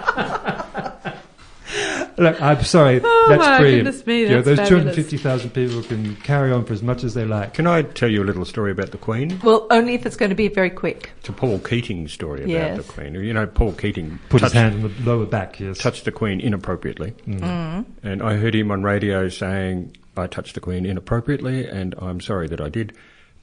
Look, 2.20 2.40
I'm 2.42 2.62
sorry. 2.62 3.00
Oh, 3.02 3.26
that's 3.30 3.40
my 3.40 3.58
brilliant. 3.58 3.84
goodness 3.86 4.06
me, 4.06 4.20
You 4.20 4.28
know, 4.28 4.42
that's 4.42 4.58
those 4.60 4.68
250,000 4.68 5.50
people 5.50 5.82
can 5.82 6.16
carry 6.16 6.52
on 6.52 6.64
for 6.66 6.74
as 6.74 6.82
much 6.82 7.02
as 7.02 7.14
they 7.14 7.24
like. 7.24 7.54
Can 7.54 7.66
I 7.66 7.82
tell 7.82 8.10
you 8.10 8.22
a 8.22 8.24
little 8.24 8.44
story 8.44 8.70
about 8.72 8.90
the 8.90 8.98
Queen? 8.98 9.40
Well, 9.42 9.66
only 9.70 9.94
if 9.94 10.04
it's 10.04 10.16
going 10.16 10.28
to 10.28 10.34
be 10.34 10.48
very 10.48 10.68
quick. 10.70 11.10
It's 11.20 11.30
a 11.30 11.32
Paul 11.32 11.58
Keating 11.60 12.06
story 12.08 12.40
about 12.40 12.50
Yes. 12.50 12.76
the 12.76 12.92
Queen. 12.92 13.14
You 13.14 13.32
know, 13.32 13.46
Paul 13.46 13.72
Keating 13.72 14.18
Put 14.28 14.40
touched, 14.42 14.52
his 14.52 14.62
hand 14.62 14.84
on 14.84 14.94
the 14.94 15.10
lower 15.10 15.24
back, 15.26 15.58
yes. 15.58 15.78
touched 15.78 16.04
the 16.04 16.12
Queen 16.12 16.40
inappropriately. 16.40 17.12
Mm. 17.26 17.86
And 18.02 18.22
I 18.22 18.36
heard 18.36 18.54
him 18.54 18.70
on 18.70 18.82
radio 18.82 19.28
saying, 19.30 19.96
I 20.16 20.26
touched 20.26 20.54
the 20.54 20.60
Queen 20.60 20.84
inappropriately, 20.84 21.66
and 21.66 21.94
I'm 21.98 22.20
sorry 22.20 22.48
that 22.48 22.60
I 22.60 22.68
did. 22.68 22.92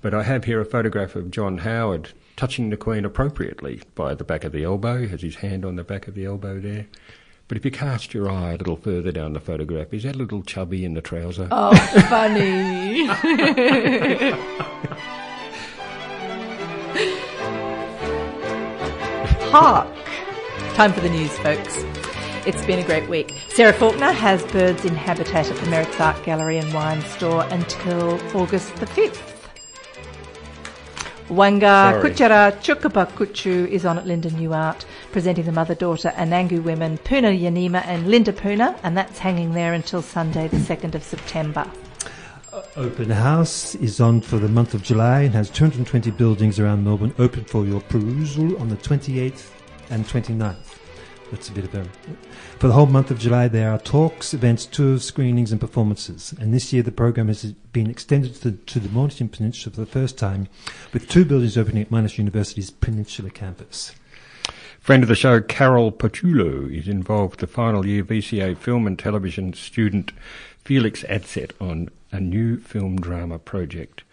But 0.01 0.13
I 0.13 0.21
have 0.21 0.43
here 0.43 0.61
a 0.61 0.65
photograph 0.65 1.15
of 1.15 1.32
John 1.32 1.57
Howard 1.59 2.09
touching 2.36 2.69
the 2.69 2.78
Queen 2.78 3.03
appropriately 3.05 3.82
by 3.95 4.13
the 4.13 4.23
back 4.23 4.43
of 4.43 4.51
the 4.51 4.63
elbow. 4.63 4.99
He 4.99 5.07
has 5.07 5.23
his 5.23 5.38
hand 5.38 5.65
on 5.65 5.75
the 5.75 5.84
back 5.84 6.07
of 6.07 6.13
the 6.13 6.25
elbow 6.25 6.59
there. 6.59 6.86
But 7.48 7.56
if 7.58 7.64
you 7.64 7.72
cast 7.72 8.14
your 8.14 8.30
eye 8.30 8.52
a 8.52 8.58
little 8.58 8.76
further 8.76 9.14
down 9.14 9.32
the 9.32 9.39
photograph, 9.39 9.93
is 9.93 10.04
that 10.04 10.16
a 10.16 10.18
little 10.18 10.43
chubby 10.43 10.84
in 10.84 10.95
the 10.95 11.02
trouser? 11.02 11.48
Oh, 11.50 11.74
funny. 12.10 13.06
Hark! 19.50 19.88
Time 20.76 20.91
for 20.91 21.00
the 21.00 21.10
news, 21.10 21.32
folks. 21.39 21.86
It's 22.45 22.66
been 22.66 22.80
a 22.80 22.84
great 22.84 23.08
week. 23.08 23.34
Sarah 23.48 23.72
Faulkner 23.72 24.12
has 24.12 24.43
birds 24.48 24.84
in 24.84 24.95
habitat 24.95 25.50
at 25.50 25.56
the 25.56 25.70
Merrick's 25.70 26.02
Art 26.02 26.22
Gallery 26.24 26.58
and 26.58 26.74
Wine 26.74 27.02
Store 27.02 27.45
until 27.50 28.20
August 28.36 28.76
the 28.76 28.88
5th. 28.88 29.36
Wangka 31.28 32.01
Sorry. 32.01 32.11
Kuchara 32.11 32.51
Chukapakuchu 32.61 33.67
is 33.67 33.86
on 33.86 33.97
at 33.97 34.07
Linden 34.07 34.36
New 34.38 34.53
Art, 34.53 34.86
presenting 35.11 35.43
the 35.43 35.51
mother-daughter 35.51 36.13
Anangu 36.15 36.63
women 36.63 36.97
Puna 36.99 37.28
Yanima 37.28 37.86
and 37.86 38.09
Linda 38.09 38.32
Puna, 38.32 38.80
and 38.84 38.97
that's 38.97 39.19
hanging 39.19 39.51
there 39.51 39.73
until 39.73 40.01
Sunday 40.01 40.47
the 40.47 40.55
2nd 40.55 40.95
of 40.95 41.03
September. 41.03 41.69
Uh, 42.53 42.61
open 42.78 43.09
House 43.09 43.75
is 43.75 43.99
on 43.99 44.21
for 44.21 44.38
the 44.38 44.47
month 44.47 44.73
of 44.73 44.84
July 44.84 45.23
and 45.23 45.34
has 45.34 45.49
220 45.49 46.11
buildings 46.11 46.61
around 46.61 46.86
Melbourne 46.86 47.13
open 47.19 47.43
for 47.43 47.65
your 47.65 47.82
perusal 47.82 48.57
on 48.61 48.69
the 48.69 48.78
28th 48.78 49.51
and 49.89 50.05
29th. 50.05 50.55
That's 51.30 51.49
a 51.49 51.51
bit 51.51 51.65
of 51.65 51.75
a. 51.75 51.86
For 52.60 52.68
the 52.68 52.74
whole 52.74 52.88
month 52.88 53.12
of 53.12 53.20
July, 53.20 53.47
there 53.47 53.72
are 53.72 53.78
talks, 53.78 54.34
events, 54.34 54.66
tours, 54.66 55.05
screenings, 55.05 55.51
and 55.51 55.62
performances. 55.62 56.34
And 56.39 56.51
this 56.51 56.74
year, 56.74 56.82
the 56.82 56.91
program 56.91 57.28
has 57.28 57.43
been 57.53 57.88
extended 57.88 58.34
to 58.34 58.49
the, 58.49 58.58
to 58.58 58.80
the 58.80 58.89
Mornington 58.89 59.30
Peninsula 59.30 59.76
for 59.76 59.82
the 59.82 59.86
first 59.86 60.18
time, 60.18 60.47
with 60.91 61.08
two 61.08 61.24
buildings 61.24 61.55
opening 61.55 61.84
at 61.84 61.91
Monash 61.91 62.18
University's 62.18 62.72
Peninsula 62.72 63.30
campus. 63.30 63.93
Friend 64.80 65.03
of 65.03 65.08
the 65.08 65.14
show, 65.14 65.39
Carol 65.39 65.91
Pachulo, 65.91 66.76
is 66.76 66.88
involved 66.88 67.41
the 67.41 67.45
final 67.45 67.86
year 67.86 68.03
VCA 68.03 68.58
film 68.58 68.88
and 68.88 68.97
television 68.97 69.53
student 69.53 70.12
Felix 70.64 71.03
Adlett 71.03 71.51
on 71.62 71.89
a 72.12 72.20
new 72.20 72.58
film 72.58 72.99
drama 72.99 73.38
project. 73.38 74.03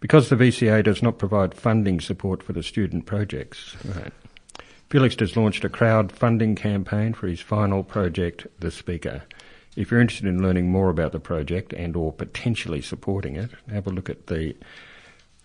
Because 0.00 0.30
the 0.30 0.36
VCA 0.36 0.82
does 0.82 1.00
not 1.00 1.18
provide 1.18 1.54
funding 1.54 2.00
support 2.00 2.42
for 2.42 2.52
the 2.52 2.64
student 2.64 3.06
projects, 3.06 3.76
right, 3.84 4.12
Felix 4.88 5.14
has 5.20 5.36
launched 5.36 5.64
a 5.64 5.68
crowdfunding 5.68 6.56
campaign 6.56 7.12
for 7.12 7.26
his 7.26 7.40
final 7.40 7.84
project, 7.84 8.46
The 8.60 8.70
Speaker. 8.70 9.22
If 9.76 9.90
you're 9.90 10.00
interested 10.00 10.26
in 10.26 10.42
learning 10.42 10.70
more 10.70 10.88
about 10.88 11.12
the 11.12 11.20
project 11.20 11.72
and 11.74 11.94
or 11.94 12.12
potentially 12.12 12.80
supporting 12.80 13.36
it, 13.36 13.50
have 13.70 13.86
a 13.86 13.90
look 13.90 14.08
at 14.08 14.28
the, 14.28 14.56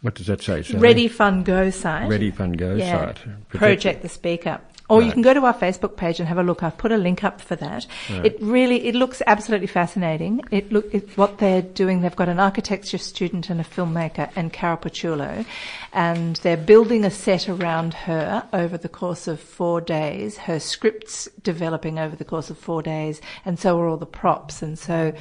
what 0.01 0.15
does 0.15 0.27
that 0.27 0.41
say, 0.41 0.63
Sally? 0.63 0.79
Ready 0.79 1.07
Fund 1.09 1.43
Go 1.43 1.69
site. 1.69 2.09
Ready 2.09 2.31
Fund 2.31 2.57
Go 2.57 2.75
yeah. 2.75 3.13
site. 3.13 3.49
Project 3.49 4.01
the 4.01 4.09
Speaker. 4.09 4.61
Or 4.93 5.01
you 5.01 5.11
can 5.11 5.21
go 5.21 5.33
to 5.33 5.45
our 5.45 5.53
Facebook 5.53 5.97
page 5.97 6.19
and 6.19 6.27
have 6.27 6.37
a 6.37 6.43
look. 6.43 6.63
I've 6.63 6.77
put 6.77 6.91
a 6.91 6.97
link 6.97 7.23
up 7.23 7.41
for 7.41 7.55
that. 7.55 7.87
Right. 8.09 8.25
It 8.25 8.37
really, 8.41 8.85
it 8.87 8.95
looks 8.95 9.21
absolutely 9.25 9.67
fascinating. 9.67 10.41
It 10.51 10.71
look, 10.71 10.93
it, 10.93 11.17
what 11.17 11.39
they're 11.39 11.61
doing, 11.61 12.01
they've 12.01 12.15
got 12.15 12.29
an 12.29 12.39
architecture 12.39 12.97
student 12.97 13.49
and 13.49 13.59
a 13.59 13.63
filmmaker 13.63 14.31
and 14.35 14.53
Carol 14.53 14.77
Pachulo, 14.77 15.45
and 15.91 16.35
they're 16.37 16.57
building 16.57 17.05
a 17.05 17.11
set 17.11 17.49
around 17.49 17.93
her 17.93 18.47
over 18.53 18.77
the 18.77 18.89
course 18.89 19.27
of 19.27 19.39
four 19.39 19.81
days. 19.81 20.37
Her 20.37 20.59
scripts 20.59 21.27
developing 21.41 21.99
over 21.99 22.15
the 22.15 22.25
course 22.25 22.49
of 22.49 22.57
four 22.57 22.81
days, 22.81 23.21
and 23.45 23.59
so 23.59 23.79
are 23.79 23.87
all 23.87 23.97
the 23.97 24.05
props. 24.05 24.61
And 24.61 24.77
so 24.77 25.13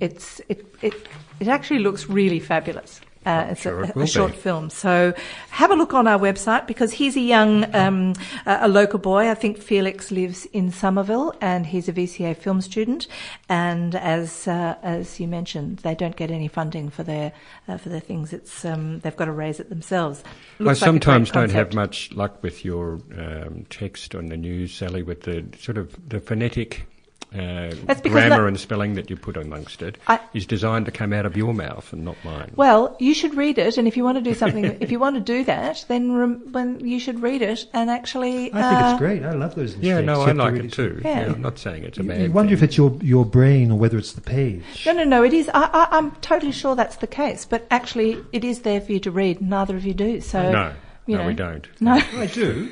it's, 0.00 0.40
it, 0.48 0.66
it, 0.82 0.94
it 1.40 1.48
actually 1.48 1.80
looks 1.80 2.08
really 2.08 2.40
fabulous. 2.40 3.00
Uh, 3.24 3.48
it's 3.50 3.62
sure 3.62 3.82
a, 3.82 3.88
it 3.88 3.96
a 3.96 4.06
short 4.06 4.32
be. 4.32 4.38
film. 4.38 4.70
So 4.70 5.14
have 5.50 5.70
a 5.70 5.74
look 5.74 5.94
on 5.94 6.06
our 6.06 6.18
website 6.18 6.66
because 6.66 6.92
he's 6.92 7.16
a 7.16 7.20
young, 7.20 7.72
um, 7.74 8.14
a 8.46 8.68
local 8.68 8.98
boy. 8.98 9.30
I 9.30 9.34
think 9.34 9.58
Felix 9.58 10.10
lives 10.10 10.46
in 10.46 10.70
Somerville 10.72 11.34
and 11.40 11.66
he's 11.66 11.88
a 11.88 11.92
VCA 11.92 12.36
film 12.36 12.60
student. 12.60 13.06
And 13.48 13.94
as 13.94 14.48
uh, 14.48 14.76
as 14.82 15.20
you 15.20 15.28
mentioned, 15.28 15.78
they 15.78 15.94
don't 15.94 16.16
get 16.16 16.30
any 16.30 16.48
funding 16.48 16.90
for 16.90 17.02
their 17.02 17.32
uh, 17.68 17.76
for 17.76 17.88
their 17.88 18.00
things. 18.00 18.32
It's 18.32 18.64
um, 18.64 19.00
they've 19.00 19.16
got 19.16 19.26
to 19.26 19.32
raise 19.32 19.60
it 19.60 19.68
themselves. 19.68 20.24
I 20.58 20.64
like 20.64 20.76
sometimes 20.76 21.30
don't 21.30 21.50
have 21.50 21.74
much 21.74 22.12
luck 22.12 22.42
with 22.42 22.64
your 22.64 23.00
um, 23.16 23.66
text 23.70 24.14
on 24.14 24.28
the 24.28 24.36
news, 24.36 24.74
Sally, 24.74 25.02
with 25.02 25.22
the 25.22 25.44
sort 25.58 25.78
of 25.78 25.96
the 26.08 26.20
phonetic 26.20 26.86
uh, 27.34 27.74
That's 27.86 28.00
grammar 28.02 28.28
that- 28.28 28.46
and 28.46 28.60
spelling 28.60 28.94
that 28.94 29.08
you 29.10 29.16
put 29.16 29.36
amongst 29.36 29.82
it 29.82 29.96
I- 30.06 30.20
is 30.34 30.46
designed 30.46 30.86
to 30.86 30.92
come 30.92 31.12
out 31.12 31.24
of 31.26 31.36
your 31.36 31.54
mouth 31.54 31.92
and 31.92 32.04
not 32.04 32.16
mine. 32.24 32.52
Well, 32.56 32.96
you 33.00 33.14
should 33.14 33.34
read 33.34 33.58
it, 33.58 33.78
and 33.78 33.88
if 33.88 33.96
you 33.96 34.04
want 34.04 34.18
to 34.18 34.22
do 34.22 34.34
something, 34.34 34.64
if 34.80 34.90
you 34.90 34.98
want 34.98 35.16
to 35.16 35.20
do 35.20 35.44
that, 35.44 35.84
then 35.88 36.12
rem- 36.12 36.52
when 36.52 36.80
you 36.86 36.98
should 37.00 37.22
read 37.22 37.42
it 37.42 37.66
and 37.72 37.90
actually. 37.90 38.52
I 38.52 38.62
think 38.62 38.82
uh, 38.82 38.88
it's 38.92 38.98
great. 38.98 39.22
I 39.24 39.32
love 39.32 39.54
those 39.54 39.70
mistakes. 39.76 39.84
yeah, 39.86 40.00
no, 40.00 40.16
You 40.16 40.20
I 40.22 40.26
have 40.28 40.36
to 40.36 40.42
like 40.42 40.54
it 40.64 40.72
too. 40.72 41.00
Yeah. 41.04 41.20
Yeah, 41.26 41.32
I'm 41.32 41.42
not 41.42 41.58
saying 41.58 41.84
it's 41.84 41.98
a 41.98 42.02
You, 42.02 42.08
bad 42.08 42.20
you 42.22 42.32
wonder 42.32 42.50
thing. 42.50 42.58
if 42.58 42.62
it's 42.62 42.76
your, 42.76 42.96
your 43.02 43.24
brain 43.24 43.70
or 43.70 43.78
whether 43.78 43.98
it's 43.98 44.12
the 44.12 44.20
page. 44.20 44.84
No, 44.86 44.92
no, 44.92 45.04
no. 45.04 45.22
It 45.24 45.32
is. 45.32 45.48
I, 45.54 45.62
I, 45.72 45.88
I'm 45.96 46.10
totally 46.16 46.52
sure 46.52 46.74
that's 46.76 46.96
the 46.96 47.06
case. 47.06 47.44
But 47.44 47.66
actually, 47.70 48.18
it 48.32 48.44
is 48.44 48.60
there 48.60 48.80
for 48.80 48.92
you 48.92 49.00
to 49.00 49.10
read. 49.10 49.40
Neither 49.40 49.76
of 49.76 49.84
you 49.84 49.94
do. 49.94 50.20
So 50.20 50.50
no, 50.52 50.72
you 51.06 51.16
no, 51.16 51.22
know. 51.22 51.28
we 51.28 51.34
don't. 51.34 51.66
No, 51.80 51.92
I 51.92 52.26
do. 52.26 52.70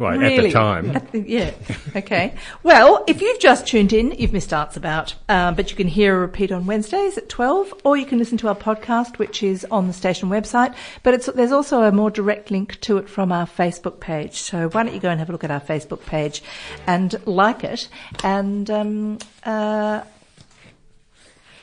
Right, 0.00 0.18
really. 0.18 0.36
at 0.38 0.42
the 0.44 0.50
time. 0.50 0.96
At 0.96 1.12
the- 1.12 1.20
yeah. 1.28 1.50
Okay. 1.94 2.34
Well, 2.62 3.04
if 3.06 3.20
you've 3.20 3.38
just 3.38 3.66
tuned 3.66 3.92
in, 3.92 4.12
you've 4.12 4.32
missed 4.32 4.52
Arts 4.52 4.76
About. 4.78 5.14
Um, 5.28 5.54
but 5.54 5.70
you 5.70 5.76
can 5.76 5.88
hear 5.88 6.16
a 6.16 6.20
repeat 6.20 6.50
on 6.50 6.64
Wednesdays 6.64 7.18
at 7.18 7.28
12, 7.28 7.74
or 7.84 7.98
you 7.98 8.06
can 8.06 8.18
listen 8.18 8.38
to 8.38 8.48
our 8.48 8.54
podcast, 8.56 9.18
which 9.18 9.42
is 9.42 9.66
on 9.70 9.88
the 9.88 9.92
station 9.92 10.30
website. 10.30 10.74
But 11.02 11.12
it's, 11.12 11.26
there's 11.26 11.52
also 11.52 11.82
a 11.82 11.92
more 11.92 12.10
direct 12.10 12.50
link 12.50 12.80
to 12.80 12.96
it 12.96 13.10
from 13.10 13.30
our 13.30 13.44
Facebook 13.46 14.00
page. 14.00 14.36
So 14.36 14.70
why 14.70 14.84
don't 14.84 14.94
you 14.94 15.00
go 15.00 15.10
and 15.10 15.20
have 15.20 15.28
a 15.28 15.32
look 15.32 15.44
at 15.44 15.50
our 15.50 15.60
Facebook 15.60 16.06
page 16.06 16.42
and 16.86 17.14
like 17.26 17.62
it 17.62 17.88
and 18.24 18.70
um, 18.70 19.18
uh, 19.44 20.02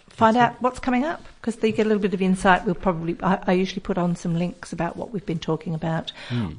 find 0.09 0.38
out 0.38 0.61
what's 0.61 0.79
coming 0.79 1.05
up 1.05 1.23
because 1.41 1.55
they 1.57 1.71
get 1.71 1.85
a 1.85 1.89
little 1.89 2.01
bit 2.01 2.13
of 2.13 2.21
insight. 2.21 2.65
We'll 2.65 2.75
probably, 2.75 3.17
I, 3.23 3.39
I 3.47 3.53
usually 3.53 3.81
put 3.81 3.97
on 3.97 4.15
some 4.15 4.38
links 4.38 4.73
about 4.73 4.95
what 4.95 5.11
we've 5.11 5.25
been 5.25 5.39
talking 5.39 5.73
about 5.73 6.11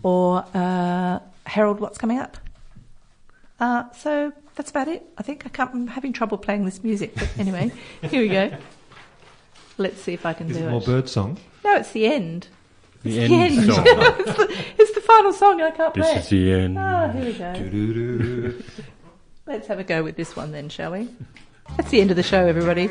or 0.03 0.45
uh, 0.55 1.21
herald 1.49 1.81
what's 1.81 1.99
coming 1.99 2.19
up. 2.19 2.37
Uh, 3.61 3.91
so 3.93 4.33
that's 4.55 4.71
about 4.71 4.87
it. 4.89 5.05
I 5.19 5.23
think 5.23 5.45
I 5.47 5.49
can't, 5.49 5.73
I'm 5.75 5.87
having 5.89 6.13
trouble 6.13 6.39
playing 6.39 6.65
this 6.65 6.85
music, 6.85 7.15
but 7.15 7.29
anyway, 7.39 7.73
here 8.03 8.21
we 8.23 8.29
go. 8.29 8.57
Let's 9.79 10.01
see 10.01 10.13
if 10.13 10.25
I 10.27 10.33
can 10.33 10.51
Is 10.51 10.57
do 10.59 10.67
it 10.67 10.71
more 10.71 10.81
it. 10.81 10.87
bird 10.87 11.09
song? 11.09 11.39
No, 11.65 11.77
it's 11.77 11.93
the 11.93 12.07
end. 12.07 12.49
The 13.03 13.19
It's 13.21 13.33
end 13.33 13.69
the 13.69 13.75
song. 13.75 13.85
it's, 13.87 14.37
the, 14.37 14.57
it's 14.79 14.95
the 14.95 15.01
final 15.01 15.33
song. 15.33 15.61
and 15.61 15.73
I 15.73 15.77
can't 15.77 15.95
This 15.95 16.07
play 16.11 16.19
is 16.21 16.29
the 16.29 16.53
end. 16.53 16.79
Ah, 16.79 17.09
here 17.09 17.25
we 17.25 17.33
go. 17.33 18.55
Let's 19.47 19.67
have 19.69 19.79
a 19.79 19.85
go 19.85 20.03
with 20.03 20.17
this 20.17 20.37
one 20.37 20.53
then, 20.53 20.69
shall 20.69 20.93
we? 20.93 21.09
That's 21.77 21.91
the 21.91 22.01
end 22.01 22.11
of 22.11 22.17
the 22.17 22.23
show, 22.23 22.45
everybody. 22.47 22.91